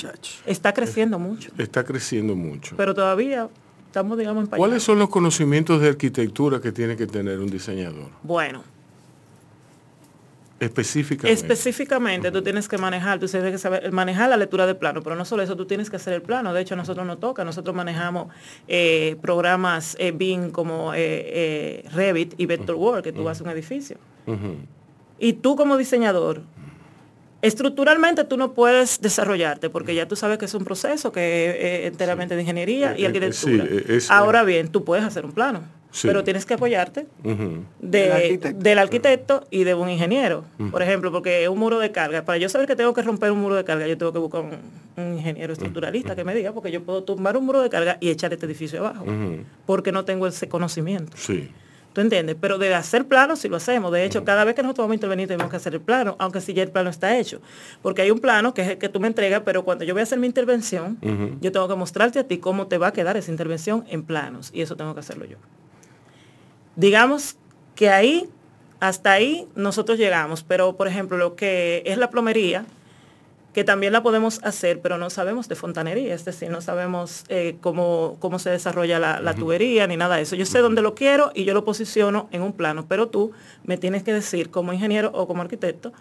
Está 0.45 0.75
creciendo 0.75 1.19
mucho, 1.19 1.51
está 1.57 1.85
creciendo 1.85 2.35
mucho. 2.35 2.75
pero 2.77 2.93
todavía 2.95 3.49
estamos, 3.95 4.19
digamos, 4.19 4.43
en 4.43 4.51
pañales. 4.51 4.69
¿Cuáles 4.69 4.83
son 4.83 4.99
los 4.99 5.09
conocimientos 5.09 5.81
de 5.81 5.89
arquitectura 5.89 6.61
que 6.61 6.73
tiene 6.73 6.97
que 6.97 7.07
tener 7.07 7.39
un 7.39 7.49
diseñador? 7.49 8.11
Bueno, 8.25 8.65
Específicamente. 10.59 11.33
específicamente 11.33 12.31
tú 12.31 12.43
tienes 12.43 12.69
que 12.69 12.79
manejar, 12.79 13.19
tú 13.19 13.27
tienes 13.27 13.53
que 13.53 13.59
saber 13.59 13.93
manejar 13.93 14.31
la 14.31 14.37
lectura 14.37 14.67
de 14.67 14.75
plano, 14.75 15.03
pero 15.03 15.15
no 15.15 15.25
solo 15.25 15.43
eso, 15.43 15.57
tú 15.57 15.67
tienes 15.67 15.91
que 15.91 15.97
hacer 15.97 16.15
el 16.15 16.23
plano. 16.23 16.53
De 16.53 16.61
hecho, 16.61 16.75
a 16.75 16.77
nosotros 16.77 17.07
nos 17.07 17.21
toca, 17.21 17.45
nosotros 17.45 17.77
manejamos 17.77 18.29
eh, 18.67 19.17
programas 19.21 19.97
eh, 20.01 20.11
BIM 20.13 20.51
como 20.51 20.95
eh, 20.95 20.99
eh, 21.05 21.89
Revit 21.93 22.35
y 22.37 22.47
Vectorworks, 22.47 23.03
que 23.03 23.13
tú 23.13 23.29
haces 23.29 23.43
un 23.43 23.51
edificio. 23.51 23.97
Y 25.19 25.35
tú 25.35 25.55
como 25.55 25.77
diseñador, 25.77 26.43
estructuralmente 27.47 28.25
tú 28.25 28.37
no 28.37 28.53
puedes 28.53 29.01
desarrollarte 29.01 29.71
porque 29.71 29.95
ya 29.95 30.07
tú 30.09 30.17
sabes 30.17 30.39
que 30.39 30.45
es 30.47 30.55
un 30.55 30.65
proceso 30.65 31.13
que 31.13 31.51
es 31.51 31.55
eh, 31.57 31.87
enteramente 31.87 32.35
de 32.35 32.43
ingeniería 32.43 32.95
y 32.97 33.03
Eh, 33.03 33.05
eh, 33.05 33.07
arquitectura. 33.07 33.65
sí, 33.67 33.85
es- 33.89 34.11
Ahora 34.11 34.43
bien, 34.45 34.69
tú 34.69 34.85
puedes 34.85 35.05
hacer 35.05 35.25
un 35.25 35.33
plano. 35.33 35.61
Sí. 35.95 36.09
pero 36.09 36.25
tienes 36.25 36.45
que 36.45 36.55
apoyarte 36.55 37.07
de- 37.23 37.65
Del 37.79 38.11
arquitecto. 38.11 38.59
del 38.65 38.79
arquitecto 38.81 39.47
y 39.53 39.63
de 39.63 39.75
un 39.75 39.89
ingeniero. 39.89 40.45
Por 40.73 40.83
ejemplo, 40.83 41.13
porque 41.13 41.49
un 41.49 41.57
muro 41.57 41.79
de 41.79 41.93
carga, 41.93 42.25
para 42.25 42.37
yo 42.37 42.49
saber 42.49 42.67
que 42.67 42.75
tengo 42.75 42.93
que 42.93 43.03
romper 43.03 43.31
un 43.31 43.39
muro 43.41 43.55
de 43.55 43.63
carga, 43.63 43.87
yo 43.87 43.97
tengo 43.97 44.13
que 44.13 44.19
buscar 44.19 44.41
un, 44.41 44.51
un 44.97 45.15
ingeniero 45.19 45.53
estructuralista 45.53 46.17
que 46.17 46.25
me 46.25 46.35
diga, 46.35 46.51
porque 46.51 46.73
yo 46.73 46.83
puedo 46.83 47.05
tumbar 47.05 47.37
un 47.37 47.47
muro 47.47 47.63
de 47.63 47.71
carga 47.71 47.97
y 48.01 48.11
echar 48.11 48.33
este 48.33 48.45
edificio 48.45 48.81
abajo, 48.81 49.05
porque 49.67 49.93
no 49.93 50.05
tengo 50.05 50.27
ese 50.27 50.49
conocimiento. 50.49 51.17
Sí. 51.17 51.49
¿Tú 51.95 52.01
entiendes? 52.01 52.37
Pero 52.41 52.59
de 52.59 52.75
hacer 52.75 53.07
planos 53.07 53.39
sí 53.39 53.49
lo 53.49 53.57
hacemos. 53.57 53.93
De 53.93 54.05
hecho, 54.05 54.25
cada 54.25 54.43
vez 54.43 54.57
que 54.57 54.63
nosotros 54.63 54.83
vamos 54.83 54.95
a 54.95 54.97
intervenir 54.97 55.29
tenemos 55.29 55.49
que 55.49 55.57
hacer 55.57 55.75
el 55.75 55.81
plano, 55.81 56.17
aunque 56.19 56.41
si 56.41 56.53
ya 56.53 56.65
el 56.65 56.73
plano 56.73 56.91
está 56.91 57.17
hecho. 57.17 57.41
Porque 57.83 58.03
hay 58.03 58.11
un 58.11 58.19
plano 58.19 58.53
que 58.53 58.63
es 58.63 58.69
el 58.71 58.79
que 58.79 58.89
tú 58.89 58.99
me 58.99 59.07
entregas, 59.07 59.43
pero 59.45 59.65
cuando 59.65 59.85
yo 59.85 59.95
voy 59.95 60.01
a 60.01 60.03
hacer 60.03 60.19
mi 60.19 60.27
intervención, 60.27 60.99
yo 61.41 61.53
tengo 61.53 61.69
que 61.69 61.77
mostrarte 61.77 62.19
a 62.19 62.25
ti 62.25 62.39
cómo 62.39 62.67
te 62.67 62.79
va 62.79 62.89
a 62.89 62.93
quedar 62.93 63.17
esa 63.17 63.31
intervención 63.31 63.85
en 63.89 64.03
planos. 64.03 64.51
Y 64.53 64.61
eso 64.61 64.75
tengo 64.75 64.93
que 64.93 65.01
hacerlo 65.01 65.25
yo. 65.25 65.37
Digamos 66.75 67.37
que 67.77 67.91
ahí, 67.91 68.29
hasta 68.81 69.13
ahí 69.13 69.47
nosotros 69.55 69.97
llegamos. 69.97 70.43
Pero, 70.43 70.77
por 70.77 70.89
ejemplo, 70.89 71.17
lo 71.17 71.37
que 71.37 71.85
es 71.87 71.97
la 71.97 72.11
plomería, 72.11 72.67
que 73.55 73.65
también 73.65 73.93
la 73.93 74.03
podemos 74.03 74.41
hacer, 74.43 74.81
pero 74.81 74.99
no 74.99 75.09
sabemos 75.09 75.49
de 75.49 75.55
fontanería, 75.55 76.13
es 76.15 76.25
decir, 76.25 76.51
no 76.51 76.61
sabemos 76.61 77.25
eh, 77.29 77.57
cómo, 77.61 78.17
cómo 78.19 78.39
se 78.39 78.51
desarrolla 78.51 78.99
la, 78.99 79.21
la 79.21 79.33
tubería 79.35 79.87
ni 79.87 79.97
nada 79.97 80.17
de 80.17 80.23
eso. 80.23 80.37
Yo 80.37 80.45
sé 80.45 80.59
dónde 80.59 80.83
lo 80.83 80.95
quiero 80.95 81.31
y 81.35 81.45
yo 81.45 81.55
lo 81.55 81.65
posiciono 81.65 82.29
en 82.33 82.43
un 82.43 82.53
plano, 82.53 82.85
pero 82.89 83.09
tú 83.09 83.31
me 83.65 83.79
tienes 83.79 84.03
que 84.03 84.13
decir 84.13 84.51
como 84.51 84.73
ingeniero 84.73 85.11
o 85.15 85.27
como 85.27 85.41
arquitecto 85.41 85.93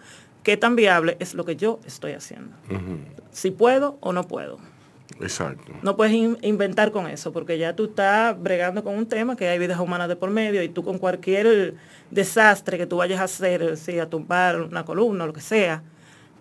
qué 0.42 0.56
tan 0.58 0.76
viable 0.76 1.16
es 1.20 1.32
lo 1.34 1.44
que 1.46 1.56
yo 1.56 1.78
estoy 1.86 2.12
haciendo. 2.12 2.54
Si 3.30 3.50
puedo 3.50 3.96
o 4.00 4.12
no 4.12 4.24
puedo. 4.24 4.58
Exacto. 5.20 5.72
No 5.82 5.96
puedes 5.96 6.12
in- 6.12 6.38
inventar 6.42 6.90
con 6.90 7.06
eso, 7.06 7.32
porque 7.32 7.56
ya 7.56 7.76
tú 7.76 7.84
estás 7.84 8.40
bregando 8.42 8.82
con 8.82 8.96
un 8.96 9.06
tema 9.06 9.36
que 9.36 9.48
hay 9.48 9.58
vidas 9.60 9.78
humanas 9.78 10.08
de 10.08 10.16
por 10.16 10.30
medio 10.30 10.60
y 10.62 10.68
tú 10.68 10.82
con 10.82 10.98
cualquier 10.98 11.74
desastre 12.10 12.78
que 12.78 12.86
tú 12.86 12.96
vayas 12.96 13.20
a 13.20 13.24
hacer, 13.24 13.76
si 13.76 13.98
a 14.00 14.10
tumbar 14.10 14.60
una 14.60 14.84
columna 14.84 15.24
o 15.24 15.26
lo 15.28 15.32
que 15.32 15.40
sea, 15.40 15.82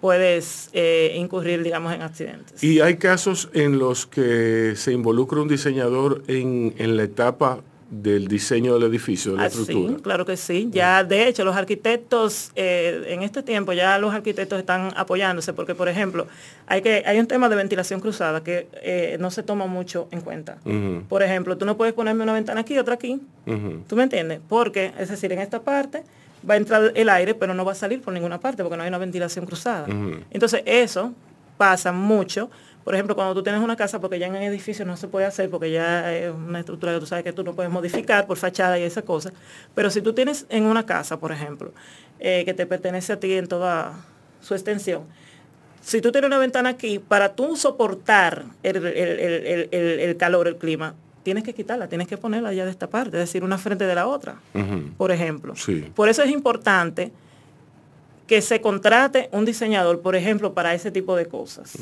puedes 0.03 0.69
eh, 0.73 1.13
incurrir, 1.15 1.63
digamos, 1.63 1.93
en 1.93 2.01
accidentes. 2.01 2.61
Y 2.61 2.81
hay 2.81 2.97
casos 2.97 3.47
en 3.53 3.79
los 3.79 4.05
que 4.05 4.73
se 4.75 4.91
involucra 4.91 5.39
un 5.41 5.47
diseñador 5.47 6.23
en, 6.27 6.75
en 6.77 6.97
la 6.97 7.03
etapa 7.03 7.61
del 7.89 8.27
diseño 8.27 8.73
del 8.77 8.83
edificio, 8.89 9.31
de 9.31 9.37
la 9.37 9.43
Ah, 9.43 9.47
estructura. 9.47 9.95
sí, 9.95 10.01
claro 10.03 10.25
que 10.25 10.35
sí. 10.35 10.67
Ya, 10.73 11.05
de 11.05 11.29
hecho, 11.29 11.45
los 11.45 11.55
arquitectos, 11.55 12.51
eh, 12.55 13.05
en 13.07 13.23
este 13.23 13.43
tiempo 13.43 13.71
ya 13.71 13.97
los 13.97 14.13
arquitectos 14.13 14.59
están 14.59 14.91
apoyándose, 14.97 15.53
porque, 15.53 15.73
por 15.73 15.87
ejemplo, 15.87 16.27
hay, 16.67 16.81
que, 16.81 17.03
hay 17.05 17.17
un 17.17 17.27
tema 17.27 17.47
de 17.47 17.55
ventilación 17.55 18.01
cruzada 18.01 18.43
que 18.43 18.67
eh, 18.81 19.15
no 19.21 19.31
se 19.31 19.41
toma 19.41 19.67
mucho 19.67 20.09
en 20.11 20.19
cuenta. 20.19 20.57
Por 21.07 21.23
ejemplo, 21.23 21.55
tú 21.57 21.65
no 21.65 21.77
puedes 21.77 21.93
ponerme 21.93 22.23
una 22.23 22.33
ventana 22.33 22.59
aquí 22.59 22.73
y 22.73 22.77
otra 22.77 22.95
aquí. 22.95 23.21
¿Tú 23.87 23.95
me 23.95 24.03
entiendes? 24.03 24.41
Porque, 24.49 24.91
es 24.99 25.07
decir, 25.07 25.31
en 25.31 25.39
esta 25.39 25.61
parte 25.61 26.03
va 26.49 26.55
a 26.55 26.57
entrar 26.57 26.91
el 26.95 27.09
aire, 27.09 27.33
pero 27.35 27.53
no 27.53 27.63
va 27.65 27.71
a 27.71 27.75
salir 27.75 28.01
por 28.01 28.13
ninguna 28.13 28.39
parte 28.39 28.63
porque 28.63 28.77
no 28.77 28.83
hay 28.83 28.89
una 28.89 28.97
ventilación 28.97 29.45
cruzada. 29.45 29.85
Entonces, 30.31 30.61
eso 30.65 31.13
pasa 31.57 31.91
mucho. 31.91 32.49
Por 32.83 32.93
ejemplo, 32.95 33.15
cuando 33.15 33.33
tú 33.33 33.43
tienes 33.43 33.61
una 33.61 33.77
casa, 33.77 34.01
porque 34.01 34.19
ya 34.19 34.27
en 34.27 34.35
el 34.35 34.43
edificio 34.43 34.83
no 34.85 34.97
se 34.97 35.07
puede 35.07 35.25
hacer, 35.25 35.49
porque 35.49 35.71
ya 35.71 36.13
es 36.13 36.31
una 36.33 36.59
estructura 36.59 36.93
que 36.93 36.99
tú 36.99 37.05
sabes 37.05 37.23
que 37.23 37.31
tú 37.31 37.43
no 37.43 37.53
puedes 37.53 37.71
modificar 37.71 38.27
por 38.27 38.35
fachada 38.37 38.77
y 38.77 38.83
esas 38.83 39.05
cosas. 39.05 39.31
Pero 39.73 39.89
si 39.89 40.01
tú 40.01 40.11
tienes 40.13 40.45
en 40.49 40.63
una 40.65 40.85
casa, 40.85 41.17
por 41.17 41.31
ejemplo, 41.31 41.71
eh, 42.19 42.43
que 42.43 42.53
te 42.53 42.65
pertenece 42.65 43.13
a 43.13 43.19
ti 43.19 43.33
en 43.33 43.47
toda 43.47 43.93
su 44.41 44.53
extensión, 44.53 45.03
si 45.81 46.01
tú 46.01 46.11
tienes 46.11 46.27
una 46.27 46.37
ventana 46.39 46.69
aquí, 46.69 46.99
para 46.99 47.33
tú 47.35 47.55
soportar 47.55 48.43
el- 48.63 48.85
el 48.85 50.17
calor, 50.17 50.47
el 50.47 50.57
clima, 50.57 50.95
tienes 51.23 51.43
que 51.43 51.53
quitarla, 51.53 51.87
tienes 51.87 52.07
que 52.07 52.17
ponerla 52.17 52.53
ya 52.53 52.65
de 52.65 52.71
esta 52.71 52.87
parte, 52.87 53.17
es 53.17 53.23
decir, 53.23 53.43
una 53.43 53.57
frente 53.57 53.85
de 53.85 53.95
la 53.95 54.07
otra, 54.07 54.35
por 54.97 55.11
ejemplo. 55.11 55.55
Sí. 55.55 55.89
Por 55.95 56.09
eso 56.09 56.21
es 56.23 56.31
importante 56.31 57.11
que 58.27 58.41
se 58.41 58.61
contrate 58.61 59.29
un 59.31 59.45
diseñador, 59.45 60.01
por 60.01 60.15
ejemplo, 60.15 60.53
para 60.53 60.73
ese 60.73 60.91
tipo 60.91 61.15
de 61.15 61.25
cosas. 61.27 61.75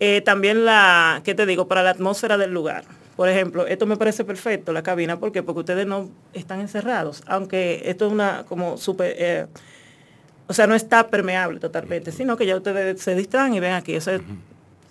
Eh, 0.00 0.20
también 0.22 0.64
la, 0.64 1.20
¿qué 1.24 1.34
te 1.34 1.46
digo? 1.46 1.68
Para 1.68 1.82
la 1.82 1.90
atmósfera 1.90 2.36
del 2.36 2.52
lugar. 2.52 2.84
Por 3.16 3.28
ejemplo, 3.28 3.66
esto 3.66 3.86
me 3.86 3.96
parece 3.96 4.24
perfecto, 4.24 4.72
la 4.72 4.82
cabina, 4.82 5.18
¿por 5.20 5.30
qué? 5.30 5.42
Porque 5.42 5.60
ustedes 5.60 5.86
no 5.86 6.10
están 6.32 6.60
encerrados, 6.60 7.22
aunque 7.26 7.82
esto 7.84 8.06
es 8.06 8.12
una 8.12 8.44
como 8.48 8.76
súper, 8.76 9.14
eh, 9.16 9.46
o 10.48 10.52
sea, 10.52 10.66
no 10.66 10.74
está 10.74 11.06
permeable 11.08 11.60
totalmente, 11.60 12.10
sino 12.10 12.36
que 12.36 12.44
ya 12.44 12.56
ustedes 12.56 13.00
se 13.00 13.14
distraen 13.14 13.54
y 13.54 13.60
ven 13.60 13.72
aquí. 13.74 13.94
Eso 13.94 14.10
es- 14.10 14.22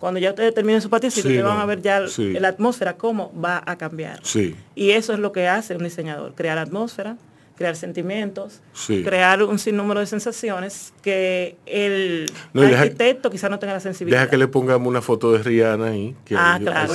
cuando 0.03 0.19
ya 0.19 0.31
ustedes 0.31 0.53
terminen 0.53 0.81
su 0.81 0.89
patio, 0.89 1.09
Sí, 1.09 1.21
ustedes 1.21 1.41
van 1.43 1.59
a 1.59 1.65
ver 1.65 1.81
ya 1.81 2.05
sí. 2.09 2.33
la 2.33 2.49
atmósfera, 2.49 2.97
cómo 2.97 3.31
va 3.41 3.63
a 3.65 3.77
cambiar. 3.77 4.19
Sí. 4.23 4.53
Y 4.75 4.91
eso 4.91 5.13
es 5.13 5.19
lo 5.19 5.31
que 5.31 5.47
hace 5.47 5.77
un 5.77 5.83
diseñador, 5.85 6.33
crear 6.35 6.57
atmósfera, 6.57 7.15
crear 7.55 7.77
sentimientos, 7.77 8.59
Sí. 8.73 9.01
crear 9.03 9.43
un 9.43 9.59
sinnúmero 9.59 10.01
de 10.01 10.05
sensaciones 10.07 10.91
que 11.01 11.55
el 11.65 12.29
No, 12.51 12.63
arquitecto 12.63 13.29
quizás 13.31 13.49
no 13.49 13.59
tenga 13.59 13.75
la 13.75 13.79
sensibilidad. 13.79 14.19
Deja 14.21 14.29
que 14.31 14.37
le 14.37 14.49
pongamos 14.49 14.85
una 14.89 15.01
foto 15.01 15.31
de 15.31 15.41
Rihanna 15.41 15.85
ahí. 15.87 16.15
que 16.25 16.35
Ah, 16.37 16.59
claro. 16.61 16.93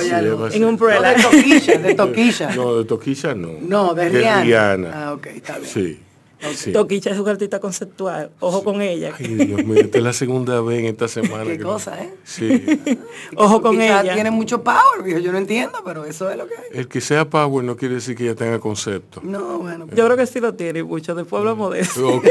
En 0.51 0.65
un 0.65 0.75
No, 0.75 0.87
de 0.87 1.15
toquilla, 1.23 1.77
de 1.79 1.95
toquilla. 1.95 2.49
No, 2.55 2.75
de 2.77 2.85
Toquilla 2.85 3.33
no. 3.33 3.53
No, 3.59 3.93
de 3.95 4.09
Rihanna. 4.09 4.91
Ah, 4.93 5.13
ok, 5.13 5.25
está 5.27 5.57
bien. 5.57 5.67
Sí. 5.71 5.99
Sí. 6.55 6.71
Toquicha 6.71 7.09
es 7.11 7.19
un 7.19 7.27
artista 7.27 7.59
conceptual. 7.59 8.31
Ojo 8.39 8.63
con 8.63 8.81
ella. 8.81 9.13
Ay, 9.19 9.27
Dios 9.27 9.63
mío, 9.65 9.79
esta 9.81 9.97
es 9.97 10.03
la 10.03 10.13
segunda 10.13 10.61
vez 10.61 10.79
en 10.79 10.85
esta 10.85 11.07
semana. 11.09 11.43
Qué 11.45 11.57
que- 11.57 11.63
cosa, 11.63 12.01
¿eh? 12.01 12.13
Sí. 12.23 12.63
Ojo 13.35 13.61
con 13.61 13.77
Quizás 13.77 14.03
ella. 14.03 14.13
tiene 14.13 14.31
mucho 14.31 14.63
power, 14.63 15.03
viejo. 15.03 15.19
Yo 15.19 15.31
no 15.31 15.37
entiendo, 15.37 15.81
pero 15.85 16.05
eso 16.05 16.29
es 16.29 16.37
lo 16.37 16.47
que 16.47 16.55
hay. 16.55 16.79
El 16.79 16.87
que 16.87 17.01
sea 17.01 17.29
Power 17.29 17.63
no 17.65 17.75
quiere 17.75 17.95
decir 17.95 18.15
que 18.15 18.23
ella 18.23 18.35
tenga 18.35 18.59
concepto. 18.59 19.21
No, 19.23 19.59
bueno. 19.59 19.87
Yo 19.93 20.05
creo 20.05 20.17
que 20.17 20.25
sí 20.27 20.39
lo 20.39 20.53
tiene 20.53 20.83
mucho. 20.83 21.13
Después 21.15 21.39
hablamos 21.39 21.73
de 21.73 21.81
eso. 21.81 22.07
Ok. 22.07 22.25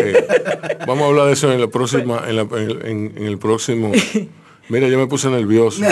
Vamos 0.87 1.05
a 1.05 1.07
hablar 1.09 1.27
de 1.27 1.33
eso 1.33 1.53
en 1.53 1.61
la 1.61 1.69
próxima, 1.69 2.23
en, 2.29 2.37
la- 2.37 2.43
en 2.43 2.55
el- 2.71 2.87
en- 2.87 3.13
en 3.17 3.25
el 3.25 3.39
próximo. 3.39 3.93
Mira, 4.71 4.89
yo 4.89 4.99
me 4.99 5.07
puse 5.07 5.29
nervioso. 5.31 5.83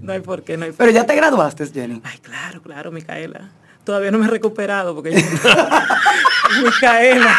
No 0.00 0.12
hay 0.12 0.20
por 0.20 0.42
qué, 0.42 0.56
no 0.56 0.64
hay 0.64 0.70
por 0.70 0.78
Pero 0.78 0.90
ya 0.92 1.04
te 1.04 1.14
graduaste, 1.14 1.66
Jenny. 1.66 2.00
Ay, 2.04 2.18
claro, 2.20 2.62
claro, 2.62 2.90
Micaela. 2.90 3.50
Todavía 3.88 4.10
no 4.10 4.18
me 4.18 4.26
he 4.26 4.28
recuperado 4.28 4.94
porque 4.94 5.12
yo... 5.12 5.18
Micaela. 6.62 7.34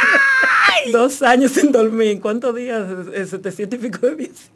Dos 0.91 1.21
años 1.21 1.51
sin 1.51 1.71
dormir. 1.71 2.19
¿Cuántos 2.19 2.55
días? 2.55 2.87
Eh, 3.13 3.23
700 3.27 3.77
y 3.77 3.81
pico 3.83 4.07
de 4.07 4.15
días. 4.15 4.49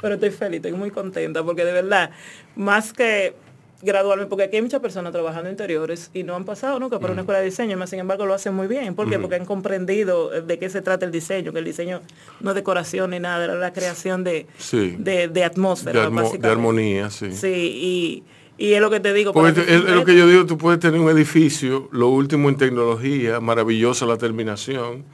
Pero 0.00 0.14
estoy 0.14 0.30
feliz, 0.30 0.58
estoy 0.58 0.72
muy 0.74 0.92
contenta 0.92 1.42
porque 1.42 1.64
de 1.64 1.72
verdad, 1.72 2.10
más 2.54 2.92
que 2.92 3.34
graduarme, 3.82 4.26
porque 4.26 4.44
aquí 4.44 4.56
hay 4.56 4.62
muchas 4.62 4.80
personas 4.80 5.10
trabajando 5.10 5.50
interiores 5.50 6.08
y 6.14 6.22
no 6.22 6.36
han 6.36 6.44
pasado 6.44 6.78
nunca 6.78 7.00
por 7.00 7.10
una 7.10 7.22
escuela 7.22 7.40
de 7.40 7.46
diseño, 7.46 7.76
más 7.76 7.90
sin 7.90 7.98
embargo 7.98 8.24
lo 8.24 8.34
hacen 8.34 8.54
muy 8.54 8.68
bien. 8.68 8.94
¿Por 8.94 9.10
qué? 9.10 9.18
Porque 9.18 9.34
han 9.34 9.44
comprendido 9.44 10.28
de 10.40 10.58
qué 10.60 10.70
se 10.70 10.82
trata 10.82 11.04
el 11.04 11.10
diseño, 11.10 11.52
que 11.52 11.58
el 11.58 11.64
diseño 11.64 12.00
no 12.38 12.50
es 12.50 12.54
decoración 12.54 13.10
ni 13.10 13.18
nada, 13.18 13.42
era 13.42 13.54
la 13.56 13.72
creación 13.72 14.22
de, 14.22 14.46
Sí. 14.58 14.94
de, 15.00 15.26
de 15.26 15.42
atmósfera. 15.42 15.98
De, 16.00 16.06
armo- 16.06 16.18
de 16.18 16.22
básicamente. 16.22 16.48
armonía, 16.48 17.10
sí. 17.10 17.32
Sí, 17.32 17.48
y, 17.48 18.22
y 18.58 18.72
es 18.74 18.80
lo 18.80 18.90
que 18.90 19.00
te 19.00 19.12
digo. 19.12 19.32
Porque 19.32 19.52
para 19.52 19.66
es, 19.66 19.84
es 19.84 19.90
lo 19.90 20.04
que 20.04 20.16
yo 20.16 20.26
digo, 20.26 20.46
tú 20.46 20.56
puedes 20.58 20.78
tener 20.80 21.00
un 21.00 21.08
edificio, 21.10 21.88
lo 21.92 22.08
último 22.08 22.48
en 22.48 22.56
tecnología, 22.56 23.40
maravillosa 23.40 24.06
la 24.06 24.16
terminación, 24.16 25.04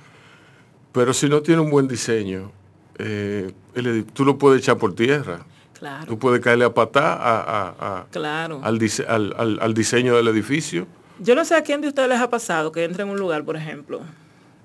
pero 0.93 1.13
si 1.15 1.29
no 1.29 1.41
tiene 1.43 1.61
un 1.61 1.71
buen 1.71 1.89
diseño, 1.89 2.51
eh, 2.99 3.53
el 3.75 4.05
tú 4.07 4.25
lo 4.25 4.39
puedes 4.39 4.63
echar 4.63 4.79
por 4.79 4.95
tierra. 4.95 5.41
Claro, 5.79 6.07
Tú 6.07 6.19
puedes 6.19 6.41
caerle 6.41 6.65
a 6.65 6.75
patá 6.75 7.13
a- 7.15 7.41
a- 7.41 7.75
a- 8.01 8.07
claro. 8.11 8.61
al, 8.65 8.81
dise- 8.81 9.07
al- 9.07 9.33
al- 9.39 9.59
al 9.61 9.75
diseño 9.75 10.17
del 10.17 10.27
edificio. 10.27 10.89
Yo 11.21 11.37
no 11.37 11.45
sé 11.45 11.55
a 11.55 11.63
quién 11.63 11.81
de 11.81 11.87
ustedes 11.89 12.09
les 12.09 12.19
ha 12.21 12.29
pasado 12.29 12.73
que 12.73 12.83
entre 12.83 13.05
en 13.05 13.11
un 13.11 13.19
lugar, 13.19 13.45
por 13.45 13.55
ejemplo. 13.57 14.01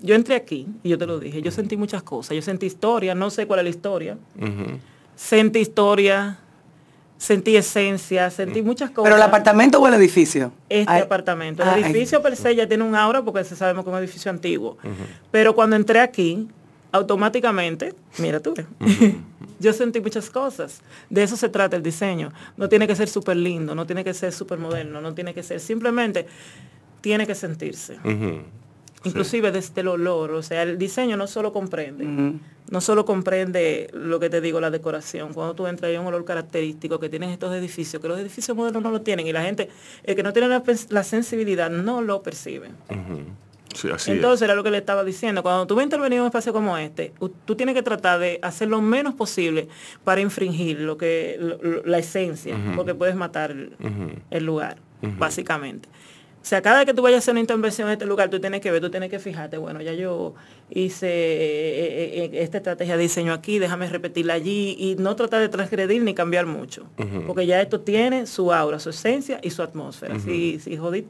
Yo 0.02 0.16
entré 0.16 0.34
aquí 0.36 0.66
y 0.82 0.90
yo 0.90 0.98
te 0.98 1.06
lo 1.06 1.20
dije, 1.20 1.42
yo 1.44 1.52
sentí 1.52 1.78
muchas 1.78 2.02
cosas. 2.02 2.36
Yo 2.36 2.42
sentí 2.42 2.66
historia, 2.66 3.14
no 3.14 3.30
sé 3.30 3.46
cuál 3.46 3.60
es 3.60 3.64
la 3.66 3.70
historia. 3.70 4.18
Ujú. 4.38 4.80
Sentí 5.16 5.60
historia, 5.60 6.40
sentí 7.24 7.56
esencia, 7.56 8.30
sentí 8.30 8.62
muchas 8.62 8.90
cosas. 8.92 9.06
¿Pero 9.06 9.16
el 9.16 9.22
apartamento 9.22 9.80
o 9.80 9.88
el 9.88 9.94
edificio? 9.94 10.52
este 10.68 10.92
Ay, 10.92 11.02
apartamento. 11.02 11.64
El 11.64 11.70
ah, 11.70 11.74
ay. 11.76 11.84
edificio 11.84 12.22
per 12.22 12.36
se 12.36 12.54
ya 12.54 12.68
tiene 12.68 12.84
un 12.84 12.96
aura 12.96 13.22
porque 13.22 13.46
se 13.46 13.56
sabemos 13.56 13.86
que 13.86 13.92
es 13.92 13.96
un 13.96 14.04
edificio 14.04 14.30
antiguo. 14.30 14.78
Pero 15.32 15.56
cuando 15.56 15.78
entré 15.78 16.02
aquí, 16.02 16.50
automáticamente, 16.92 17.96
mira 18.18 18.42
tú, 18.42 18.54
yo 19.60 19.72
sentí 19.72 20.02
muchas 20.02 20.30
cosas. 20.30 20.82
De 21.10 21.24
eso 21.24 21.38
se 21.38 21.48
trata 21.48 21.78
el 21.78 21.84
diseño. 21.84 22.34
No 22.58 22.68
tiene 22.68 22.88
que 22.88 22.96
ser 22.96 23.08
súper 23.08 23.38
lindo, 23.38 23.74
no 23.74 23.86
tiene 23.86 24.04
que 24.04 24.14
ser 24.14 24.34
súper 24.34 24.60
moderno, 24.60 25.00
no 25.00 25.14
tiene 25.14 25.34
que 25.34 25.44
ser, 25.44 25.62
simplemente 25.62 26.28
tiene 27.00 27.26
que 27.26 27.36
sentirse. 27.36 28.00
Inclusive 29.06 29.52
desde 29.52 29.82
el 29.82 29.88
olor, 29.90 30.32
o 30.32 30.44
sea, 30.44 30.64
el 30.64 30.78
diseño 30.78 31.18
no 31.18 31.28
solo 31.28 31.52
comprende, 31.52 32.06
no 32.72 32.82
solo 32.82 33.04
comprende 33.06 33.90
lo 33.94 34.20
que 34.20 34.30
te 34.30 34.40
digo, 34.42 34.62
la 34.62 34.72
decoración. 34.72 35.34
Cuando 35.34 35.54
tú 35.56 35.68
entras 35.68 35.90
hay 35.92 35.98
un 35.98 36.08
olor 36.08 36.24
característico 36.26 37.00
que 37.00 37.10
tienen 37.10 37.30
estos 37.30 37.54
edificios, 37.54 38.02
que 38.02 38.08
los 38.08 38.18
edificios 38.20 38.56
modernos 38.56 38.82
no 38.82 38.92
lo 38.92 39.02
tienen 39.02 39.28
y 39.28 39.34
la 39.34 39.44
gente, 39.44 39.70
el 40.04 40.16
que 40.16 40.24
no 40.24 40.32
tiene 40.34 40.48
la, 40.48 41.04
sensibilidad 41.04 41.70
no 41.70 42.02
lo 42.02 42.24
percibe. 42.24 42.70
Sí, 43.76 43.90
así 43.92 44.12
es. 44.12 44.16
Entonces 44.18 44.44
era 44.44 44.54
lo 44.54 44.64
que 44.64 44.70
le 44.70 44.78
estaba 44.78 45.04
diciendo. 45.04 45.42
Cuando 45.42 45.66
tú 45.66 45.74
vas 45.76 45.82
a 45.82 45.86
intervenir 45.86 46.18
en 46.18 46.22
un 46.22 46.28
espacio 46.28 46.54
como 46.54 46.78
este, 46.78 47.12
tú 47.46 47.56
tienes 47.56 47.74
que 47.74 47.82
tratar 47.82 48.20
de 48.20 48.38
hacer 48.44 48.68
lo 48.70 48.82
menos 48.82 49.16
posible 49.16 49.68
para 50.04 50.22
infringir 50.22 50.80
lo 50.80 50.96
que 50.96 51.38
lo- 51.40 51.84
la 51.84 51.98
esencia, 51.98 52.56
porque 52.76 52.94
puedes 52.94 53.16
matar 53.16 53.50
el, 53.52 53.76
el 54.30 54.46
lugar, 54.46 54.78
básicamente. 55.18 55.90
O 56.44 56.46
sea, 56.46 56.62
cada 56.62 56.80
vez 56.80 56.86
que 56.86 56.94
tú 56.94 57.02
vayas 57.02 57.16
a 57.16 57.20
hacer 57.20 57.32
una 57.32 57.40
intervención 57.40 57.88
en 57.88 57.94
este 57.94 58.06
lugar, 58.06 58.30
tú 58.30 58.38
tienes 58.38 58.60
que 58.60 58.70
ver, 58.70 58.82
tú 58.82 58.92
tienes 58.92 59.10
que 59.10 59.18
fijarte, 59.18 59.58
bueno, 59.58 59.82
ya 59.82 59.94
yo 59.94 60.34
hice 60.70 61.08
eh, 61.08 62.20
eh, 62.26 62.30
eh, 62.34 62.44
esta 62.44 62.58
estrategia 62.58 62.98
de 62.98 63.04
diseño 63.04 63.32
aquí, 63.32 63.60
déjame 63.60 63.88
repetirla 63.88 64.34
allí 64.34 64.76
y 64.78 64.98
no 65.00 65.16
tratar 65.16 65.40
de 65.40 65.48
transgredir 65.48 66.04
ni 66.04 66.14
cambiar 66.14 66.46
mucho. 66.46 66.86
Porque 67.28 67.46
ya 67.46 67.62
esto 67.62 67.80
tiene 67.80 68.28
su 68.28 68.52
aura, 68.52 68.80
su 68.80 68.90
esencia 68.90 69.40
y 69.42 69.52
su 69.52 69.64
atmósfera. 69.64 70.20
Si, 70.20 70.60
si 70.60 70.76
jodí, 70.76 71.06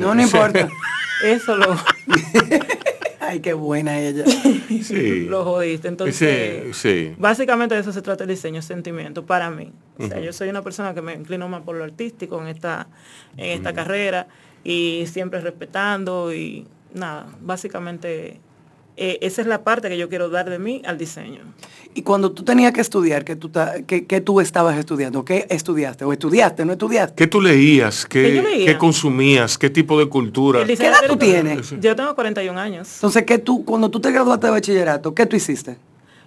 No, 0.00 0.14
no 0.14 0.22
importa. 0.22 0.66
eso 1.24 1.54
lo... 1.54 1.76
Ay, 3.24 3.38
qué 3.40 3.52
buena 3.52 4.00
ella. 4.00 4.24
Sí. 4.82 5.26
lo 5.26 5.44
jodiste. 5.44 5.86
Entonces, 5.86 6.74
Sí, 6.76 7.08
sí. 7.08 7.14
básicamente 7.18 7.74
de 7.76 7.80
eso 7.82 7.92
se 7.92 8.02
trata 8.02 8.24
el 8.24 8.30
diseño, 8.30 8.62
sentimiento, 8.62 9.24
para 9.24 9.48
mí. 9.50 9.70
O 9.98 10.08
sea, 10.08 10.18
yo 10.18 10.32
soy 10.32 10.48
una 10.48 10.62
persona 10.62 10.92
que 10.92 11.02
me 11.02 11.14
inclino 11.14 11.48
más 11.48 11.62
por 11.62 11.76
lo 11.76 11.84
artístico 11.84 12.40
en 12.42 12.48
esta, 12.48 12.88
en 13.36 13.50
esta 13.50 13.72
carrera 13.72 14.26
y 14.64 15.04
siempre 15.06 15.40
respetando 15.40 16.34
y 16.34 16.66
nada, 16.94 17.28
básicamente 17.40 18.40
eh, 18.96 19.18
esa 19.22 19.40
es 19.40 19.46
la 19.46 19.64
parte 19.64 19.88
que 19.88 19.96
yo 19.98 20.08
quiero 20.08 20.28
dar 20.28 20.48
de 20.50 20.58
mí 20.58 20.82
al 20.84 20.98
diseño. 20.98 21.40
Y 21.94 22.02
cuando 22.02 22.32
tú 22.32 22.42
tenías 22.42 22.72
que 22.72 22.80
estudiar, 22.80 23.24
¿qué 23.24 23.36
tú, 23.36 23.48
ta- 23.50 23.82
qué- 23.86 24.06
qué 24.06 24.20
tú 24.22 24.40
estabas 24.40 24.78
estudiando? 24.78 25.24
¿Qué 25.24 25.46
estudiaste? 25.50 26.04
¿O 26.06 26.12
estudiaste? 26.12 26.64
¿No 26.64 26.72
estudiaste? 26.72 27.14
¿Qué 27.16 27.26
tú 27.26 27.40
leías? 27.40 28.06
¿Qué 28.06 28.22
¿Qué, 28.22 28.42
leía? 28.42 28.66
qué 28.66 28.78
consumías? 28.78 29.58
¿Qué 29.58 29.68
tipo 29.70 29.98
de 29.98 30.06
cultura? 30.08 30.64
Diseño 30.64 30.88
edad 30.90 31.00
tú 31.06 31.16
tienes? 31.16 31.74
Yo 31.80 31.94
tengo 31.94 32.14
41 32.14 32.58
años. 32.58 32.94
Entonces, 32.94 33.24
¿qué 33.24 33.38
tú, 33.38 33.64
cuando 33.64 33.90
tú 33.90 34.00
te 34.00 34.10
graduaste 34.10 34.46
de 34.46 34.50
bachillerato, 34.52 35.14
qué 35.14 35.26
tú 35.26 35.36
hiciste? 35.36 35.76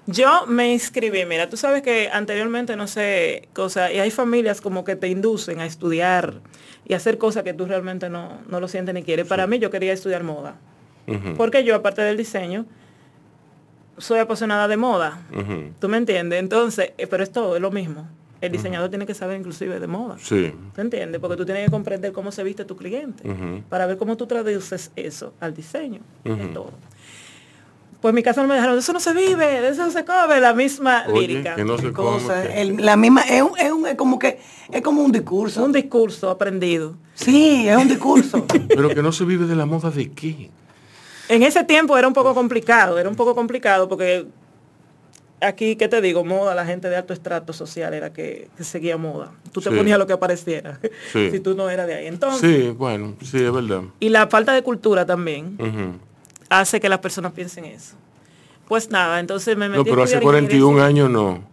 Yo 0.08 0.46
me 0.46 0.72
inscribí, 0.72 1.26
mira, 1.26 1.50
tú 1.50 1.58
sabes 1.58 1.82
que 1.82 2.10
anteriormente 2.14 2.76
no 2.76 2.86
sé, 2.86 3.48
cosa, 3.54 3.92
y 3.92 3.98
hay 3.98 4.12
familias 4.12 4.62
como 4.62 4.84
que 4.84 4.96
te 4.96 5.08
inducen 5.08 5.60
a 5.62 5.66
estudiar 5.66 6.42
y 6.88 6.94
hacer 6.94 7.18
cosas 7.18 7.42
que 7.42 7.54
tú 7.56 7.66
realmente 7.66 8.08
no, 8.08 8.38
no 8.48 8.60
lo 8.60 8.68
sientes 8.68 8.94
ni 8.94 9.02
quieres. 9.02 9.26
Para 9.26 9.48
mí 9.48 9.58
yo 9.58 9.72
quería 9.72 9.94
estudiar 9.94 10.24
moda, 10.24 10.58
Porque 11.38 11.64
yo 11.64 11.76
aparte 11.76 12.02
del 12.02 12.18
diseño, 12.18 12.66
soy 13.98 14.20
apasionada 14.20 14.68
de 14.68 14.78
moda. 14.78 15.22
¿tú 15.80 15.88
me 15.90 15.98
entiendes? 15.98 16.40
Entonces, 16.40 16.92
eh, 16.98 17.08
pero 17.08 17.24
es 17.24 17.32
todo, 17.32 17.56
es 17.56 17.62
lo 17.62 17.72
mismo. 17.72 18.08
El 18.42 18.52
diseñador 18.52 18.90
tiene 18.90 19.06
que 19.08 19.14
saber 19.14 19.40
inclusive 19.40 19.80
de 19.80 19.88
moda. 19.88 20.18
Sí. 20.20 20.54
¿Te 20.76 20.82
entiendes? 20.82 21.20
Porque 21.22 21.38
tú 21.38 21.46
tienes 21.46 21.66
que 21.66 21.72
comprender 21.72 22.12
cómo 22.12 22.32
se 22.32 22.44
viste 22.44 22.66
tu 22.66 22.76
cliente 22.76 23.24
para 23.70 23.86
ver 23.86 23.98
cómo 23.98 24.18
tú 24.18 24.28
traduces 24.28 24.92
eso 24.96 25.34
al 25.40 25.54
diseño, 25.56 26.02
de 26.24 26.48
todo. 26.48 26.72
Pues 28.02 28.12
en 28.12 28.16
mi 28.16 28.24
casa 28.24 28.42
no 28.44 28.48
me 28.48 28.54
dejaron, 28.54 28.76
de 28.76 28.82
eso 28.82 28.94
no 28.94 29.00
se 29.00 29.14
vive, 29.14 29.62
de 29.62 29.70
eso 29.70 29.84
no 29.86 29.90
se 29.90 30.06
come, 30.06 30.40
la 30.40 30.54
misma 30.54 31.06
Oye, 31.08 31.28
lírica. 31.28 31.56
que 31.56 31.64
no 31.66 31.76
se 31.78 31.92
Cosa, 31.92 32.44
come. 32.44 32.62
el- 32.62 32.86
la 32.86 32.96
misma, 32.98 33.22
es, 33.22 33.42
un- 33.42 33.58
es 33.58 33.72
un- 33.72 33.88
es 33.88 33.96
como 33.96 34.20
que, 34.20 34.38
es 34.72 34.82
como 34.84 35.02
un 35.02 35.12
discurso. 35.12 35.64
Un 35.64 35.72
discurso 35.72 36.30
aprendido. 36.30 36.96
sí, 37.16 37.68
es 37.68 37.76
un 37.76 37.88
discurso. 37.88 38.46
Pero 38.68 38.90
que 38.90 39.02
no 39.02 39.12
se 39.12 39.26
vive 39.26 39.48
de 39.48 39.56
la 39.56 39.66
moda 39.66 39.90
de 39.90 40.12
qué. 40.12 40.52
En 41.30 41.44
ese 41.44 41.64
tiempo 41.64 41.98
era 41.98 42.08
un 42.08 42.14
poco 42.14 42.34
complicado, 42.34 43.00
era 43.00 43.10
un 43.10 43.16
poco 43.16 43.34
complicado 43.36 43.88
porque 43.90 44.28
aquí, 45.42 45.76
¿qué 45.76 45.88
te 45.88 46.02
digo? 46.02 46.24
Moda, 46.24 46.56
la 46.56 46.66
gente 46.66 46.90
de 46.90 46.96
alto 46.96 47.14
estrato 47.14 47.52
social 47.54 47.94
era 47.94 48.12
que, 48.14 48.50
que 48.58 48.64
seguía 48.64 48.98
moda. 48.98 49.32
Tú 49.52 49.62
te 49.62 49.70
Sí. 49.70 49.76
ponías 49.76 49.98
lo 50.00 50.08
que 50.08 50.14
apareciera, 50.14 50.80
Sí. 51.12 51.30
si 51.32 51.40
tú 51.40 51.56
no 51.56 51.70
eras 51.70 51.88
de 51.88 51.96
ahí. 51.96 52.08
Entonces, 52.08 52.42
Sí, 52.66 52.70
bueno, 52.70 53.16
sí, 53.22 53.44
es 53.44 53.52
verdad. 53.52 53.82
y 54.00 54.10
la 54.10 54.28
falta 54.28 54.54
de 54.54 54.62
cultura 54.64 55.06
también 55.06 56.00
hace 56.50 56.80
que 56.80 56.90
las 56.90 57.00
personas 57.00 57.32
piensen 57.34 57.66
eso. 57.66 57.96
Pues 58.68 58.90
nada, 58.90 59.20
entonces 59.20 59.56
me 59.58 59.70
metí 59.70 59.78
No, 59.78 59.82
a 59.82 59.86
pero 59.86 60.04
hace 60.04 60.16
estudiar 60.16 60.24
41 60.34 60.72
ingeniería 60.80 61.06
años 61.06 61.10
no. 61.12 61.44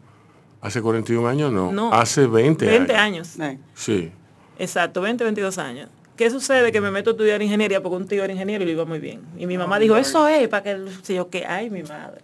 Hace 0.62 0.80
41 0.80 1.28
años 1.28 1.52
no. 1.52 1.72
No. 1.72 1.92
Hace 1.92 2.26
20, 2.26 2.66
20 2.66 2.94
años. 2.94 3.38
años. 3.40 3.60
Sí. 3.74 4.10
Exacto, 4.58 5.00
20, 5.00 5.24
22 5.24 5.58
años. 5.58 5.88
¿Qué 6.22 6.30
sucede? 6.30 6.70
Que 6.70 6.80
me 6.80 6.92
meto 6.92 7.10
a 7.10 7.12
estudiar 7.14 7.42
ingeniería 7.42 7.82
porque 7.82 7.96
un 7.96 8.06
tío 8.06 8.22
era 8.22 8.32
ingeniero 8.32 8.62
y 8.62 8.66
lo 8.68 8.72
iba 8.74 8.84
muy 8.84 9.00
bien. 9.00 9.22
Y 9.36 9.46
mi 9.48 9.58
mamá 9.58 9.80
dijo, 9.80 9.96
eso 9.96 10.28
es 10.28 10.46
para 10.46 10.62
que... 10.62 10.78
Si 11.02 11.14
yo, 11.14 11.28
que 11.30 11.44
ay, 11.44 11.68
mi 11.68 11.82
madre. 11.82 12.20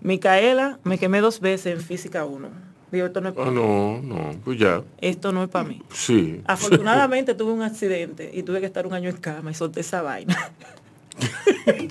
Micaela, 0.00 0.80
me 0.82 0.98
quemé 0.98 1.20
dos 1.20 1.38
veces 1.38 1.72
en 1.74 1.80
física 1.80 2.24
1. 2.24 2.48
Digo, 2.90 3.06
esto 3.06 3.20
no 3.20 3.28
es 3.28 3.34
para 3.36 3.46
Ah, 3.46 3.50
mí. 3.52 3.56
no, 3.60 4.00
no, 4.02 4.30
pues 4.44 4.58
ya. 4.58 4.82
Esto 5.00 5.30
no 5.30 5.44
es 5.44 5.48
para 5.50 5.68
mí. 5.68 5.80
Sí. 5.92 6.40
Afortunadamente 6.46 7.34
tuve 7.36 7.52
un 7.52 7.62
accidente 7.62 8.28
y 8.34 8.42
tuve 8.42 8.58
que 8.58 8.66
estar 8.66 8.88
un 8.88 8.92
año 8.92 9.08
en 9.08 9.16
cama 9.18 9.52
y 9.52 9.54
solté 9.54 9.80
esa 9.82 10.02
vaina. 10.02 10.36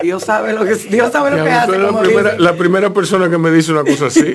Dios 0.02 0.24
sabe 0.24 0.52
lo 0.52 0.66
que, 0.66 0.74
Dios 0.74 1.10
sabe 1.12 1.30
lo 1.34 1.42
que 1.42 1.50
hace. 1.50 1.72
primera, 2.02 2.38
la 2.38 2.54
primera 2.56 2.92
persona 2.92 3.30
que 3.30 3.38
me 3.38 3.50
dice 3.50 3.72
una 3.72 3.84
cosa 3.84 4.06
así. 4.08 4.20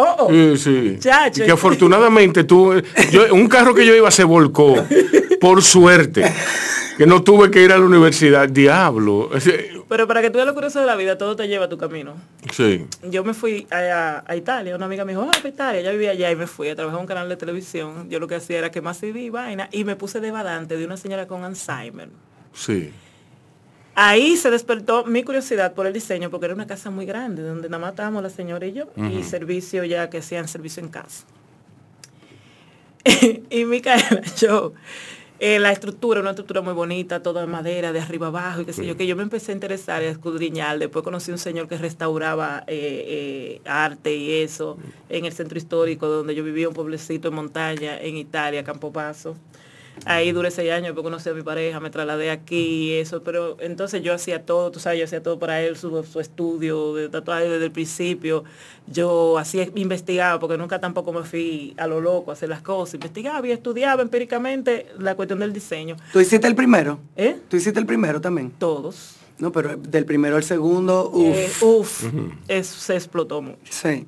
Oh, 0.00 0.14
oh. 0.16 0.28
Sí, 0.30 0.56
sí. 0.56 0.96
Chacho. 1.00 1.42
Y 1.42 1.46
que 1.46 1.52
afortunadamente 1.52 2.44
tú, 2.44 2.72
yo, 3.10 3.34
un 3.34 3.48
carro 3.48 3.74
que 3.74 3.84
yo 3.84 3.96
iba 3.96 4.08
se 4.12 4.22
volcó, 4.22 4.76
por 5.40 5.60
suerte, 5.60 6.24
que 6.96 7.04
no 7.04 7.24
tuve 7.24 7.50
que 7.50 7.64
ir 7.64 7.72
a 7.72 7.78
la 7.78 7.84
universidad. 7.84 8.48
Diablo. 8.48 9.28
Pero 9.88 10.06
para 10.06 10.22
que 10.22 10.30
tú 10.30 10.34
veas 10.34 10.46
lo 10.46 10.54
curioso 10.54 10.78
de 10.78 10.86
la 10.86 10.94
vida, 10.94 11.18
todo 11.18 11.34
te 11.34 11.48
lleva 11.48 11.64
a 11.64 11.68
tu 11.68 11.78
camino. 11.78 12.14
Sí. 12.52 12.86
Yo 13.10 13.24
me 13.24 13.34
fui 13.34 13.66
a, 13.72 14.22
a 14.24 14.36
Italia, 14.36 14.76
una 14.76 14.86
amiga 14.86 15.04
me 15.04 15.12
dijo, 15.12 15.28
ah, 15.28 15.48
Italia, 15.48 15.80
ya 15.80 15.90
vivía 15.90 16.12
allá 16.12 16.30
y 16.30 16.36
me 16.36 16.46
fui 16.46 16.68
a 16.68 16.76
trabajar 16.76 16.98
en 16.98 17.02
un 17.02 17.08
canal 17.08 17.28
de 17.28 17.36
televisión. 17.36 18.08
Yo 18.08 18.20
lo 18.20 18.28
que 18.28 18.36
hacía 18.36 18.58
era 18.58 18.70
que 18.70 18.80
más 18.80 18.98
CD 18.98 19.22
y 19.22 19.30
vaina 19.30 19.68
y 19.72 19.82
me 19.82 19.96
puse 19.96 20.20
de 20.20 20.30
badante 20.30 20.76
de 20.76 20.84
una 20.84 20.96
señora 20.96 21.26
con 21.26 21.42
Alzheimer. 21.42 22.08
Sí. 22.52 22.92
Ahí 24.00 24.36
se 24.36 24.48
despertó 24.52 25.04
mi 25.06 25.24
curiosidad 25.24 25.74
por 25.74 25.88
el 25.88 25.92
diseño, 25.92 26.30
porque 26.30 26.46
era 26.46 26.54
una 26.54 26.68
casa 26.68 26.88
muy 26.88 27.04
grande, 27.04 27.42
donde 27.42 27.68
nada 27.68 27.80
más 27.80 27.90
estábamos 27.90 28.22
la 28.22 28.30
señora 28.30 28.64
y 28.64 28.72
yo, 28.72 28.84
y 28.96 29.24
servicio 29.24 29.82
ya 29.82 30.08
que 30.08 30.18
hacían 30.18 30.46
servicio 30.46 30.80
en 30.84 30.88
casa. 30.88 31.24
y 33.50 33.64
Micaela, 33.64 34.22
yo, 34.38 34.72
eh, 35.40 35.58
la 35.58 35.72
estructura, 35.72 36.20
una 36.20 36.30
estructura 36.30 36.60
muy 36.60 36.74
bonita, 36.74 37.24
toda 37.24 37.40
de 37.40 37.48
madera, 37.48 37.90
de 37.90 37.98
arriba 37.98 38.28
abajo, 38.28 38.60
y 38.60 38.66
qué 38.66 38.72
sé 38.72 38.86
yo, 38.86 38.96
que 38.96 39.04
yo 39.04 39.16
me 39.16 39.24
empecé 39.24 39.50
a 39.50 39.56
interesar 39.56 40.00
y 40.04 40.06
a 40.06 40.10
escudriñar. 40.10 40.78
Después 40.78 41.02
conocí 41.02 41.32
un 41.32 41.38
señor 41.38 41.66
que 41.66 41.76
restauraba 41.76 42.62
eh, 42.68 43.58
eh, 43.58 43.60
arte 43.64 44.14
y 44.14 44.42
eso 44.42 44.78
en 45.08 45.24
el 45.24 45.32
centro 45.32 45.58
histórico, 45.58 46.06
donde 46.06 46.36
yo 46.36 46.44
vivía 46.44 46.68
un 46.68 46.74
pueblecito 46.74 47.26
en 47.26 47.34
montaña, 47.34 48.00
en 48.00 48.16
Italia, 48.16 48.62
Campopaso. 48.62 49.34
Ahí 50.04 50.32
duré 50.32 50.50
seis 50.50 50.70
años, 50.70 50.88
después 50.88 51.04
conocí 51.04 51.28
a 51.28 51.34
mi 51.34 51.42
pareja, 51.42 51.80
me 51.80 51.90
trasladé 51.90 52.30
aquí 52.30 52.90
y 52.90 52.92
eso, 52.94 53.22
pero 53.22 53.56
entonces 53.60 54.02
yo 54.02 54.14
hacía 54.14 54.44
todo, 54.44 54.70
tú 54.70 54.80
sabes, 54.80 54.98
yo 54.98 55.04
hacía 55.04 55.22
todo 55.22 55.38
para 55.38 55.60
él, 55.62 55.76
su, 55.76 56.04
su 56.04 56.20
estudio 56.20 56.94
de 56.94 57.08
tatuaje 57.08 57.48
desde 57.48 57.66
el 57.66 57.72
principio. 57.72 58.44
Yo 58.86 59.38
hacía, 59.38 59.68
investigaba, 59.74 60.38
porque 60.38 60.56
nunca 60.56 60.80
tampoco 60.80 61.12
me 61.12 61.22
fui 61.24 61.74
a 61.76 61.86
lo 61.86 62.00
loco 62.00 62.30
a 62.30 62.34
hacer 62.34 62.48
las 62.48 62.62
cosas. 62.62 62.94
Investigaba 62.94 63.46
y 63.46 63.52
estudiaba 63.52 64.02
empíricamente 64.02 64.86
la 64.98 65.14
cuestión 65.14 65.38
del 65.40 65.52
diseño. 65.52 65.96
¿Tú 66.12 66.20
hiciste 66.20 66.46
el 66.46 66.54
primero? 66.54 66.98
¿Eh? 67.16 67.36
¿Tú 67.48 67.56
hiciste 67.56 67.78
el 67.78 67.86
primero 67.86 68.20
también? 68.20 68.50
Todos. 68.58 69.16
No, 69.38 69.52
pero 69.52 69.76
del 69.76 70.04
primero 70.04 70.36
al 70.36 70.42
segundo, 70.42 71.10
uff. 71.10 71.36
Eh, 71.36 71.50
uf, 71.64 72.04
eso 72.48 72.80
se 72.80 72.94
explotó 72.94 73.40
mucho. 73.40 73.58
Sí. 73.70 74.06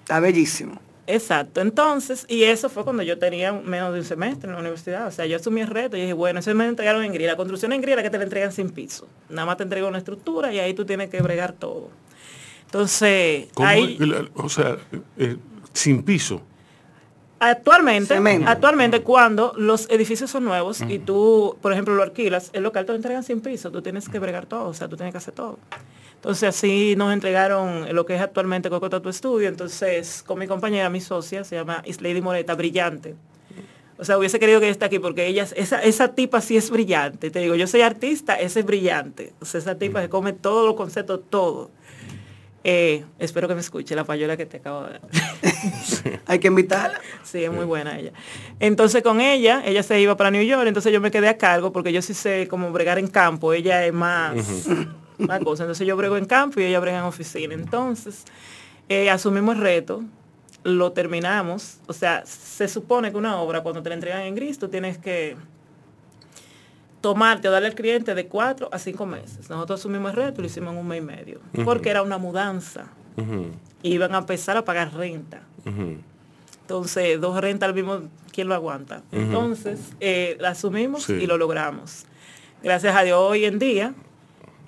Está 0.00 0.20
bellísimo. 0.20 0.80
Exacto, 1.06 1.60
entonces, 1.60 2.24
y 2.28 2.44
eso 2.44 2.70
fue 2.70 2.82
cuando 2.82 3.02
yo 3.02 3.18
tenía 3.18 3.52
menos 3.52 3.92
de 3.92 3.98
un 3.98 4.04
semestre 4.06 4.48
en 4.48 4.54
la 4.54 4.60
universidad, 4.60 5.06
o 5.06 5.10
sea, 5.10 5.26
yo 5.26 5.36
asumí 5.36 5.60
el 5.60 5.66
reto 5.68 5.96
y 5.98 6.00
dije, 6.00 6.14
bueno, 6.14 6.40
eso 6.40 6.54
me 6.54 6.66
entregaron 6.66 7.04
en 7.04 7.12
gris, 7.12 7.26
la 7.26 7.36
construcción 7.36 7.74
en 7.74 7.82
gris 7.82 7.92
era 7.92 8.02
que 8.02 8.08
te 8.10 8.16
la 8.16 8.24
entregan 8.24 8.52
sin 8.52 8.70
piso, 8.70 9.06
nada 9.28 9.44
más 9.44 9.58
te 9.58 9.64
entregan 9.64 9.90
una 9.90 9.98
estructura 9.98 10.50
y 10.52 10.60
ahí 10.60 10.72
tú 10.72 10.86
tienes 10.86 11.10
que 11.10 11.20
bregar 11.20 11.52
todo. 11.52 11.90
Entonces, 12.66 13.48
¿Cómo 13.54 13.68
ahí, 13.68 13.96
la- 13.98 14.26
o 14.34 14.48
sea, 14.48 14.78
eh, 15.18 15.36
sin 15.74 16.02
piso. 16.02 16.40
actualmente, 17.38 18.14
Cemento. 18.14 18.48
actualmente 18.48 19.00
cuando 19.02 19.52
los 19.58 19.88
edificios 19.90 20.30
son 20.30 20.44
nuevos 20.44 20.80
y 20.88 20.98
tú, 20.98 21.56
por 21.60 21.72
ejemplo, 21.72 21.94
lo 21.94 22.02
alquilas, 22.02 22.48
el 22.54 22.62
local 22.62 22.86
te 22.86 22.92
lo 22.92 22.96
entregan 22.96 23.22
sin 23.22 23.40
piso, 23.42 23.70
tú 23.70 23.82
tienes 23.82 24.08
que 24.08 24.18
bregar 24.18 24.46
todo, 24.46 24.68
o 24.68 24.74
sea, 24.74 24.88
tú 24.88 24.96
tienes 24.96 25.12
que 25.12 25.18
hacer 25.18 25.34
todo. 25.34 25.58
Entonces 26.24 26.48
así 26.48 26.94
nos 26.96 27.12
entregaron 27.12 27.94
lo 27.94 28.06
que 28.06 28.14
es 28.14 28.22
actualmente 28.22 28.70
Cocota 28.70 29.02
Tu 29.02 29.10
Estudio. 29.10 29.46
Entonces 29.46 30.22
con 30.26 30.38
mi 30.38 30.46
compañera, 30.46 30.88
mi 30.88 31.02
socia, 31.02 31.44
se 31.44 31.56
llama 31.56 31.82
Islady 31.84 32.22
Moreta, 32.22 32.54
brillante. 32.54 33.14
O 33.98 34.06
sea, 34.06 34.16
hubiese 34.16 34.38
querido 34.38 34.58
que 34.58 34.64
ella 34.64 34.72
esté 34.72 34.86
aquí 34.86 34.98
porque 34.98 35.26
ella, 35.26 35.46
esa, 35.54 35.82
esa 35.82 36.14
tipa 36.14 36.40
sí 36.40 36.56
es 36.56 36.70
brillante. 36.70 37.30
Te 37.30 37.40
digo, 37.40 37.56
yo 37.56 37.66
soy 37.66 37.82
artista, 37.82 38.36
esa 38.36 38.60
es 38.60 38.64
brillante. 38.64 39.34
O 39.42 39.44
sea, 39.44 39.60
esa 39.60 39.74
tipa 39.74 40.00
se 40.00 40.08
come 40.08 40.32
todos 40.32 40.64
los 40.64 40.76
conceptos, 40.76 41.20
todo. 41.28 41.70
Eh, 42.66 43.04
espero 43.18 43.46
que 43.46 43.54
me 43.54 43.60
escuche 43.60 43.94
la 43.94 44.04
payola 44.04 44.38
que 44.38 44.46
te 44.46 44.56
acabo 44.56 44.84
de 44.84 44.92
dar. 44.92 45.02
Hay 46.26 46.38
que 46.38 46.48
invitarla. 46.48 47.02
Sí, 47.22 47.44
es 47.44 47.52
muy 47.52 47.66
buena 47.66 47.98
ella. 47.98 48.12
Entonces 48.60 49.02
con 49.02 49.20
ella, 49.20 49.62
ella 49.66 49.82
se 49.82 50.00
iba 50.00 50.16
para 50.16 50.30
New 50.30 50.42
York, 50.42 50.66
entonces 50.66 50.90
yo 50.90 51.02
me 51.02 51.10
quedé 51.10 51.28
a 51.28 51.36
cargo 51.36 51.70
porque 51.70 51.92
yo 51.92 52.00
sí 52.00 52.14
sé 52.14 52.48
como 52.48 52.72
bregar 52.72 52.98
en 52.98 53.08
campo, 53.08 53.52
ella 53.52 53.84
es 53.84 53.92
más, 53.92 54.66
cosa. 55.44 55.64
Entonces 55.64 55.86
yo 55.86 55.96
brego 55.96 56.16
en 56.16 56.24
campo 56.26 56.60
y 56.60 56.64
ella 56.64 56.80
brega 56.80 56.98
en 56.98 57.04
oficina. 57.04 57.54
Entonces 57.54 58.24
eh, 58.88 59.10
asumimos 59.10 59.56
el 59.56 59.62
reto, 59.62 60.02
lo 60.62 60.92
terminamos. 60.92 61.78
O 61.86 61.92
sea, 61.92 62.24
se 62.26 62.68
supone 62.68 63.10
que 63.10 63.16
una 63.16 63.36
obra 63.38 63.62
cuando 63.62 63.82
te 63.82 63.88
la 63.90 63.94
entregan 63.94 64.22
en 64.22 64.34
gris, 64.34 64.58
tú 64.58 64.68
tienes 64.68 64.98
que 64.98 65.36
tomarte 67.00 67.48
o 67.48 67.50
darle 67.50 67.68
al 67.68 67.74
cliente 67.74 68.14
de 68.14 68.26
cuatro 68.26 68.68
a 68.72 68.78
cinco 68.78 69.04
meses. 69.06 69.50
Nosotros 69.50 69.80
asumimos 69.80 70.10
el 70.12 70.16
reto 70.16 70.40
y 70.40 70.42
lo 70.42 70.46
hicimos 70.46 70.72
en 70.72 70.78
un 70.78 70.86
mes 70.88 70.98
y 70.98 71.04
medio. 71.04 71.40
Porque 71.64 71.90
era 71.90 72.02
una 72.02 72.18
mudanza. 72.18 72.86
Y 73.82 73.92
iban 73.94 74.14
a 74.14 74.18
empezar 74.18 74.56
a 74.56 74.64
pagar 74.64 74.94
renta. 74.94 75.42
Entonces, 76.62 77.20
dos 77.20 77.38
rentas 77.40 77.68
al 77.68 77.74
mismo, 77.74 78.00
¿quién 78.32 78.48
lo 78.48 78.54
aguanta? 78.54 79.02
Entonces, 79.12 79.78
eh, 80.00 80.36
la 80.40 80.50
asumimos 80.50 81.04
Sí. 81.04 81.12
y 81.12 81.26
lo 81.26 81.36
logramos. 81.36 82.06
Gracias 82.62 82.96
a 82.96 83.02
Dios, 83.02 83.18
hoy 83.20 83.44
en 83.44 83.58
día 83.58 83.92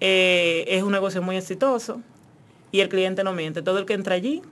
eh, 0.00 0.64
es 0.68 0.82
un 0.82 0.92
negocio 0.92 1.22
muy 1.22 1.36
exitoso 1.36 2.00
y 2.72 2.80
el 2.80 2.88
cliente 2.88 3.24
no 3.24 3.32
miente. 3.32 3.62
Todo 3.62 3.78
el 3.78 3.86
que 3.86 3.94
entra 3.94 4.14
allí 4.14 4.42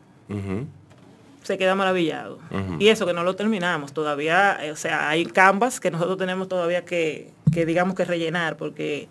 se 1.42 1.58
queda 1.58 1.74
maravillado. 1.74 2.38
Y 2.78 2.88
eso 2.88 3.06
que 3.06 3.12
no 3.12 3.22
lo 3.22 3.36
terminamos 3.36 3.92
todavía, 3.92 4.58
eh, 4.64 4.70
o 4.72 4.76
sea, 4.76 5.08
hay 5.08 5.26
canvas 5.26 5.80
que 5.80 5.90
nosotros 5.90 6.16
tenemos 6.16 6.48
todavía 6.48 6.84
que, 6.84 7.30
que 7.52 7.66
digamos 7.66 7.94
que 7.94 8.04
rellenar 8.04 8.56
porque 8.56 9.08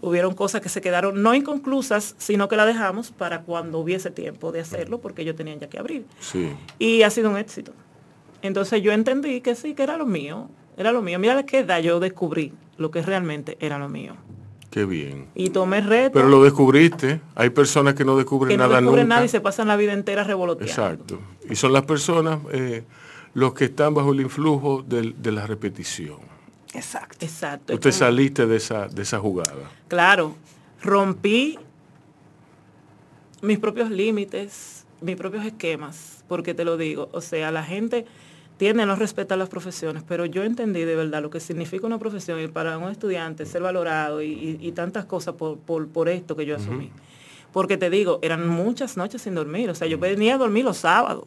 hubieron 0.00 0.34
cosas 0.34 0.60
que 0.60 0.68
se 0.68 0.80
quedaron 0.80 1.22
no 1.22 1.34
inconclusas, 1.34 2.14
sino 2.18 2.48
que 2.48 2.56
la 2.56 2.66
dejamos 2.66 3.10
para 3.10 3.42
cuando 3.42 3.78
hubiese 3.78 4.10
tiempo 4.10 4.52
de 4.52 4.60
hacerlo 4.60 5.00
porque 5.00 5.22
ellos 5.22 5.36
tenían 5.36 5.58
ya 5.58 5.68
que 5.68 5.78
abrir. 5.78 6.04
Sí. 6.20 6.52
Y 6.78 7.02
ha 7.02 7.10
sido 7.10 7.30
un 7.30 7.36
éxito. 7.36 7.72
Entonces 8.42 8.82
yo 8.82 8.92
entendí 8.92 9.40
que 9.40 9.54
sí, 9.54 9.74
que 9.74 9.82
era 9.82 9.96
lo 9.96 10.06
mío, 10.06 10.48
era 10.76 10.92
lo 10.92 11.02
mío. 11.02 11.18
Mira 11.18 11.34
de 11.34 11.46
qué 11.46 11.60
edad 11.60 11.80
yo 11.80 12.00
descubrí 12.00 12.52
lo 12.76 12.90
que 12.90 13.02
realmente 13.02 13.56
era 13.60 13.78
lo 13.78 13.88
mío. 13.88 14.16
Qué 14.70 14.84
bien. 14.84 15.26
Y 15.34 15.50
tomé 15.50 15.80
reto 15.80 16.12
Pero 16.12 16.28
lo 16.28 16.42
descubriste. 16.42 17.20
Hay 17.34 17.50
personas 17.50 17.94
que 17.94 18.04
no 18.04 18.16
descubren 18.16 18.50
que 18.50 18.56
no 18.56 18.64
nada 18.64 18.80
descubren 18.80 19.04
nunca. 19.04 19.14
nada 19.14 19.26
y 19.26 19.28
se 19.28 19.40
pasan 19.40 19.68
la 19.68 19.76
vida 19.76 19.92
entera 19.92 20.24
revoloteando. 20.24 20.70
Exacto. 20.70 21.18
Y 21.48 21.56
son 21.56 21.72
las 21.72 21.84
personas 21.84 22.40
eh, 22.52 22.84
los 23.34 23.54
que 23.54 23.66
están 23.66 23.94
bajo 23.94 24.12
el 24.12 24.20
influjo 24.20 24.84
de 24.86 25.32
la 25.32 25.46
repetición. 25.46 26.18
Exacto. 26.74 27.24
Exacto. 27.24 27.74
Usted 27.74 27.92
saliste 27.92 28.46
de 28.46 28.56
esa, 28.56 28.88
de 28.88 29.02
esa 29.02 29.18
jugada. 29.18 29.70
Claro, 29.88 30.34
rompí 30.82 31.58
mis 33.42 33.58
propios 33.58 33.90
límites, 33.90 34.84
mis 35.00 35.16
propios 35.16 35.44
esquemas, 35.44 36.24
porque 36.28 36.54
te 36.54 36.64
lo 36.64 36.76
digo, 36.76 37.08
o 37.12 37.20
sea, 37.20 37.50
la 37.50 37.62
gente 37.62 38.06
tiende 38.56 38.82
a 38.82 38.86
no 38.86 38.96
respetar 38.96 39.36
las 39.38 39.48
profesiones, 39.48 40.02
pero 40.06 40.24
yo 40.26 40.42
entendí 40.42 40.84
de 40.84 40.96
verdad 40.96 41.20
lo 41.22 41.30
que 41.30 41.40
significa 41.40 41.86
una 41.86 41.98
profesión 41.98 42.40
y 42.40 42.48
para 42.48 42.78
un 42.78 42.90
estudiante 42.90 43.44
ser 43.46 43.62
valorado 43.62 44.22
y, 44.22 44.26
y- 44.32 44.58
y 44.60 44.72
tantas 44.72 45.04
cosas 45.04 45.34
por, 45.34 45.58
por- 45.58 45.88
por 45.88 46.08
esto 46.08 46.36
que 46.36 46.46
yo 46.46 46.56
asumí. 46.56 46.90
Porque 47.52 47.76
te 47.76 47.90
digo, 47.90 48.18
eran 48.22 48.48
muchas 48.48 48.96
noches 48.96 49.22
sin 49.22 49.34
dormir, 49.34 49.70
o 49.70 49.74
sea, 49.74 49.86
yo 49.88 49.98
venía 49.98 50.34
a 50.34 50.38
dormir 50.38 50.64
los 50.64 50.78
sábados, 50.78 51.24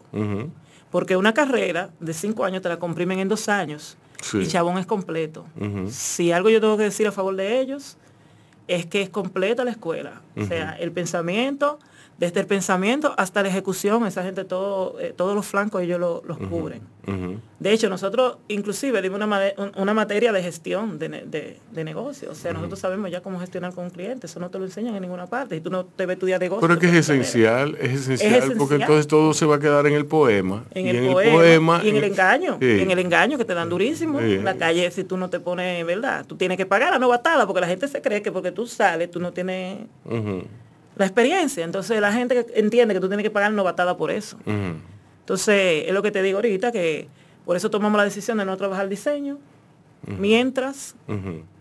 porque 0.92 1.16
una 1.18 1.34
carrera 1.34 1.92
de 2.00 2.14
cinco 2.14 2.46
años 2.46 2.62
te 2.62 2.70
la 2.70 2.78
comprimen 2.80 3.20
en 3.20 3.28
dos 3.28 3.48
años 3.50 3.98
Sí. 4.22 4.40
y 4.40 4.48
Chabón 4.48 4.78
es 4.78 4.86
completo. 4.86 5.46
Si 5.90 6.32
algo 6.32 6.50
yo 6.50 6.60
tengo 6.60 6.78
que 6.78 6.84
decir 6.84 7.08
a 7.08 7.12
favor 7.12 7.36
de 7.36 7.60
ellos, 7.62 7.96
es 8.68 8.86
que 8.86 9.02
es 9.02 9.10
completa 9.10 9.64
la 9.64 9.72
escuela. 9.72 10.22
O 10.36 10.44
sea, 10.46 10.72
el 10.80 10.92
pensamiento, 10.92 11.80
desde 12.20 12.42
el 12.42 12.48
pensamiento 12.48 13.14
hasta 13.18 13.42
la 13.42 13.48
ejecución, 13.50 14.06
esa 14.06 14.24
gente 14.24 14.44
todo, 14.44 15.00
eh, 15.00 15.14
todos 15.16 15.34
los 15.36 15.46
flancos 15.46 15.82
ellos 15.82 16.00
lo- 16.00 16.22
los 16.26 16.38
cubren. 16.38 16.82
De 17.60 17.72
hecho, 17.74 17.90
nosotros 17.90 18.38
inclusive 18.50 19.02
dimos 19.02 19.20
una, 19.20 19.94
materia 19.96 20.32
de 20.32 20.44
gestión 20.44 21.00
de, 21.00 21.10
de, 21.10 21.58
de 21.72 21.84
negocio. 21.84 22.30
O 22.30 22.36
sea, 22.36 22.54
nosotros 22.54 22.78
sabemos 22.80 23.10
ya 23.10 23.22
cómo 23.22 23.40
gestionar 23.40 23.74
con 23.74 23.86
un 23.86 23.90
cliente. 23.90 24.28
Eso 24.28 24.40
no 24.40 24.52
te 24.52 24.60
lo 24.60 24.66
enseñan 24.66 24.94
en 24.96 25.02
ninguna 25.02 25.26
parte. 25.26 25.56
Y 25.56 25.62
tú 25.62 25.72
no 25.72 25.86
te 25.86 26.06
ves 26.06 26.20
tu 26.20 26.28
día 26.28 26.38
de 26.38 26.46
negocio. 26.46 26.62
Pero 26.62 26.76
es 26.76 26.80
que 26.80 26.86
es 26.88 26.94
esencial, 27.10 27.76
es 27.82 28.08
esencial, 28.08 28.54
porque 28.60 28.76
entonces 28.76 29.08
todo 29.08 29.34
se 29.34 29.48
va 29.48 29.56
a 29.56 29.60
quedar 29.60 29.88
en 29.88 29.94
el 29.94 30.06
poema. 30.06 30.66
En 30.72 30.86
y 30.86 30.90
el, 30.90 30.96
en 30.98 31.12
poema, 31.14 31.30
el 31.32 31.36
poema. 31.36 31.82
y 31.84 31.90
en 31.90 31.96
el 31.96 32.04
engaño, 32.04 32.58
Sí. 32.62 32.80
en 32.80 32.92
el 32.92 33.00
engaño 33.00 33.38
que 33.40 33.46
te 33.46 33.56
dan 33.56 33.70
durísimo. 33.70 34.20
Sí. 34.20 34.34
En 34.36 34.44
la 34.46 34.56
calle, 34.58 34.92
si 34.92 35.04
tú 35.04 35.18
no 35.18 35.32
te 35.32 35.40
pones, 35.40 35.84
¿verdad? 35.88 36.26
Tú 36.28 36.36
tienes 36.36 36.58
que 36.58 36.68
pagar 36.68 36.92
la 36.92 37.00
novatada 37.00 37.48
porque 37.48 37.62
la 37.62 37.68
gente 37.68 37.88
se 37.88 38.04
cree 38.04 38.22
que 38.22 38.32
porque 38.32 38.52
tú 38.52 38.68
sales, 38.68 39.10
tú 39.10 39.20
no 39.20 39.34
tienes 39.34 39.80
la 41.00 41.06
experiencia. 41.06 41.64
Entonces 41.64 42.00
la 42.00 42.12
gente 42.12 42.46
entiende 42.56 42.94
que 42.94 43.00
tú 43.00 43.08
tienes 43.08 43.24
que 43.24 43.32
pagar 43.32 43.52
novatada 43.54 43.98
por 43.98 44.12
eso. 44.12 44.38
Entonces, 45.22 45.86
es 45.88 45.94
lo 45.94 46.02
que 46.02 46.12
te 46.12 46.22
digo 46.22 46.38
ahorita, 46.40 46.72
que 46.72 47.08
por 47.46 47.56
eso 47.56 47.70
tomamos 47.70 47.98
la 47.98 48.04
decisión 48.04 48.38
de 48.38 48.46
no 48.46 48.58
trabajar 48.58 48.90
diseño, 48.90 49.40
mientras 50.06 50.96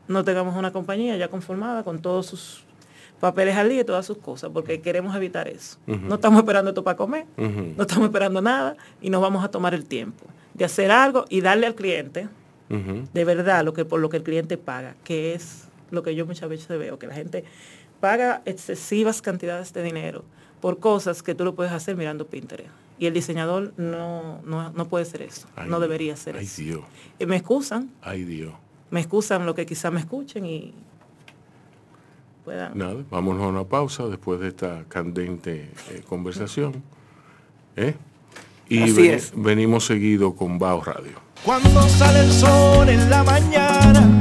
no 0.09 0.24
tengamos 0.24 0.57
una 0.57 0.72
compañía 0.72 1.16
ya 1.16 1.29
conformada 1.29 1.85
con 1.85 2.01
todos 2.01 2.27
sus 2.27 2.64
papeles 3.20 3.57
al 3.57 3.68
día 3.68 3.83
y 3.83 3.85
todas 3.85 4.07
sus 4.07 4.18
cosas, 4.18 4.51
porque 4.53 4.81
queremos 4.81 5.14
evitar 5.14 5.48
eso. 5.48 5.79
No 5.87 6.16
estamos 6.16 6.40
esperando 6.40 6.70
esto 6.70 6.83
para 6.83 6.96
comer, 6.96 7.27
no 7.37 7.83
estamos 7.83 8.07
esperando 8.07 8.42
nada 8.42 8.77
y 9.01 9.11
nos 9.11 9.22
vamos 9.22 9.44
a 9.44 9.48
tomar 9.48 9.72
el 9.72 9.85
tiempo 9.85 10.24
de 10.55 10.64
hacer 10.64 10.90
algo 10.90 11.27
y 11.29 11.42
darle 11.42 11.66
al 11.66 11.77
cliente 11.77 12.29
de 12.68 13.24
verdad 13.24 13.64
lo 13.64 13.72
que 13.72 13.85
por 13.85 14.01
lo 14.01 14.09
que 14.09 14.16
el 14.16 14.24
cliente 14.24 14.59
paga, 14.59 14.96
que 15.05 15.35
es 15.35 15.68
lo 15.90 16.03
que 16.03 16.14
yo 16.14 16.27
muchas 16.27 16.48
veces 16.48 16.68
veo, 16.79 16.98
que 16.98 17.07
la 17.07 17.14
gente 17.14 17.44
paga 18.00 18.42
excesivas 18.44 19.20
cantidades 19.22 19.72
de 19.72 19.82
dinero 19.82 20.24
por 20.61 20.78
cosas 20.78 21.22
que 21.22 21.34
tú 21.34 21.44
lo 21.44 21.54
puedes 21.54 21.72
hacer 21.72 21.96
mirando 21.96 22.26
Pinterest. 22.26 22.70
Y 22.98 23.06
el 23.06 23.14
diseñador 23.14 23.72
no, 23.76 24.40
no, 24.44 24.70
no 24.72 24.88
puede 24.88 25.04
ser 25.04 25.22
eso, 25.22 25.46
Ay, 25.54 25.68
no 25.68 25.78
debería 25.78 26.16
ser 26.16 26.37
Ay, 26.37 26.44
eso. 26.46 26.62
Dios. 26.62 26.80
Y 27.20 27.26
me 27.26 27.37
excusan, 27.37 27.90
Ay, 28.02 28.24
Dios. 28.24 28.52
me 28.90 28.98
excusan 29.00 29.46
lo 29.46 29.54
que 29.54 29.66
quizá 29.66 29.90
me 29.92 30.00
escuchen 30.00 30.44
y 30.46 30.74
puedan. 32.44 32.76
Nada, 32.76 32.96
vámonos 33.11 33.42
a 33.44 33.46
una 33.48 33.64
pausa 33.64 34.06
después 34.08 34.40
de 34.40 34.48
esta 34.48 34.84
candente 34.88 35.70
eh, 35.90 36.02
conversación. 36.08 36.82
¿Eh? 37.76 37.94
Y 38.68 38.82
Así 38.82 38.92
ven- 38.94 39.14
es. 39.14 39.32
venimos 39.34 39.87
seguido 39.87 40.34
con 40.34 40.58
Bao 40.58 40.82
Radio. 40.82 41.12
Cuando 41.44 41.82
sale 41.88 42.20
el 42.20 42.32
sol 42.32 42.88
en 42.88 43.08
la 43.08 43.22
mañana, 43.22 44.20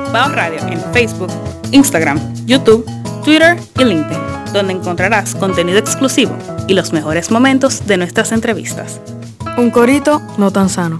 Bao 0.11 0.29
Radio 0.29 0.59
en 0.67 0.81
Facebook, 0.91 1.29
Instagram, 1.71 2.19
YouTube, 2.45 2.83
Twitter 3.23 3.55
y 3.79 3.85
LinkedIn, 3.85 4.19
donde 4.51 4.73
encontrarás 4.73 5.33
contenido 5.35 5.77
exclusivo 5.79 6.37
y 6.67 6.73
los 6.73 6.91
mejores 6.91 7.31
momentos 7.31 7.87
de 7.87 7.95
nuestras 7.95 8.33
entrevistas. 8.33 8.99
Un 9.57 9.71
corito 9.71 10.21
no 10.37 10.51
tan 10.51 10.67
sano. 10.67 10.97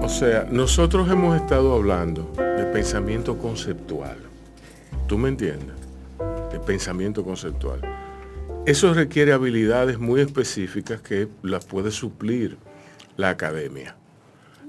O 0.00 0.08
sea, 0.08 0.46
nosotros 0.48 1.10
hemos 1.10 1.34
estado 1.34 1.74
hablando 1.74 2.30
de 2.36 2.64
pensamiento 2.66 3.36
conceptual. 3.36 4.18
¿Tú 5.08 5.18
me 5.18 5.28
entiendes? 5.28 5.74
De 6.52 6.60
pensamiento 6.60 7.24
conceptual. 7.24 7.80
Eso 8.64 8.94
requiere 8.94 9.32
habilidades 9.32 9.98
muy 9.98 10.20
específicas 10.20 11.00
que 11.00 11.26
las 11.42 11.64
puede 11.64 11.90
suplir 11.90 12.58
la 13.16 13.30
academia. 13.30 13.96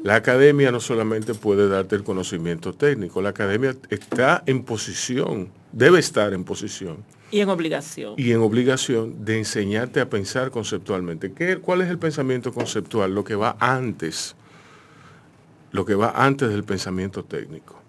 La 0.06 0.18
academia 0.18 0.72
no 0.72 0.80
solamente 0.80 1.34
puede 1.34 1.68
darte 1.68 1.96
el 1.96 2.04
conocimiento 2.04 2.74
técnico, 2.74 3.24
la 3.24 3.30
academia 3.30 3.76
está 3.90 4.44
en 4.46 4.62
posición, 4.62 5.50
debe 5.72 5.98
estar 5.98 6.32
en 6.34 6.44
posición 6.44 6.98
Y 7.32 7.40
en 7.40 7.50
obligación. 7.50 8.14
y 8.16 8.32
en 8.32 8.38
obligación 8.38 9.26
de 9.26 9.40
enseñarte 9.40 10.00
a 10.00 10.08
pensar 10.08 10.52
conceptualmente. 10.52 11.34
¿Qué, 11.34 11.58
¿Cuál 11.58 11.82
es 11.82 11.90
el 11.90 11.98
pensamiento 11.98 12.54
conceptual? 12.54 13.16
Lo 13.16 13.24
que 13.24 13.34
va 13.34 13.58
antes, 13.60 14.36
lo 15.72 15.86
que 15.86 15.96
va 15.96 16.12
antes 16.24 16.50
del 16.50 16.64
pensamiento 16.64 17.26
técnico. 17.26 17.82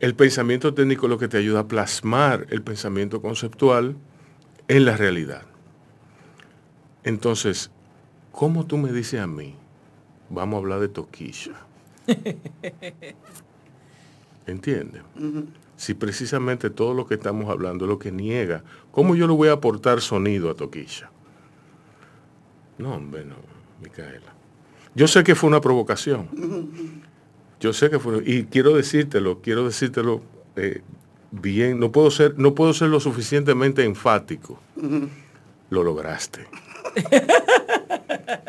El 0.00 0.16
pensamiento 0.16 0.74
técnico 0.74 1.06
es 1.06 1.10
lo 1.10 1.18
que 1.18 1.28
te 1.28 1.38
ayuda 1.38 1.60
a 1.60 1.68
plasmar 1.68 2.48
el 2.50 2.62
pensamiento 2.62 3.22
conceptual 3.22 3.94
en 4.66 4.84
la 4.84 4.96
realidad. 4.96 5.42
Entonces, 7.04 7.70
¿cómo 8.32 8.66
tú 8.66 8.78
me 8.78 8.90
dices 8.90 9.20
a 9.20 9.28
mí? 9.28 9.54
Vamos 10.30 10.56
a 10.56 10.58
hablar 10.58 10.80
de 10.80 10.88
toquilla. 10.88 11.54
¿Entiendes? 14.46 15.02
Si 15.76 15.94
precisamente 15.94 16.70
todo 16.70 16.94
lo 16.94 17.06
que 17.06 17.14
estamos 17.14 17.50
hablando 17.50 17.84
es 17.84 17.88
lo 17.88 17.98
que 17.98 18.12
niega, 18.12 18.62
¿cómo 18.92 19.14
yo 19.16 19.26
le 19.26 19.34
voy 19.34 19.48
a 19.48 19.52
aportar 19.52 20.00
sonido 20.00 20.50
a 20.50 20.54
Toquilla? 20.54 21.10
No, 22.78 22.94
hombre, 22.94 23.24
no, 23.24 23.34
Micaela. 23.82 24.34
Yo 24.94 25.08
sé 25.08 25.24
que 25.24 25.34
fue 25.34 25.48
una 25.48 25.60
provocación. 25.60 26.28
Yo 27.60 27.72
sé 27.72 27.90
que 27.90 27.98
fue, 27.98 28.22
y 28.24 28.44
quiero 28.44 28.74
decírtelo, 28.74 29.40
quiero 29.42 29.64
decírtelo 29.64 30.22
eh, 30.56 30.82
bien. 31.30 31.78
No 31.78 31.92
puedo 31.92 32.10
ser, 32.10 32.38
no 32.38 32.54
puedo 32.54 32.72
ser 32.72 32.88
lo 32.88 33.00
suficientemente 33.00 33.84
enfático. 33.84 34.60
Lo 35.68 35.82
lograste. 35.82 36.46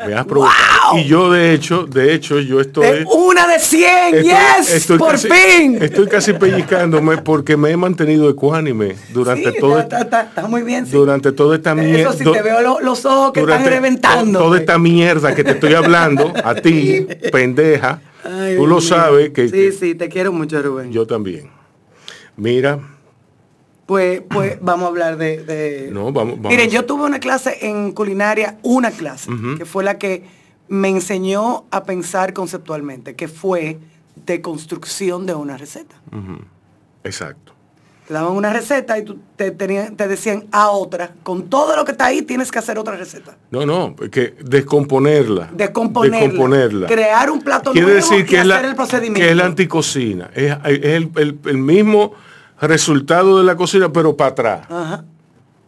Me 0.06 0.14
has 0.14 0.26
provocado. 0.26 0.98
Y 0.98 1.04
yo 1.04 1.30
de 1.30 1.52
hecho, 1.52 1.84
de 1.86 2.14
hecho, 2.14 2.38
yo 2.40 2.60
estoy. 2.60 2.86
De 2.86 3.04
una 3.04 3.46
de 3.46 3.58
100, 3.58 4.14
estoy- 4.14 4.22
yes, 4.24 4.70
estoy 4.70 4.98
por 4.98 5.12
casi- 5.12 5.28
fin. 5.28 5.78
Estoy 5.82 6.06
casi 6.08 6.32
pellizcándome 6.32 7.18
porque 7.18 7.56
me 7.56 7.70
he 7.70 7.76
mantenido 7.76 8.28
ecuánime 8.30 8.96
durante 9.12 9.52
Sí, 9.52 9.58
todo 9.60 9.78
está, 9.78 10.00
está- 10.00 10.22
está 10.22 10.46
muy 10.48 10.62
bien. 10.62 10.86
sí. 10.86 10.92
durante 10.92 11.32
toda 11.32 11.56
esta 11.56 11.74
mierda. 11.74 12.10
Eso 12.10 12.12
sí, 12.12 12.24
te 12.24 12.42
veo 12.42 12.60
lo- 12.62 12.80
los 12.80 13.04
ojos 13.04 13.32
que 13.32 13.40
están 13.40 13.64
reventando. 13.64 14.38
Toda 14.38 14.58
esta 14.58 14.78
mierda 14.78 15.34
que 15.34 15.44
te 15.44 15.52
estoy 15.52 15.74
hablando, 15.74 16.32
a 16.44 16.54
ti, 16.54 17.06
pendeja, 17.32 18.00
Ay, 18.24 18.56
tú 18.56 18.66
lo 18.66 18.80
sabes 18.80 19.30
que, 19.30 19.46
Sí, 19.46 19.52
que 19.52 19.72
sí, 19.72 19.94
te 19.94 20.08
quiero 20.08 20.32
mucho, 20.32 20.60
Rubén. 20.60 20.90
yo 20.92 21.06
también. 21.06 21.50
Mira, 22.36 22.78
Pues, 23.88 24.20
pues 24.28 24.58
vamos 24.60 24.84
a 24.84 24.88
hablar 24.88 25.16
de... 25.16 25.42
de- 25.44 25.88
no, 25.90 26.12
vamos, 26.12 26.34
vamos. 26.36 26.50
Miren, 26.50 26.68
yo 26.68 26.84
tuve 26.84 27.04
una 27.06 27.20
clase 27.20 27.56
en 27.66 27.92
culinaria, 27.92 28.58
una 28.62 28.90
clase, 28.90 29.30
que 29.56 29.64
fue 29.64 29.82
la 29.82 29.96
que 29.96 30.24
me 30.68 30.90
enseñó 30.90 31.64
a 31.70 31.84
pensar 31.84 32.34
conceptualmente, 32.34 33.16
que 33.16 33.28
fue 33.28 33.78
de 34.26 34.42
construcción 34.42 35.24
de 35.24 35.32
una 35.34 35.56
receta. 35.56 35.94
Exacto. 37.02 37.54
Te 38.06 38.12
daban 38.12 38.32
una 38.32 38.52
receta 38.52 38.98
y 38.98 39.04
tú 39.04 39.18
te, 39.36 39.52
tenían- 39.52 39.96
te 39.96 40.06
decían 40.06 40.44
a 40.52 40.68
otra. 40.70 41.12
Con 41.22 41.48
todo 41.48 41.74
lo 41.74 41.86
que 41.86 41.92
está 41.92 42.06
ahí 42.06 42.20
tienes 42.20 42.50
que 42.52 42.58
hacer 42.58 42.78
otra 42.78 42.94
receta. 42.94 43.38
No, 43.50 43.64
no, 43.64 43.96
que 43.96 44.34
descomponerla. 44.44 45.48
Descomponerla. 45.54 46.18
Descomponerla. 46.20 46.86
Crear 46.88 47.30
un 47.30 47.40
plato 47.40 47.72
Quiere 47.72 47.86
nuevo 47.86 48.00
decir 48.02 48.20
y 48.20 48.24
que 48.28 48.36
es, 48.36 48.40
hacer 48.42 48.62
la, 48.64 48.68
el 48.68 48.76
procedimiento. 48.76 49.20
que 49.20 49.30
es 49.30 49.36
la 49.36 49.46
anticocina. 49.46 50.30
Es, 50.34 50.52
es 50.66 50.84
el, 50.84 51.10
el- 51.16 51.38
el 51.46 51.56
mismo 51.58 52.12
resultado 52.60 53.38
de 53.38 53.44
la 53.44 53.56
cocina, 53.56 53.92
pero 53.92 54.16
para 54.16 54.30
atrás. 54.30 54.66
Ajá. 54.70 55.04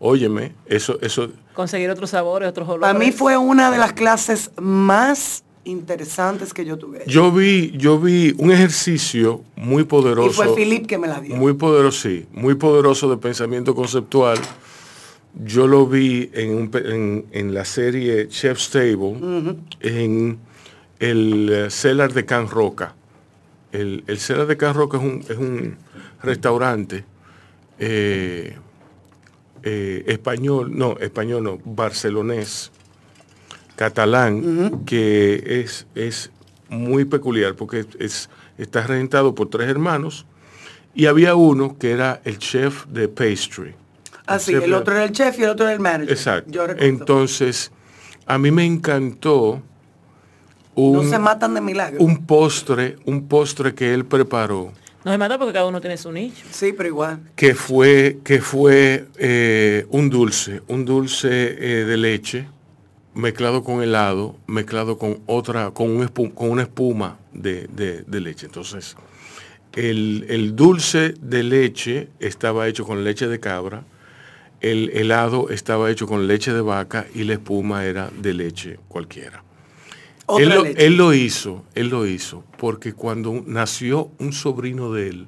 Óyeme, 0.01 0.53
eso, 0.67 0.99
eso, 1.03 1.29
Conseguir 1.55 1.91
otros 1.91 2.11
sabores, 2.11 2.49
otros 2.49 2.67
olores. 2.69 2.81
Para 2.81 2.99
mí 2.99 3.13
fue 3.13 3.37
una 3.37 3.71
de 3.71 3.77
las 3.79 3.93
clases 3.93 4.51
más 4.59 5.45
interesantes 5.65 6.55
que 6.55 6.65
yo 6.65 6.79
tuve. 6.79 7.03
yo 7.07 7.31
vi, 7.31 7.73
yo 7.77 7.99
vi 8.01 8.35
un 8.39 8.51
ejercicio 8.51 9.43
muy 9.57 9.85
poderoso. 9.85 10.31
y 10.31 10.33
fue 10.33 10.55
Philip 10.57 10.87
que 10.87 10.97
me 10.97 11.07
la 11.07 11.21
dio. 11.21 11.37
Muy 11.37 11.53
poderoso, 11.53 12.01
sí, 12.09 12.27
muy 12.33 12.55
poderoso 12.55 13.11
de 13.11 13.19
pensamiento 13.19 13.75
conceptual. 13.75 14.39
Yo 15.45 15.67
lo 15.69 15.87
vi 15.87 16.31
en, 16.33 16.57
un 16.57 16.71
pe- 16.71 16.91
en- 16.95 17.27
en 17.31 17.53
la 17.55 17.65
serie 17.67 18.27
Chef's 18.29 18.71
Table, 18.71 19.17
en 19.81 20.39
el 20.99 21.51
eh, 21.53 21.71
Cellar 21.71 22.13
de 22.15 22.25
Can 22.25 22.49
Roca. 22.49 22.95
El, 23.73 24.05
el 24.07 24.19
Cellar 24.19 24.47
de 24.47 24.57
Can 24.57 24.75
Roca 24.75 24.99
es 24.99 25.03
un, 25.03 25.25
es 25.29 25.37
un 25.37 25.77
restaurante 26.23 27.05
eh, 27.79 28.57
eh, 29.63 30.05
español, 30.07 30.77
no, 30.77 30.97
español 30.99 31.45
no, 31.45 31.59
barcelonés, 31.65 32.73
catalán, 33.77 34.85
que 34.85 35.61
es, 35.63 35.87
es 35.95 36.31
muy 36.69 37.05
peculiar 37.05 37.55
porque 37.55 37.87
es, 37.99 38.29
está 38.59 38.87
regentado 38.87 39.35
por 39.35 39.49
tres 39.51 39.69
hermanos 39.69 40.27
y 40.95 41.07
había 41.07 41.35
uno 41.35 41.79
que 41.79 41.93
era 41.93 42.21
el 42.25 42.39
chef 42.39 42.87
de 42.87 43.09
pastry. 43.09 43.75
Así, 44.27 44.53
chef 44.53 44.63
Ah, 44.63 44.65
el 44.67 44.75
otro 44.75 44.95
era 44.95 45.05
el 45.05 45.13
chef 45.13 45.39
y 45.39 45.43
el 45.45 45.51
otro 45.51 45.67
era 45.67 45.75
el 45.75 45.81
manager. 45.81 46.11
Exacto. 46.11 46.51
Yo. 46.51 46.67
Entonces, 46.79 47.71
a 48.27 48.39
mí 48.39 48.51
me 48.51 48.65
encantó 48.65 49.63
no 50.77 51.03
se 51.03 51.19
matan 51.19 51.55
de 51.55 51.61
milagro. 51.61 52.01
un 52.03 52.25
postre, 52.27 52.97
un 53.05 53.27
postre 53.29 53.75
que 53.75 53.93
él 53.95 54.05
preparó, 54.05 54.73
No 55.05 55.11
se 55.13 55.19
mata 55.19 55.39
porque 55.39 55.53
cada 55.55 55.67
uno 55.67 55.81
tiene 55.81 55.97
su 55.97 56.13
nicho. 56.13 56.45
Sí, 56.51 56.73
pero 56.77 56.89
igual. 56.89 57.21
que 57.37 57.55
fue, 57.55 58.19
que 58.25 58.41
fue 58.41 59.07
eh, 59.19 59.87
un 59.91 60.11
dulce, 60.11 60.63
un 60.69 60.85
dulce 60.85 61.29
eh, 61.31 61.85
de 61.85 61.97
leche 61.97 62.47
mezclado 63.15 63.65
con 63.65 63.83
helado, 63.83 64.37
mezclado 64.47 64.97
con 64.99 65.19
otra, 65.27 65.71
con, 65.73 65.91
un 65.91 66.07
con 66.09 66.51
una 66.51 66.63
espuma 66.63 67.19
de, 67.33 67.67
de- 67.75 68.03
de 68.03 68.21
leche. 68.21 68.47
Entonces, 68.47 68.95
el, 69.75 70.27
el 70.29 70.55
dulce 70.55 71.15
de 71.21 71.43
leche 71.43 72.09
estaba 72.21 72.69
hecho 72.69 72.85
con 72.87 73.03
leche 73.05 73.27
de 73.27 73.41
cabra, 73.41 73.85
el 74.61 74.91
helado 74.91 75.49
estaba 75.51 75.91
hecho 75.91 76.07
con 76.07 76.27
leche 76.29 76.53
de 76.53 76.61
vaca 76.61 77.07
y 77.15 77.25
la 77.25 77.33
espuma 77.35 77.85
era 77.85 78.11
de 78.21 78.35
leche 78.35 78.79
cualquiera. 78.89 79.43
Otra 80.31 80.45
Él 80.45 80.49
lo, 80.51 80.65
leche. 80.65 80.87
él 80.87 80.97
lo 80.97 81.15
hizo, 81.15 81.65
él 81.75 81.89
lo 81.89 82.07
hizo, 82.07 82.45
porque 82.59 82.93
cuando 82.93 83.43
nació 83.47 84.11
un 84.19 84.33
sobrino 84.33 84.93
de 84.93 85.09
él, 85.09 85.27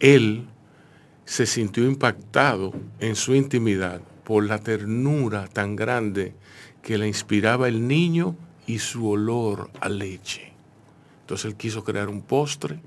él 0.00 0.46
se 1.24 1.46
sintió 1.46 1.84
impactado 1.84 2.72
en 3.00 3.16
su 3.16 3.34
intimidad 3.34 4.00
por 4.24 4.44
la 4.44 4.58
ternura 4.58 5.46
tan 5.48 5.76
grande 5.76 6.34
que 6.82 6.98
le 6.98 7.06
inspiraba 7.06 7.68
el 7.68 7.86
niño 7.86 8.36
y 8.66 8.78
su 8.78 9.08
olor 9.08 9.70
a 9.80 9.88
leche. 9.88 10.52
Entonces 11.20 11.46
él 11.46 11.56
quiso 11.56 11.84
crear 11.84 12.08
un 12.08 12.22
postre 12.22 12.80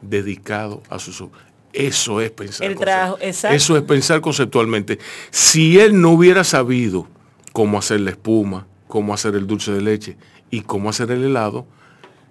dedicado 0.00 0.82
a 0.88 0.98
su 0.98 1.12
sobrino. 1.12 1.52
Eso 1.72 2.20
es 2.20 2.30
pensar. 2.30 2.66
El 2.66 2.72
exacto. 2.72 3.56
Eso 3.56 3.76
es 3.76 3.82
pensar 3.82 4.20
conceptualmente. 4.20 4.98
Si 5.30 5.78
él 5.78 6.00
no 6.00 6.10
hubiera 6.10 6.44
sabido 6.44 7.06
cómo 7.52 7.78
hacer 7.78 8.00
la 8.00 8.10
espuma, 8.10 8.66
cómo 8.88 9.14
hacer 9.14 9.34
el 9.36 9.46
dulce 9.46 9.72
de 9.72 9.80
leche 9.80 10.16
y 10.52 10.60
cómo 10.60 10.90
hacer 10.90 11.10
el 11.10 11.24
helado, 11.24 11.66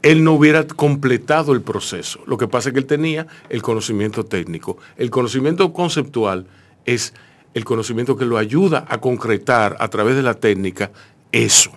él 0.04 0.24
no 0.24 0.34
hubiera 0.34 0.66
completado 0.66 1.54
el 1.54 1.62
proceso. 1.62 2.22
Lo 2.28 2.38
que 2.38 2.48
pasa 2.48 2.70
es 2.70 2.74
que 2.74 2.80
él 2.80 2.86
tenía 2.86 3.28
el 3.50 3.62
conocimiento 3.62 4.24
técnico. 4.24 4.78
El 4.96 5.10
conocimiento 5.10 5.74
conceptual 5.74 6.46
es 6.86 7.14
el 7.54 7.66
conocimiento 7.66 8.16
que 8.16 8.26
lo 8.26 8.38
ayuda 8.38 8.86
a 8.88 9.00
concretar 9.00 9.76
a 9.80 9.88
través 9.90 10.16
de 10.16 10.22
la 10.22 10.36
técnica 10.36 10.92
eso. 11.32 11.72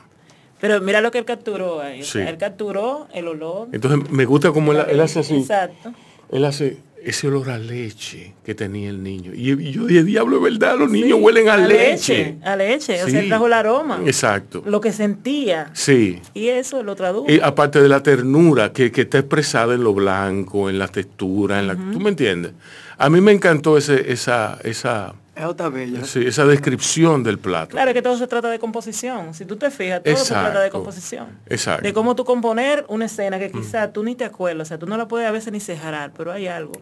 Pero 0.60 0.80
mira 0.80 1.00
lo 1.00 1.10
que 1.10 1.18
él 1.18 1.24
capturó 1.24 1.80
ahí. 1.80 2.02
Sí. 2.02 2.18
él 2.18 2.36
capturó 2.36 3.08
el 3.12 3.26
olor. 3.26 3.68
Entonces 3.72 4.10
me 4.10 4.26
gusta 4.26 4.52
como 4.52 4.72
él, 4.72 4.84
él 4.88 5.00
hace 5.00 5.20
así. 5.20 5.36
Exacto. 5.36 5.92
Él 6.30 6.44
hace 6.44 6.78
ese 7.04 7.28
olor 7.28 7.50
a 7.50 7.58
leche 7.58 8.34
que 8.44 8.54
tenía 8.54 8.88
el 8.88 9.02
niño. 9.02 9.32
Y, 9.34 9.72
yo 9.72 9.86
dije, 9.86 10.02
diablo, 10.04 10.36
es 10.38 10.42
verdad, 10.54 10.78
los 10.78 10.90
niños 10.90 11.18
huelen 11.20 11.48
a, 11.48 11.56
leche. 11.56 12.36
A 12.42 12.56
leche. 12.56 13.02
O 13.02 13.08
sea, 13.08 13.20
él 13.20 13.28
trajo 13.28 13.46
el 13.46 13.52
aroma. 13.52 14.00
Exacto. 14.06 14.62
Lo 14.66 14.80
que 14.80 14.92
sentía. 14.92 15.70
Sí. 15.74 16.20
Y 16.32 16.48
eso 16.48 16.82
lo 16.82 16.96
tradujo. 16.96 17.30
Y 17.30 17.40
aparte 17.40 17.80
de 17.80 17.88
la 17.88 18.02
ternura 18.02 18.72
que, 18.72 18.90
que 18.90 19.02
está 19.02 19.18
expresada 19.18 19.74
en 19.74 19.84
lo 19.84 19.92
blanco, 19.92 20.70
en 20.70 20.78
la 20.78 20.88
textura, 20.88 21.60
en 21.60 21.66
la, 21.66 21.74
¿tú 21.74 22.00
me 22.00 22.08
entiendes? 22.08 22.52
A 22.96 23.10
mí 23.10 23.20
me 23.20 23.32
encantó 23.32 23.76
ese, 23.76 24.12
esa, 24.12 24.58
esa, 24.62 25.14
Eso 25.36 25.50
está 25.50 25.68
bello. 25.68 26.04
sí, 26.04 26.24
esa 26.26 26.44
descripción 26.46 27.22
del 27.24 27.38
plato. 27.38 27.70
Claro, 27.72 27.90
es 27.90 27.94
que 27.94 28.02
todo 28.02 28.16
se 28.16 28.26
trata 28.26 28.48
de 28.50 28.58
composición. 28.58 29.34
Si 29.34 29.44
tú 29.44 29.56
te 29.56 29.70
fijas, 29.70 30.02
todo 30.02 30.16
se 30.16 30.32
trata 30.32 30.60
de 30.60 30.70
composición. 30.70 31.26
Exacto. 31.46 31.82
De 31.82 31.92
cómo 31.92 32.14
tú 32.14 32.24
componer 32.24 32.84
una 32.88 33.06
escena 33.06 33.38
que 33.38 33.50
quizá 33.50 33.92
tú 33.92 34.02
ni 34.04 34.14
te 34.14 34.24
acuerdas. 34.24 34.66
O 34.66 34.68
sea, 34.68 34.78
tú 34.78 34.86
no 34.86 34.96
la 34.96 35.08
puedes 35.08 35.26
a 35.28 35.32
veces 35.32 35.52
ni 35.52 35.60
cejar, 35.60 36.12
pero 36.16 36.30
hay 36.32 36.46
algo. 36.46 36.80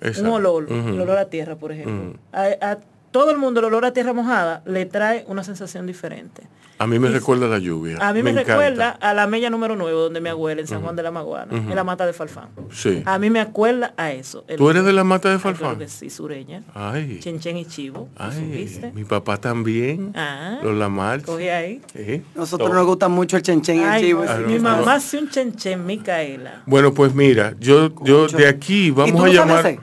Exacto. 0.00 0.22
Un 0.28 0.34
olor, 0.34 0.64
Ujú. 0.64 0.88
el 0.88 1.00
olor 1.00 1.18
a 1.18 1.26
tierra, 1.26 1.56
por 1.56 1.72
ejemplo. 1.72 2.18
a, 2.32 2.46
a 2.60 2.78
todo 3.14 3.30
el 3.30 3.38
mundo 3.38 3.60
el 3.60 3.66
olor 3.66 3.84
a 3.84 3.92
tierra 3.92 4.12
mojada 4.12 4.60
le 4.66 4.86
trae 4.86 5.24
una 5.28 5.44
sensación 5.44 5.86
diferente. 5.86 6.42
A 6.80 6.88
mí 6.88 6.98
me 6.98 7.08
recuerda 7.10 7.46
la 7.46 7.58
lluvia. 7.60 7.96
A 8.00 8.12
mí 8.12 8.24
me, 8.24 8.32
recuerda 8.32 8.88
a 8.90 9.14
la 9.14 9.28
mella 9.28 9.50
número 9.50 9.76
9, 9.76 9.92
donde 9.96 10.20
mi 10.20 10.30
abuela, 10.30 10.60
en 10.60 10.66
San 10.66 10.82
Juan 10.82 10.96
de 10.96 11.04
la 11.04 11.12
Maguana, 11.12 11.56
en 11.56 11.76
la 11.76 11.84
mata 11.84 12.04
de 12.06 12.12
Falfán. 12.12 12.48
Sí. 12.72 13.04
A 13.06 13.20
mí 13.20 13.30
me 13.30 13.38
acuerda 13.38 13.94
a 13.96 14.10
eso. 14.10 14.44
el 14.48 14.56
¿Tú 14.56 14.68
eres 14.68 14.84
de 14.84 14.92
la 14.92 15.04
mata 15.04 15.28
de 15.28 15.36
Ay, 15.36 15.40
claro 15.40 15.56
Falfán? 15.56 15.78
que 15.78 15.86
sí, 15.86 16.10
sureña. 16.10 16.64
Ay, 16.74 17.20
Chenchen 17.20 17.56
y 17.56 17.66
chivo. 17.66 18.08
¿lo 18.18 18.24
ay, 18.24 18.90
mi 18.92 19.04
papá 19.04 19.36
también. 19.36 20.10
Ah, 20.16 20.58
Los 20.64 20.74
Lamarche. 20.74 21.26
cogí 21.26 21.48
ahí. 21.48 21.80
Sí. 21.94 22.20
Nosotros 22.34 22.68
Oh. 22.68 22.74
nos 22.74 22.84
gusta 22.86 23.06
mucho 23.06 23.36
el 23.36 23.44
chenchen 23.44 23.76
y 23.76 23.82
el 23.84 23.88
Ay, 23.88 24.02
chivo. 24.02 24.24
no, 24.24 24.32
ese 24.32 24.42
mi 24.42 24.58
mamá 24.58 24.94
hace 24.94 25.18
un 25.18 25.30
chenchen, 25.30 25.86
Micaela. 25.86 26.62
Bueno, 26.66 26.92
pues 26.92 27.14
mira, 27.14 27.54
yo, 27.60 27.94
yo 28.02 28.26
de 28.26 28.48
aquí 28.48 28.86
¿Y 28.86 28.90
tú 28.90 28.96
vamos 28.96 29.24
a 29.24 29.28
llamar. 29.28 29.58
hacer? 29.60 29.78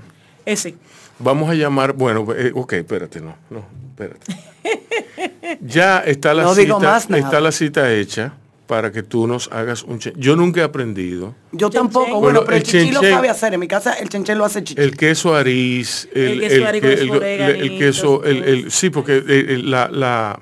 Ese. 0.45 0.75
Vamos 1.23 1.49
a 1.49 1.53
llamar, 1.53 1.93
bueno, 1.93 2.25
eh, 2.35 2.51
ok, 2.53 2.73
espérate, 2.73 3.21
no, 3.21 3.35
no, 3.49 3.65
espérate. 3.91 4.25
ya 5.61 5.99
está 5.99 6.33
la 6.33 6.43
No 6.43 6.49
cita, 6.53 6.61
digo 6.63 6.79
más 6.79 7.09
nada. 7.09 7.23
está 7.23 7.39
la 7.41 7.51
cita 7.51 7.93
hecha 7.93 8.33
para 8.67 8.91
que 8.91 9.03
tú 9.03 9.27
nos 9.27 9.51
hagas 9.51 9.83
un 9.83 9.99
chen- 9.99 10.13
Yo 10.17 10.35
nunca 10.35 10.61
he 10.61 10.63
aprendido. 10.63 11.35
Yo 11.51 11.69
tampoco, 11.69 12.05
bueno, 12.19 12.21
Bueno, 12.21 12.43
pero 12.45 12.57
el 12.57 12.63
chichi 12.63 12.91
lo 12.91 13.01
chenchen- 13.01 13.09
sabe 13.11 13.29
hacer. 13.29 13.53
En 13.53 13.59
mi 13.59 13.67
casa 13.67 13.93
el 13.93 14.07
chenchen 14.09 14.37
lo 14.37 14.45
hace 14.45 14.63
chichi. 14.63 14.81
El 14.81 14.95
queso 14.95 15.35
ariz, 15.35 16.07
el, 16.13 16.41
El 16.43 16.49
queso 16.81 17.21
el- 17.21 17.41
el 17.61 17.77
queso, 17.77 18.23
el, 18.23 18.71
sí, 18.71 18.89
porque 18.89 19.17
eh, 19.17 19.23
eh, 19.27 19.57
la, 19.63 19.89
la, 19.89 20.39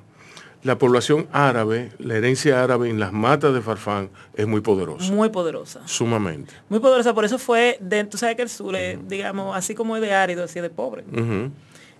la 0.63 0.77
población 0.77 1.27
árabe, 1.31 1.91
la 1.99 2.15
herencia 2.15 2.63
árabe 2.63 2.89
en 2.89 2.99
las 2.99 3.13
matas 3.13 3.53
de 3.53 3.61
Farfán 3.61 4.09
es 4.35 4.45
muy 4.47 4.61
poderosa, 4.61 5.11
Muy 5.13 5.29
poderosa. 5.29 5.81
sumamente. 5.85 6.53
Muy 6.69 6.79
poderosa. 6.79 7.13
Por 7.13 7.23
eso 7.25 7.37
fue, 7.39 7.77
de, 7.79 8.03
tú 8.03 8.17
sabes 8.17 8.35
que 8.35 8.41
el 8.41 8.49
sur, 8.49 8.75
es, 8.75 8.97
digamos, 9.07 9.55
así 9.55 9.73
como 9.75 9.95
es 9.95 10.01
de 10.01 10.13
árido, 10.13 10.43
así 10.43 10.59
es 10.59 10.63
de 10.63 10.69
pobre. 10.69 11.03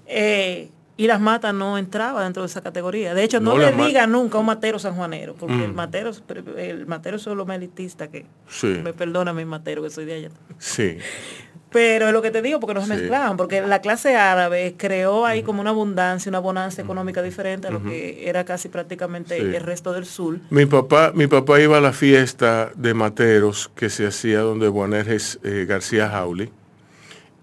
Eh, 0.07 0.69
y 0.97 1.07
las 1.07 1.21
matas 1.21 1.53
no 1.53 1.77
entraba 1.77 2.23
dentro 2.25 2.43
de 2.43 2.47
esa 2.47 2.61
categoría. 2.61 3.13
De 3.13 3.23
hecho, 3.23 3.39
no, 3.39 3.51
No, 3.53 3.57
le 3.59 3.71
diga 3.71 4.05
nunca 4.05 4.37
a 4.37 4.41
un 4.41 4.47
matero 4.47 4.79
sanjuanero, 4.79 5.33
porque 5.35 5.55
Mm. 5.55 5.61
el 5.63 5.73
matero, 5.73 6.11
el 6.57 6.85
matero 6.87 7.15
es 7.15 7.25
lo 7.25 7.45
más 7.45 7.55
elitista 7.55 8.09
que 8.09 8.25
Sí. 8.49 8.67
me 8.83 8.91
perdona 8.91 9.31
mi 9.31 9.45
matero 9.45 9.81
que 9.81 9.89
soy 9.89 10.03
de 10.03 10.13
allá. 10.15 10.29
Sí. 10.57 10.97
Pero 11.71 12.07
es 12.07 12.13
lo 12.13 12.21
que 12.23 12.31
te 12.31 12.41
digo, 12.41 12.59
porque 12.59 12.73
no 12.73 12.81
se 12.81 12.87
Sí. 12.87 12.93
mezclaban, 12.93 13.37
porque 13.37 13.61
la 13.61 13.79
clase 13.79 14.15
árabe 14.15 14.73
creó 14.75 15.25
ahí 15.27 15.43
como 15.43 15.61
una 15.61 15.69
abundancia, 15.69 16.27
una 16.29 16.39
bonanza 16.39 16.81
económica 16.81 17.21
diferente 17.21 17.67
a 17.67 17.71
lo 17.71 17.83
que 17.83 18.27
era 18.27 18.43
casi 18.43 18.69
prácticamente 18.69 19.35
Sí. 19.37 19.55
el 19.55 19.61
resto 19.61 19.93
del 19.93 20.05
sur. 20.07 20.39
Mi 20.49 20.65
papá, 20.65 21.11
mi 21.13 21.27
papá 21.27 21.59
iba 21.61 21.77
a 21.77 21.81
la 21.81 21.93
fiesta 21.93 22.71
de 22.75 22.95
materos 22.95 23.69
que 23.75 23.91
se 23.91 24.07
hacía 24.07 24.39
donde 24.39 24.67
Juanerges 24.67 25.39
eh, 25.43 25.65
García 25.69 26.09
Jauli. 26.09 26.49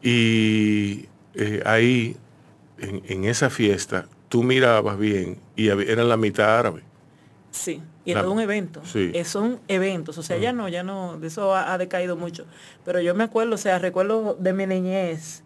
Y 0.02 1.06
eh, 1.34 1.62
ahí, 1.64 2.16
en, 2.78 3.02
en 3.08 3.24
esa 3.26 3.50
fiesta, 3.50 4.06
tú 4.28 4.42
mirabas 4.42 4.98
bien 4.98 5.38
y 5.54 5.68
había- 5.70 5.90
eran 5.92 6.08
la 6.08 6.16
mitad 6.16 6.58
árabe. 6.58 6.82
Sí, 7.50 7.80
y 8.06 8.14
La- 8.14 8.20
era 8.20 8.28
un 8.30 8.40
evento. 8.40 8.80
sí. 8.84 9.10
Eh, 9.12 9.24
son 9.24 9.60
eventos, 9.68 10.16
o 10.16 10.22
sea, 10.22 10.38
ya 10.38 10.52
no, 10.54 10.68
ya 10.70 10.82
no, 10.82 11.18
de 11.18 11.26
eso 11.26 11.54
ha, 11.54 11.74
ha 11.74 11.78
decaído 11.78 12.16
mucho. 12.16 12.46
Pero 12.84 13.00
yo 13.02 13.14
me 13.14 13.24
acuerdo, 13.24 13.54
o 13.56 13.58
sea, 13.58 13.78
recuerdo 13.78 14.34
de 14.40 14.52
mi 14.54 14.66
niñez, 14.66 15.42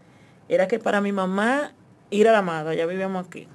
era 0.48 0.68
que 0.68 0.78
para 0.78 1.00
mi 1.00 1.10
mamá 1.10 1.72
ir 2.10 2.28
a 2.28 2.32
la 2.32 2.42
mata, 2.42 2.72
ya 2.74 2.86
vivíamos 2.86 3.26
aquí. 3.26 3.48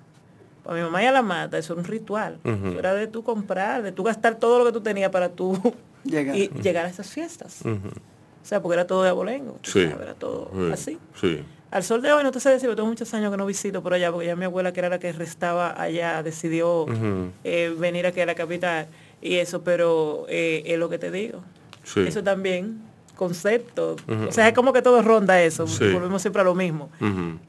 Para 0.63 0.77
mi 0.77 0.83
mamá 0.83 1.01
ir 1.03 1.09
a 1.09 1.11
la 1.13 1.21
mata, 1.21 1.57
eso 1.57 1.73
era 1.73 1.81
un 1.81 1.87
ritual. 1.87 2.39
Eso 2.43 2.79
Era 2.79 2.93
de 2.95 3.05
tú 3.07 3.23
comprar, 3.23 3.83
de 3.83 3.91
tú 3.91 4.03
gastar 4.03 4.35
todo 4.35 4.57
lo 4.59 4.65
que 4.65 4.71
tú 4.71 4.81
tenías 4.81 5.11
para 5.11 5.29
tú 5.29 5.53
Llegar. 6.03 6.35
y 6.35 6.47
llegar 6.61 6.85
a 6.85 6.89
esas 6.89 7.07
fiestas. 7.09 7.61
O 7.63 8.47
sea, 8.47 8.61
porque 8.61 8.73
era 8.75 8.87
todo 8.87 9.03
de 9.03 9.09
abolengo, 9.09 9.57
tú 9.61 9.71
Sí. 9.71 9.83
sabes, 9.83 10.01
era 10.01 10.13
todo 10.15 10.49
Sí, 10.53 10.69
así. 10.73 10.99
Sí. 11.21 11.43
Al 11.75 11.83
sol 11.83 12.01
de 12.01 12.09
hoy 12.13 12.23
no 12.23 12.31
te 12.31 12.39
sé 12.39 12.51
decir, 12.51 12.67
pero 12.69 12.77
tengo 12.77 12.87
muchos 12.87 13.13
años 13.13 13.29
que 13.31 13.35
no 13.37 13.45
visito 13.45 13.83
por 13.83 13.93
allá, 13.93 14.09
porque 14.09 14.27
ya 14.27 14.37
mi 14.37 14.45
abuela, 14.45 14.71
que 14.71 14.79
era 14.79 14.87
la 14.87 14.97
que 14.97 15.11
restaba 15.11 15.75
allá, 15.77 16.23
decidió 16.23 16.83
Ujú. 16.83 17.31
eh, 17.43 17.75
venir 17.77 18.07
aquí 18.07 18.21
a 18.21 18.25
la 18.25 18.33
capital 18.33 18.87
y 19.21 19.35
eso, 19.35 19.61
pero 19.61 20.25
eh, 20.29 20.63
es 20.65 20.79
lo 20.79 20.87
que 20.87 20.97
te 20.99 21.11
digo. 21.11 21.41
Sí. 21.83 21.99
Eso 22.07 22.23
también, 22.23 22.79
concepto. 23.17 23.97
O 24.25 24.31
sea, 24.31 24.47
es 24.47 24.53
como 24.53 24.71
que 24.71 24.81
todo 24.81 25.01
ronda 25.01 25.41
eso, 25.43 25.67
Sí. 25.67 25.91
volvemos 25.91 26.21
siempre 26.21 26.43
a 26.43 26.45
lo 26.45 26.55
mismo. 26.55 26.89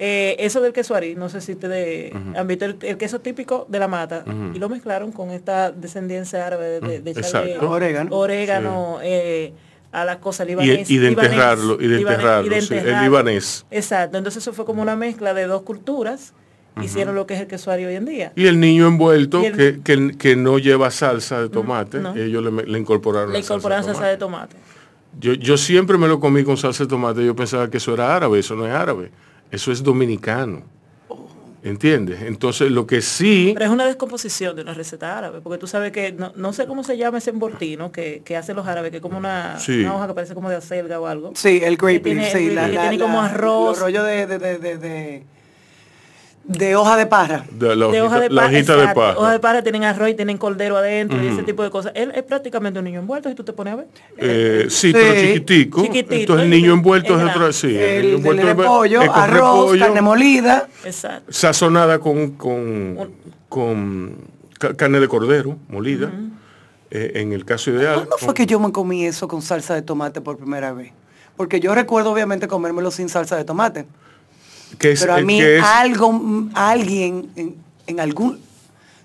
Eh, 0.00 0.34
eso 0.40 0.60
del 0.60 0.72
queso 0.72 0.96
arí, 0.96 1.14
no 1.14 1.28
sé 1.28 1.40
si 1.40 1.54
te 1.54 2.12
han 2.34 2.48
visto 2.48 2.64
el, 2.64 2.78
el 2.82 2.96
queso 2.96 3.20
típico 3.20 3.64
de 3.68 3.78
la 3.78 3.86
mata 3.86 4.24
y 4.52 4.58
lo 4.58 4.68
mezclaron 4.68 5.12
con 5.12 5.30
esta 5.30 5.70
descendencia 5.70 6.44
árabe 6.44 6.80
de, 6.80 6.98
de. 7.00 7.58
Orégano. 7.60 8.16
orégano, 8.16 8.98
eh, 9.04 9.52
a 10.00 10.04
las 10.04 10.16
cosas 10.18 10.46
Y, 10.46 10.50
libanés. 10.50 10.90
y 10.90 10.98
de 10.98 11.08
libanés, 11.10 11.30
enterrarlo, 11.32 11.74
y 11.80 11.86
de 11.88 11.96
libanés, 11.98 12.18
enterrarlo, 12.18 12.46
y 12.46 12.50
de 12.54 12.60
sí, 12.60 12.72
el 12.74 12.78
enterrarlo. 12.80 13.04
libanés. 13.08 13.66
Exacto, 13.70 14.18
entonces 14.18 14.42
eso 14.42 14.52
fue 14.52 14.64
como 14.64 14.82
una 14.82 14.94
mezcla 14.96 15.32
de 15.34 15.46
dos 15.46 15.62
culturas, 15.62 16.34
hicieron 16.82 17.14
lo 17.14 17.26
que 17.26 17.34
es 17.34 17.40
el 17.40 17.46
queso 17.46 17.70
arí 17.70 17.86
hoy 17.86 17.94
en 17.94 18.04
día. 18.04 18.32
Y 18.36 18.46
el 18.46 18.60
niño 18.60 18.86
envuelto 18.86 19.42
Y 19.42 19.46
el- 19.46 19.56
que, 19.56 19.80
que- 19.82 20.16
que 20.18 20.36
no 20.36 20.58
lleva 20.58 20.90
salsa 20.90 21.40
de 21.40 21.48
tomate, 21.48 22.00
no. 22.00 22.14
ellos 22.14 22.44
le, 22.44 22.50
le 22.64 22.78
incorporaron 22.78 23.32
Le 23.32 23.38
la 23.38 23.42
salsa 23.42 23.54
de 23.54 23.56
incorporaron 23.56 23.84
salsa 23.86 24.18
tomate. 24.18 24.54
de 24.54 24.58
tomate. 24.58 24.76
Yo, 25.18 25.32
yo 25.32 25.56
siempre 25.56 25.96
me 25.96 26.06
lo 26.08 26.20
comí 26.20 26.44
con 26.44 26.58
salsa 26.58 26.84
de 26.84 26.88
tomate, 26.90 27.24
yo 27.24 27.34
pensaba 27.34 27.70
que 27.70 27.78
eso 27.78 27.94
era 27.94 28.14
árabe, 28.14 28.38
eso 28.38 28.54
no 28.54 28.66
es 28.66 28.72
árabe, 28.74 29.10
eso 29.50 29.72
es 29.72 29.82
dominicano. 29.82 30.62
¿Entiendes? 31.66 32.22
Entonces 32.22 32.70
lo 32.70 32.86
que 32.86 33.02
sí, 33.02 33.50
Pero 33.54 33.66
es 33.66 33.72
una 33.72 33.84
descomposición 33.86 34.54
de 34.54 34.62
una 34.62 34.72
receta 34.72 35.18
árabe, 35.18 35.40
porque 35.42 35.58
tú 35.58 35.66
sabes 35.66 35.90
que 35.90 36.12
no, 36.12 36.32
no 36.36 36.52
sé 36.52 36.66
cómo 36.66 36.84
se 36.84 36.96
llama 36.96 37.18
ese 37.18 37.30
embortino 37.30 37.90
que, 37.90 38.22
que 38.24 38.36
hacen 38.36 38.54
los 38.54 38.66
árabes, 38.68 38.90
que 38.92 38.98
es 38.98 39.02
como 39.02 39.18
una, 39.18 39.58
Sí. 39.58 39.80
una 39.80 39.96
hoja 39.96 40.06
que 40.06 40.14
parece 40.14 40.34
como 40.34 40.48
de 40.48 40.56
acelga 40.56 41.00
o 41.00 41.06
algo. 41.06 41.32
Sí, 41.34 41.60
el 41.64 41.76
grape 41.76 42.30
sí. 42.30 42.48
que 42.48 42.54
La, 42.54 42.68
la- 42.68 42.82
tiene 42.82 42.98
como 43.02 43.20
la- 43.20 43.26
arroz. 43.26 43.80
De, 43.84 44.26
de, 44.26 44.38
de, 44.38 44.78
de, 44.78 45.26
de- 46.48 46.76
hoja 46.76 46.96
de 46.96 47.06
parra. 47.06 47.44
de 47.50 47.74
la, 47.76 47.88
de 47.88 48.00
hoja 48.02 48.20
de 48.20 48.30
la 48.30 48.42
paja. 48.42 48.54
hojita 48.54 48.76
de 48.76 48.94
paja. 48.94 49.18
Hoja 49.18 49.32
de 49.32 49.38
paja 49.40 49.62
tienen 49.62 49.84
arroz 49.84 50.08
y 50.10 50.14
tienen 50.14 50.38
cordero 50.38 50.76
adentro 50.76 51.22
y 51.22 51.28
ese 51.28 51.42
tipo 51.42 51.62
de 51.62 51.70
cosas. 51.70 51.92
Él 51.94 52.12
es 52.14 52.22
prácticamente 52.22 52.78
un 52.78 52.84
niño 52.84 53.00
envuelto, 53.00 53.28
si 53.28 53.34
tú 53.34 53.44
te 53.44 53.52
pones 53.52 53.74
a 53.74 53.76
ver. 53.76 53.86
Eh, 54.16 54.66
sí, 54.68 54.88
Sí. 54.88 54.92
pero 54.92 55.14
chiquitico. 55.20 55.82
Chiquitito, 55.82 56.14
Entonces 56.14 56.44
el 56.44 56.50
niño 56.50 56.72
envuelto 56.72 57.16
Es 57.20 57.24
es 57.28 57.34
otra, 57.36 57.52
sí. 57.52 57.66
el 57.68 57.74
El, 57.76 58.02
niño 58.02 58.02
del 58.02 58.14
envuelto 58.16 58.42
es- 58.42 58.56
repollo, 58.56 59.02
es 59.02 59.08
con 59.10 59.18
arroz, 59.20 59.60
repollo, 59.62 59.84
carne 59.84 60.00
molida. 60.02 60.68
Exacto. 60.84 61.32
sazonada 61.32 61.98
con, 61.98 62.30
con, 62.32 63.10
con 63.48 64.16
ca- 64.58 64.74
carne 64.74 65.00
de 65.00 65.08
cordero 65.08 65.56
molida, 65.68 66.10
eh, 66.90 67.12
en 67.16 67.32
el 67.32 67.44
caso 67.44 67.70
ideal. 67.70 67.94
¿Cuándo 67.96 68.16
fue 68.18 68.26
con- 68.28 68.34
que 68.34 68.46
yo 68.46 68.60
me 68.60 68.72
comí 68.72 69.04
eso 69.06 69.26
con 69.28 69.42
salsa 69.42 69.74
de 69.74 69.82
tomate 69.82 70.20
por 70.20 70.36
primera 70.38 70.72
vez? 70.72 70.92
Porque 71.36 71.60
yo 71.60 71.74
recuerdo 71.74 72.12
obviamente 72.12 72.48
comérmelo 72.48 72.90
sin 72.90 73.08
salsa 73.08 73.36
de 73.36 73.44
tomate. 73.44 73.86
Que 74.78 74.92
es- 74.92 75.00
Pero 75.00 75.14
a 75.14 75.20
mí 75.20 75.38
que 75.38 75.58
es- 75.58 75.64
algo, 75.64 76.48
alguien 76.54 77.30
en, 77.36 77.54
en 77.86 78.00
algún, 78.00 78.38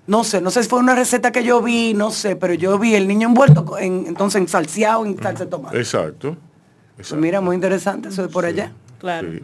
no 0.06 0.24
sé, 0.24 0.40
no 0.40 0.50
sé 0.50 0.62
si 0.62 0.68
fue 0.68 0.78
una 0.80 0.94
receta 0.94 1.30
que 1.32 1.44
yo 1.44 1.62
vi, 1.62 1.94
no 1.94 2.10
sé, 2.10 2.36
pero 2.36 2.54
yo 2.54 2.78
vi 2.78 2.94
el 2.94 3.06
niño 3.08 3.28
envuelto 3.28 3.78
en, 3.78 4.04
entonces 4.06 4.40
en 4.40 4.48
salseado 4.48 5.04
en 5.06 5.20
salsa 5.22 5.44
de 5.44 5.50
tomate. 5.50 5.78
Exacto. 5.78 6.36
Pues 6.96 7.12
mira, 7.14 7.40
muy 7.40 7.54
interesante 7.56 8.08
eso 8.08 8.22
de 8.22 8.28
por 8.28 8.44
allá. 8.44 8.72
Claro. 8.98 9.28
sí. 9.32 9.42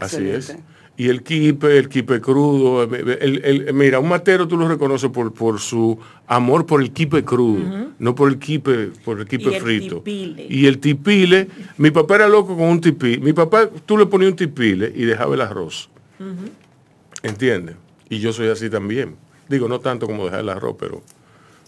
Así 0.00 0.28
es. 0.28 0.56
Y 0.98 1.08
el 1.10 1.22
quipe, 1.22 1.76
el 1.76 1.88
quipe 1.90 2.20
crudo, 2.22 2.84
el- 2.84 3.10
el- 3.20 3.44
el- 3.44 3.74
mira, 3.74 3.98
un 4.00 4.08
matero 4.08 4.48
tú 4.48 4.56
lo 4.56 4.66
reconoces 4.66 5.10
por, 5.10 5.32
por 5.34 5.60
su 5.60 5.98
amor 6.26 6.64
por 6.64 6.80
el 6.80 6.90
quipe 6.90 7.22
crudo, 7.22 7.90
no 7.98 8.14
por 8.14 8.30
el 8.30 8.38
quipe, 8.38 8.92
por 9.04 9.20
el 9.20 9.26
quipe 9.26 9.50
Y 9.50 9.54
el 9.54 9.60
frito. 9.60 9.96
tipile. 9.96 10.46
Y 10.48 10.66
el 10.66 10.78
tipile, 10.78 11.48
mi 11.76 11.90
papá 11.90 12.14
era 12.16 12.28
loco 12.28 12.56
con 12.56 12.66
un 12.68 12.80
tipile. 12.80 13.18
Mi 13.18 13.34
papá, 13.34 13.68
tú 13.84 13.98
le 13.98 14.06
ponías 14.06 14.30
un 14.30 14.36
tipile 14.36 14.90
y 14.96 15.04
dejaba 15.04 15.34
el 15.34 15.42
arroz. 15.42 15.90
¿Entiendes? 17.22 17.76
Y 18.08 18.18
yo 18.20 18.32
soy 18.32 18.48
así 18.48 18.70
también. 18.70 19.16
Digo, 19.48 19.68
no 19.68 19.80
tanto 19.80 20.06
como 20.06 20.24
dejar 20.24 20.40
el 20.40 20.48
arroz, 20.48 20.76
pero, 20.78 21.02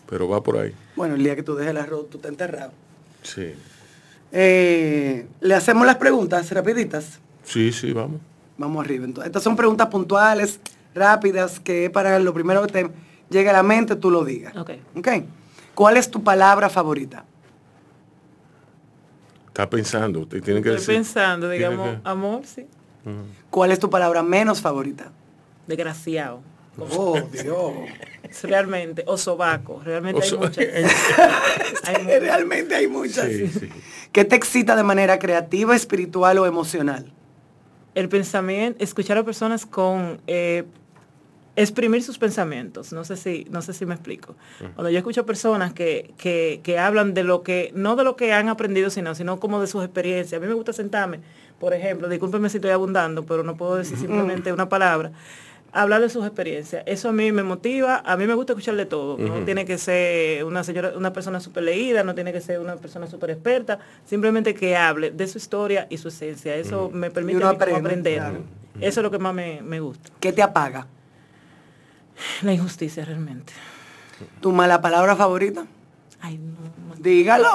pero 0.08 0.26
va 0.28 0.42
por 0.42 0.56
ahí. 0.58 0.72
Bueno, 0.96 1.16
el 1.16 1.22
día 1.22 1.36
que 1.36 1.42
tú 1.42 1.54
dejes 1.54 1.70
el 1.72 1.76
arroz, 1.76 2.08
tú 2.10 2.16
estás 2.18 2.30
enterrado. 2.30 2.72
Sí. 3.22 3.50
Eh, 4.32 5.26
Le 5.40 5.54
hacemos 5.54 5.86
las 5.86 5.96
preguntas 5.96 6.50
rapiditas. 6.52 7.18
Sí, 7.44 7.72
sí, 7.72 7.92
vamos. 7.92 8.20
Vamos 8.58 8.84
arriba. 8.84 9.04
Entonces, 9.04 9.28
estas 9.28 9.42
son 9.42 9.56
preguntas 9.56 9.86
puntuales, 9.88 10.60
rápidas, 10.94 11.58
que 11.60 11.88
para 11.90 12.18
lo 12.18 12.34
primero 12.34 12.60
que 12.66 12.72
te 12.72 12.90
llegue 13.30 13.48
a 13.50 13.52
la 13.54 13.62
mente, 13.62 13.96
tú 13.96 14.10
lo 14.10 14.24
digas. 14.24 14.54
Ok. 14.56 14.70
Ok. 14.96 15.08
¿Cuál 15.74 15.96
es 15.96 16.10
tu 16.10 16.22
palabra 16.24 16.68
favorita? 16.68 17.24
Está 19.48 19.68
pensando, 19.70 20.26
te 20.26 20.40
tienen 20.40 20.62
que 20.62 20.70
Estoy 20.70 20.80
decir. 20.80 20.94
pensando, 20.96 21.48
digamos, 21.48 21.88
que- 21.96 22.00
amor, 22.08 22.42
sí. 22.46 22.66
¿Cuál 23.48 23.72
es 23.72 23.78
tu 23.78 23.88
palabra 23.88 24.22
menos 24.22 24.60
favorita? 24.60 25.10
Desgraciado. 25.66 26.40
Oh, 26.78 27.18
Dios. 27.32 27.72
Realmente. 28.42 29.02
O 29.06 29.16
sobaco. 29.16 29.80
Realmente 29.82 30.22
hay 30.24 30.36
muchas. 30.38 30.66
Hay 31.84 32.04
Realmente 32.20 32.74
hay 32.74 32.86
muchas. 32.86 33.26
Sí, 33.26 33.48
sí. 33.48 33.68
¿Qué 34.12 34.24
te 34.24 34.36
excita 34.36 34.76
de 34.76 34.82
manera 34.82 35.18
creativa, 35.18 35.74
espiritual 35.74 36.38
o 36.38 36.46
emocional? 36.46 37.12
El 37.98 38.08
pensamiento, 38.08 38.82
escuchar 38.82 39.18
a 39.18 39.24
personas 39.24 39.66
con 39.66 40.20
eh, 40.28 40.64
exprimir 41.56 42.00
sus 42.04 42.16
pensamientos. 42.16 42.92
No 42.92 43.02
sé 43.02 43.16
si, 43.16 43.44
no 43.50 43.60
sé 43.60 43.72
si 43.72 43.86
me 43.86 43.94
explico. 43.94 44.36
Cuando 44.76 44.88
yo 44.88 44.98
escucho 44.98 45.26
personas 45.26 45.72
que, 45.72 46.14
que, 46.16 46.60
que 46.62 46.78
hablan 46.78 47.12
de 47.12 47.24
lo 47.24 47.42
que, 47.42 47.72
no 47.74 47.96
de 47.96 48.04
lo 48.04 48.14
que 48.14 48.32
han 48.32 48.48
aprendido, 48.48 48.88
sino, 48.90 49.16
sino 49.16 49.40
como 49.40 49.60
de 49.60 49.66
sus 49.66 49.82
experiencias. 49.82 50.38
A 50.38 50.40
mí 50.40 50.46
me 50.46 50.54
gusta 50.54 50.72
sentarme, 50.72 51.20
por 51.58 51.74
ejemplo, 51.74 52.08
discúlpeme 52.08 52.48
si 52.50 52.58
estoy 52.58 52.70
abundando, 52.70 53.26
pero 53.26 53.42
no 53.42 53.56
puedo 53.56 53.74
decir 53.74 53.98
simplemente 53.98 54.52
una 54.52 54.68
palabra. 54.68 55.10
Hablar 55.70 56.00
de 56.00 56.08
sus 56.08 56.24
experiencias. 56.24 56.82
Eso 56.86 57.10
a 57.10 57.12
mí 57.12 57.30
me 57.30 57.42
motiva, 57.42 58.02
a 58.04 58.16
mí 58.16 58.26
me 58.26 58.32
gusta 58.34 58.52
escuchar 58.54 58.74
de 58.76 58.86
todo. 58.86 59.18
No 59.18 59.44
tiene 59.44 59.64
que 59.66 59.76
ser 59.76 60.44
una 60.44 60.64
señora, 60.64 60.92
una 60.96 61.12
persona 61.12 61.40
súper 61.40 61.64
leída, 61.64 62.02
no 62.04 62.14
tiene 62.14 62.32
que 62.32 62.40
ser 62.40 62.58
una 62.60 62.76
persona 62.76 63.06
súper 63.06 63.30
experta, 63.30 63.78
simplemente 64.06 64.54
que 64.54 64.76
hable 64.76 65.10
de 65.10 65.26
su 65.28 65.36
historia 65.38 65.86
y 65.90 65.98
su 65.98 66.08
esencia. 66.08 66.54
Eso 66.56 66.90
me 66.92 67.10
permite 67.10 67.36
uno 67.36 67.48
a 67.48 67.52
mí 67.52 67.58
como 67.58 67.70
aprende, 67.76 67.88
aprender. 67.90 68.14
claro. 68.18 68.38
Eso 68.80 69.00
es 69.00 69.04
lo 69.04 69.10
que 69.10 69.18
más 69.18 69.34
me, 69.34 69.60
me 69.60 69.80
gusta. 69.80 70.10
¿Qué 70.20 70.32
te 70.32 70.42
apaga? 70.42 70.86
La 72.42 72.52
injusticia 72.52 73.04
realmente. 73.04 73.52
¿Tu 74.40 74.50
mala 74.52 74.80
palabra 74.80 75.16
favorita? 75.16 75.66
Ay, 76.20 76.38
no. 76.38 76.94
Dígalo. 76.98 77.48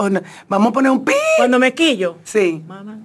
Vamos 0.48 0.70
a 0.70 0.74
poner 0.74 0.92
un 0.92 1.04
pi. 1.04 1.14
Cuando 1.38 1.60
me 1.60 1.74
quillo, 1.74 2.18
Sí. 2.24 2.64
mamá, 2.68 3.00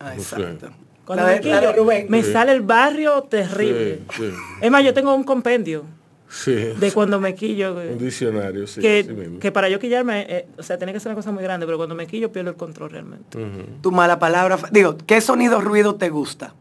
Ah, 0.00 0.12
Sí. 0.16 0.20
exacto. 0.20 0.70
Cuando 1.08 1.24
La 1.24 1.30
me 1.32 1.40
la 1.40 1.60
de 1.60 1.60
quillo, 1.70 1.72
Rubén. 1.72 2.06
me 2.10 2.22
sale 2.22 2.52
el 2.52 2.60
barrio 2.60 3.22
terrible. 3.22 4.00
Sí, 4.14 4.30
sí. 4.30 4.32
Es 4.60 4.70
más, 4.70 4.84
yo 4.84 4.92
tengo 4.94 5.14
un 5.14 5.24
compendio 5.24 5.84
Sí. 6.28 6.52
de 6.52 6.92
cuando 6.92 7.18
me 7.18 7.34
quillo. 7.34 7.80
eh, 7.80 7.92
Un 7.92 7.98
diccionario, 7.98 8.66
sí. 8.66 8.80
que, 8.82 9.00
así 9.00 9.12
mismo. 9.12 9.38
que 9.40 9.50
para 9.50 9.70
yo 9.70 9.78
quillarme, 9.80 10.26
eh, 10.28 10.46
o 10.58 10.62
sea, 10.62 10.76
tiene 10.76 10.92
que 10.92 11.00
ser 11.00 11.08
una 11.10 11.16
cosa 11.16 11.32
muy 11.32 11.42
grande, 11.42 11.64
pero 11.64 11.78
cuando 11.78 11.94
me 11.94 12.06
quillo 12.06 12.30
pierdo 12.30 12.50
el 12.50 12.56
control 12.56 12.90
realmente. 12.90 13.38
Tu 13.80 13.90
mala 13.90 14.18
palabra. 14.18 14.58
Digo, 14.70 14.98
¿qué 15.06 15.20
sonido 15.22 15.60
ruido 15.62 15.94
te 15.96 16.10
gusta? 16.10 16.54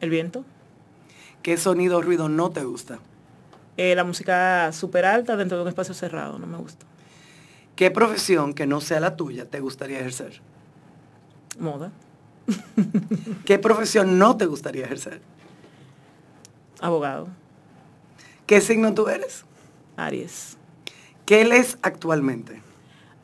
El 0.00 0.10
viento, 0.10 0.44
¿Qué 1.42 1.56
sonido 1.56 2.00
ruido 2.02 2.28
no 2.28 2.50
te 2.50 2.62
gusta? 2.64 2.98
eh, 3.76 3.94
la 3.94 4.02
música 4.04 4.70
súper 4.72 5.04
alta 5.04 5.36
dentro 5.36 5.56
de 5.56 5.62
un 5.62 5.68
espacio 5.68 5.94
cerrado, 5.94 6.38
no 6.38 6.46
me 6.46 6.58
gusta. 6.58 6.84
¿Qué 7.76 7.90
profesión 7.92 8.54
que 8.54 8.66
no 8.66 8.80
sea 8.80 8.98
la 9.00 9.16
tuya 9.16 9.44
te 9.44 9.60
gustaría 9.60 9.98
ejercer? 10.00 10.40
Moda, 11.60 11.90
¿Qué 13.44 13.58
profesión 13.58 14.18
no 14.18 14.36
te 14.36 14.46
gustaría 14.46 14.84
ejercer? 14.84 15.20
abogado, 16.80 17.28
¿Qué 18.46 18.60
signo 18.60 18.94
tú 18.94 19.08
eres? 19.08 19.44
Aries. 19.96 20.56
¿Qué 21.26 21.44
lees 21.44 21.76
actualmente? 21.82 22.62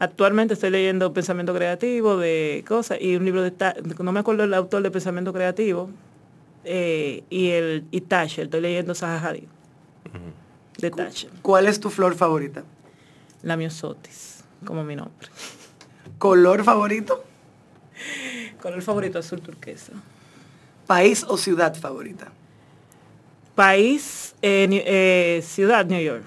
Actualmente 0.01 0.55
estoy 0.55 0.71
leyendo 0.71 1.13
Pensamiento 1.15 1.55
Creativo 1.55 2.17
de 2.19 2.65
cosas 2.67 2.99
y 3.01 3.17
un 3.17 3.25
libro 3.25 3.43
de, 3.43 3.53
no 4.01 4.13
me 4.13 4.21
acuerdo 4.21 4.45
el 4.45 4.53
autor 4.53 4.83
de 4.83 4.91
Pensamiento 4.91 5.33
Creativo, 5.33 5.89
eh, 6.65 7.23
y 7.31 7.51
el 7.51 7.87
y 7.91 8.01
Thatcher, 8.01 8.45
estoy 8.47 8.61
leyendo 8.61 8.95
Zaha 8.95 9.29
Hadid, 9.29 9.45
de 10.79 10.91
Thatcher, 10.91 11.31
¿Cuál 11.43 11.69
es 11.69 11.79
tu 11.81 11.91
flor 11.91 12.15
favorita? 12.17 12.65
la 13.43 13.57
miosotis, 13.57 14.43
como 14.65 14.83
mi 14.85 14.97
nombre. 14.97 15.29
¿Color 16.19 16.65
favorito? 16.65 17.23
Color 18.65 18.81
favorito 18.81 19.19
azul 19.19 19.43
turquesa. 19.43 19.93
¿País 20.87 21.23
o 21.29 21.37
ciudad 21.37 21.75
favorita? 21.77 22.33
País, 23.55 24.35
eh, 24.41 24.67
eh, 24.87 25.43
ciudad, 25.43 25.85
New 25.85 26.01
York. 26.01 26.25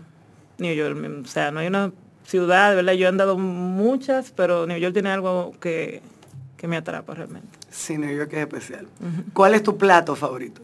New 0.60 0.72
York, 0.72 0.96
mm, 0.96 1.24
o 1.24 1.28
sea, 1.28 1.50
no 1.50 1.62
hay 1.62 1.68
una 1.68 1.92
ciudad, 2.28 2.70
de 2.70 2.76
verdad, 2.76 2.94
yo 2.94 3.08
he 3.08 3.10
andado 3.10 3.40
muchas, 3.40 4.30
pero 4.36 4.68
New 4.68 4.78
York 4.78 4.94
tiene 4.94 5.10
algo 5.10 5.56
que, 5.60 6.04
que 6.58 6.68
me 6.68 6.78
atrapa 6.78 7.16
realmente. 7.16 7.58
Sí, 7.72 7.98
New 7.98 8.16
York 8.16 8.32
es 8.34 8.40
especial. 8.42 8.88
¿Cuál 9.34 9.56
es 9.56 9.64
tu 9.64 9.76
plato 9.76 10.16
favorito? 10.16 10.62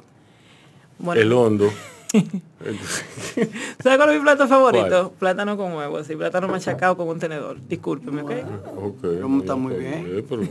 Bueno, 0.99 1.21
El 1.21 1.33
hondo. 1.33 1.73
¿Sabes 2.13 3.97
cuál 3.97 4.09
es 4.11 4.15
mi 4.17 4.21
plato 4.21 4.47
favorito? 4.47 5.09
¿Cuál? 5.09 5.17
Plátano 5.17 5.57
con 5.57 5.73
huevo, 5.73 5.97
así, 5.97 6.15
plátano 6.15 6.47
machacado 6.47 6.95
con 6.95 7.07
un 7.07 7.17
tenedor. 7.17 7.57
Discúlpeme, 7.67 8.21
¿ok? 8.21 8.31
Ok, 8.77 8.97
Pero 9.01 9.37
está 9.39 9.55
muy 9.55 9.73
bien. 9.73 10.23
pero- 10.29 10.43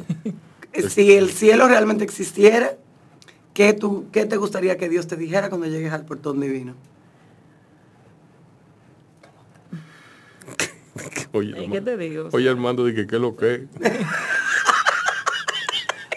Si 0.89 1.13
el 1.13 1.31
cielo 1.31 1.69
realmente 1.69 2.03
existiera, 2.05 2.73
¿qué, 3.55 3.73
tú, 3.75 4.07
¿qué 4.13 4.25
te 4.25 4.37
gustaría 4.37 4.77
que 4.79 4.89
Dios 4.89 5.07
te 5.07 5.17
dijera 5.17 5.49
cuando 5.49 5.67
llegues 5.67 5.93
al 5.93 6.05
portón 6.05 6.41
divino? 6.41 6.75
Oye, 11.33 11.65
¿Y 11.65 11.71
qué 11.71 11.81
te 11.81 11.97
digo? 11.97 12.29
Oye, 12.33 12.49
Armando, 12.49 12.85
dije, 12.85 13.07
¿qué 13.07 13.17
es 13.17 13.23
lo 13.23 13.37
que? 13.37 13.67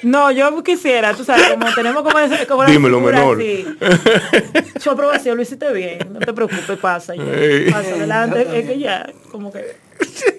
No, 0.04 0.30
yo 0.32 0.62
quisiera, 0.64 1.14
tú 1.16 1.24
sabes, 1.24 1.48
como 1.50 1.74
tenemos 1.74 2.04
como, 2.04 2.20
ese- 2.20 2.46
como 2.46 2.64
la 2.64 2.70
Dímelo, 2.70 2.98
figura 3.00 3.18
menor. 3.18 3.38
así. 3.40 3.66
Su 4.80 4.92
aprobación, 4.92 5.38
lo 5.38 5.42
hiciste 5.44 5.72
bien, 5.74 6.00
no 6.14 6.20
te 6.20 6.32
preocupes, 6.34 6.78
pasa 6.80 7.16
ya. 7.16 7.24
Pasa 7.72 7.96
adelante, 7.96 8.60
es 8.60 8.68
que 8.68 8.78
ya, 8.78 9.12
como 9.32 9.52
que... 9.52 9.78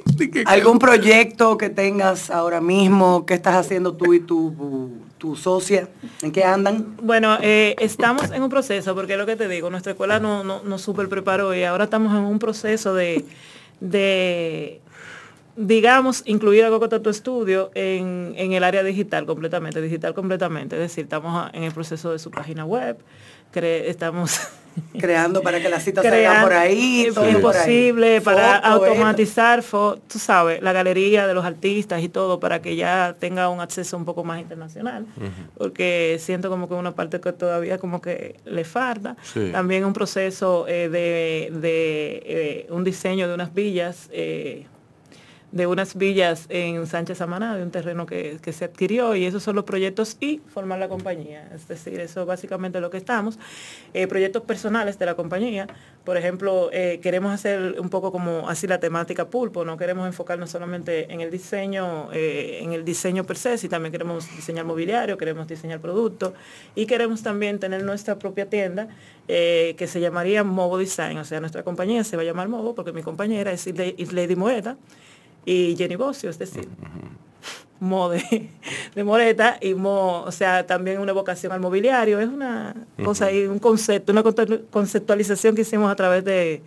¿Algún 0.46 0.78
proyecto 0.78 1.58
que 1.58 1.68
tengas 1.70 2.30
ahora 2.30 2.60
mismo? 2.60 3.26
¿Qué 3.26 3.34
estás 3.34 3.54
haciendo 3.56 3.94
tú 3.94 4.14
y 4.14 4.20
tu, 4.20 4.90
tu 5.18 5.36
socia? 5.36 5.88
¿En 6.22 6.32
qué 6.32 6.44
andan? 6.44 6.96
Bueno, 7.02 7.38
eh, 7.42 7.74
estamos 7.78 8.30
en 8.30 8.42
un 8.42 8.48
proceso, 8.48 8.94
porque 8.94 9.12
es 9.14 9.18
lo 9.18 9.26
que 9.26 9.36
te 9.36 9.48
digo, 9.48 9.70
nuestra 9.70 9.92
escuela 9.92 10.18
no, 10.20 10.44
no, 10.44 10.62
no 10.62 10.78
super 10.78 11.08
preparó 11.08 11.54
y 11.54 11.64
ahora 11.64 11.84
estamos 11.84 12.12
en 12.12 12.20
un 12.22 12.38
proceso 12.38 12.94
de, 12.94 13.24
de 13.80 14.80
digamos, 15.56 16.22
incluir 16.26 16.64
a 16.64 16.68
Coco 16.70 16.88
Tattoo 16.88 17.12
Studio 17.12 17.70
en, 17.74 18.34
en 18.36 18.52
el 18.52 18.62
área 18.64 18.82
digital 18.82 19.26
completamente, 19.26 19.80
digital 19.80 20.14
completamente. 20.14 20.76
Es 20.76 20.82
decir, 20.82 21.04
estamos 21.04 21.50
en 21.52 21.62
el 21.64 21.72
proceso 21.72 22.12
de 22.12 22.18
su 22.18 22.30
página 22.30 22.64
web, 22.64 22.98
cre- 23.54 23.84
estamos 23.86 24.38
Creando 24.98 25.42
para 25.42 25.60
que 25.60 25.68
las 25.68 25.82
citas 25.84 26.04
salgan 26.04 26.42
por 26.42 26.52
ahí. 26.52 27.06
es 27.08 27.14
todo 27.14 27.24
por 27.40 27.54
ahí. 27.56 27.62
posible 27.62 28.20
para 28.20 28.56
Foto, 28.60 28.66
automatizar, 28.66 29.62
fo- 29.62 29.98
tú 30.08 30.18
sabes, 30.18 30.62
la 30.62 30.72
galería 30.72 31.26
de 31.26 31.34
los 31.34 31.44
artistas 31.44 32.02
y 32.02 32.08
todo 32.08 32.40
para 32.40 32.60
que 32.62 32.76
ya 32.76 33.14
tenga 33.18 33.48
un 33.48 33.60
acceso 33.60 33.96
un 33.96 34.04
poco 34.04 34.24
más 34.24 34.40
internacional, 34.40 35.06
porque 35.56 36.16
siento 36.20 36.48
como 36.50 36.68
que 36.68 36.74
una 36.74 36.94
parte 36.94 37.20
que 37.20 37.32
todavía 37.32 37.78
como 37.78 38.00
que 38.00 38.36
le 38.44 38.64
falta. 38.64 39.16
Sí. 39.22 39.50
También 39.52 39.84
un 39.84 39.92
proceso 39.92 40.66
eh, 40.68 40.88
de, 40.88 41.50
de, 41.58 42.22
eh, 42.24 42.66
un 42.70 42.84
diseño 42.84 43.28
de 43.28 43.34
unas 43.34 43.52
villas. 43.54 44.08
eh, 44.12 44.66
de 45.56 45.66
unas 45.66 45.96
villas 45.96 46.46
en 46.50 46.86
Sánchez 46.86 47.18
Samaná, 47.18 47.56
de 47.56 47.62
un 47.62 47.70
terreno 47.70 48.06
que, 48.06 48.38
que 48.42 48.52
se 48.52 48.66
adquirió 48.66 49.14
y 49.14 49.24
esos 49.24 49.42
son 49.42 49.56
los 49.56 49.64
proyectos 49.64 50.16
y 50.20 50.40
formar 50.48 50.78
la 50.78 50.88
compañía. 50.88 51.48
Es 51.54 51.66
decir, 51.66 51.98
eso 52.00 52.26
básicamente 52.26 52.78
es 52.78 52.82
lo 52.82 52.90
que 52.90 52.98
estamos. 52.98 53.38
Eh, 53.94 54.06
proyectos 54.06 54.42
personales 54.42 54.98
de 54.98 55.06
la 55.06 55.14
compañía, 55.14 55.66
por 56.04 56.16
ejemplo, 56.16 56.70
eh, 56.72 57.00
queremos 57.02 57.32
hacer 57.32 57.80
un 57.80 57.88
poco 57.88 58.12
como 58.12 58.48
así 58.48 58.66
la 58.66 58.78
temática 58.78 59.28
pulpo, 59.28 59.64
no 59.64 59.76
queremos 59.76 60.06
enfocarnos 60.06 60.50
solamente 60.50 61.12
en 61.12 61.20
el 61.20 61.30
diseño, 61.30 62.12
eh, 62.12 62.60
en 62.62 62.72
el 62.72 62.84
diseño 62.84 63.24
per 63.24 63.36
se, 63.36 63.58
si 63.58 63.68
también 63.68 63.92
queremos 63.92 64.28
diseñar 64.36 64.64
mobiliario, 64.64 65.16
queremos 65.16 65.48
diseñar 65.48 65.80
productos 65.80 66.34
y 66.74 66.86
queremos 66.86 67.22
también 67.22 67.58
tener 67.58 67.82
nuestra 67.82 68.18
propia 68.18 68.48
tienda 68.48 68.88
que 69.26 69.88
se 69.88 69.98
llamaría 69.98 70.44
Movo 70.44 70.78
Design, 70.78 71.18
o 71.18 71.24
sea, 71.24 71.40
nuestra 71.40 71.64
compañía 71.64 72.04
se 72.04 72.16
va 72.16 72.22
a 72.22 72.24
llamar 72.24 72.48
Movo 72.48 72.76
porque 72.76 72.92
mi 72.92 73.02
compañera 73.02 73.50
es 73.50 73.66
Lady 74.12 74.36
Moeta 74.36 74.76
y 75.46 75.74
Jenny 75.76 75.96
Bocio, 75.96 76.28
es 76.28 76.38
decir, 76.38 76.68
Mo 77.78 78.08
de, 78.08 78.50
de 78.94 79.04
Moreta 79.04 79.58
y 79.60 79.74
Mo, 79.74 80.22
o 80.22 80.32
sea, 80.32 80.66
también 80.66 81.00
una 81.00 81.12
vocación 81.12 81.52
al 81.52 81.60
mobiliario, 81.60 82.20
es 82.20 82.28
una 82.28 82.74
cosa 83.04 83.30
y 83.30 83.46
un 83.46 83.58
concepto, 83.58 84.12
una 84.12 84.22
conceptualización 84.22 85.54
que 85.54 85.62
hicimos 85.62 85.90
a 85.90 85.94
través 85.94 86.24
de, 86.24 86.62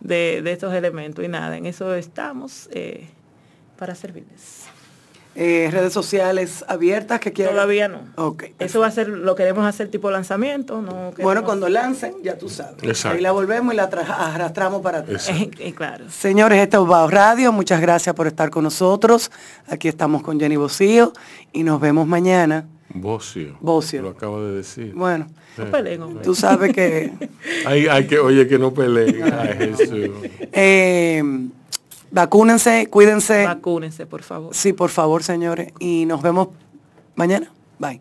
de, 0.00 0.42
de 0.42 0.52
estos 0.52 0.72
elementos. 0.72 1.24
Y 1.24 1.28
nada, 1.28 1.56
en 1.56 1.66
eso 1.66 1.94
estamos 1.94 2.68
eh, 2.72 3.08
para 3.76 3.94
servirles. 3.94 4.66
Eh, 5.36 5.68
redes 5.72 5.92
sociales 5.92 6.64
abiertas 6.68 7.18
que 7.18 7.32
quieran. 7.32 7.54
Todavía 7.54 7.88
no. 7.88 8.02
Ok. 8.14 8.44
Eso 8.60 8.78
va 8.80 8.86
a 8.86 8.90
ser, 8.92 9.08
lo 9.08 9.34
queremos 9.34 9.66
hacer 9.66 9.88
tipo 9.90 10.08
lanzamiento, 10.10 10.80
no 10.80 11.10
Bueno, 11.20 11.42
cuando 11.44 11.68
lancen, 11.68 12.14
ya 12.22 12.38
tú 12.38 12.48
sabes. 12.48 12.76
Exacto. 12.82 13.16
Ahí 13.16 13.20
la 13.22 13.32
volvemos 13.32 13.74
y 13.74 13.76
la 13.76 13.90
tra- 13.90 14.06
arrastramos 14.08 14.80
para 14.80 14.98
atrás. 14.98 15.28
Eh, 15.30 15.50
eh, 15.58 15.72
claro. 15.74 16.04
Señores, 16.08 16.60
esto 16.62 16.82
es 16.84 16.88
Bao 16.88 17.08
Radio. 17.10 17.50
Muchas 17.50 17.80
gracias 17.80 18.14
por 18.14 18.28
estar 18.28 18.50
con 18.50 18.62
nosotros. 18.62 19.30
Aquí 19.66 19.88
estamos 19.88 20.22
con 20.22 20.38
Jenny 20.38 20.54
Bocío 20.56 21.12
y 21.52 21.64
nos 21.64 21.80
vemos 21.80 22.06
mañana. 22.06 22.66
Bocio. 22.90 23.56
Bocio. 23.60 24.02
Lo 24.02 24.10
acabo 24.10 24.40
de 24.40 24.54
decir. 24.54 24.92
Bueno, 24.94 25.26
No 25.58 25.64
peleen, 25.68 26.00
hombre. 26.02 26.22
tú 26.22 26.36
sabes 26.36 26.72
que 26.72 27.12
Hay, 27.66 27.88
hay 27.88 28.06
que, 28.06 28.20
oye, 28.20 28.46
que 28.46 28.56
no 28.56 28.72
peleen. 28.72 29.20
Ay, 29.32 29.56
Jesús. 29.76 30.10
eh, 30.52 31.22
vacúnense, 32.14 32.86
cuídense. 32.88 33.44
Vacúnense, 33.44 34.06
por 34.06 34.22
favor. 34.22 34.54
Sí, 34.54 34.72
por 34.72 34.90
favor, 34.90 35.22
señores. 35.22 35.72
Y 35.80 36.06
nos 36.06 36.22
vemos 36.22 36.48
mañana. 37.16 37.52
Bye. 37.78 38.00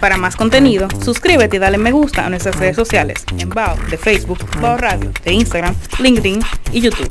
Para 0.00 0.18
más 0.18 0.36
contenido, 0.36 0.86
suscríbete 1.02 1.56
y 1.56 1.58
dale 1.58 1.78
me 1.78 1.90
gusta 1.90 2.26
a 2.26 2.30
nuestras 2.30 2.56
redes 2.60 2.76
sociales 2.76 3.24
en 3.38 3.48
Bao 3.48 3.76
de 3.90 3.96
Facebook, 3.96 4.38
Bao 4.60 4.76
Radio 4.76 5.10
de 5.24 5.32
Instagram, 5.32 5.74
LinkedIn 5.98 6.40
y 6.72 6.80
YouTube. 6.80 7.10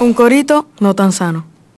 Un 0.00 0.12
corito 0.12 0.68
no 0.80 0.94
tan 0.94 1.12
sano. 1.12 1.53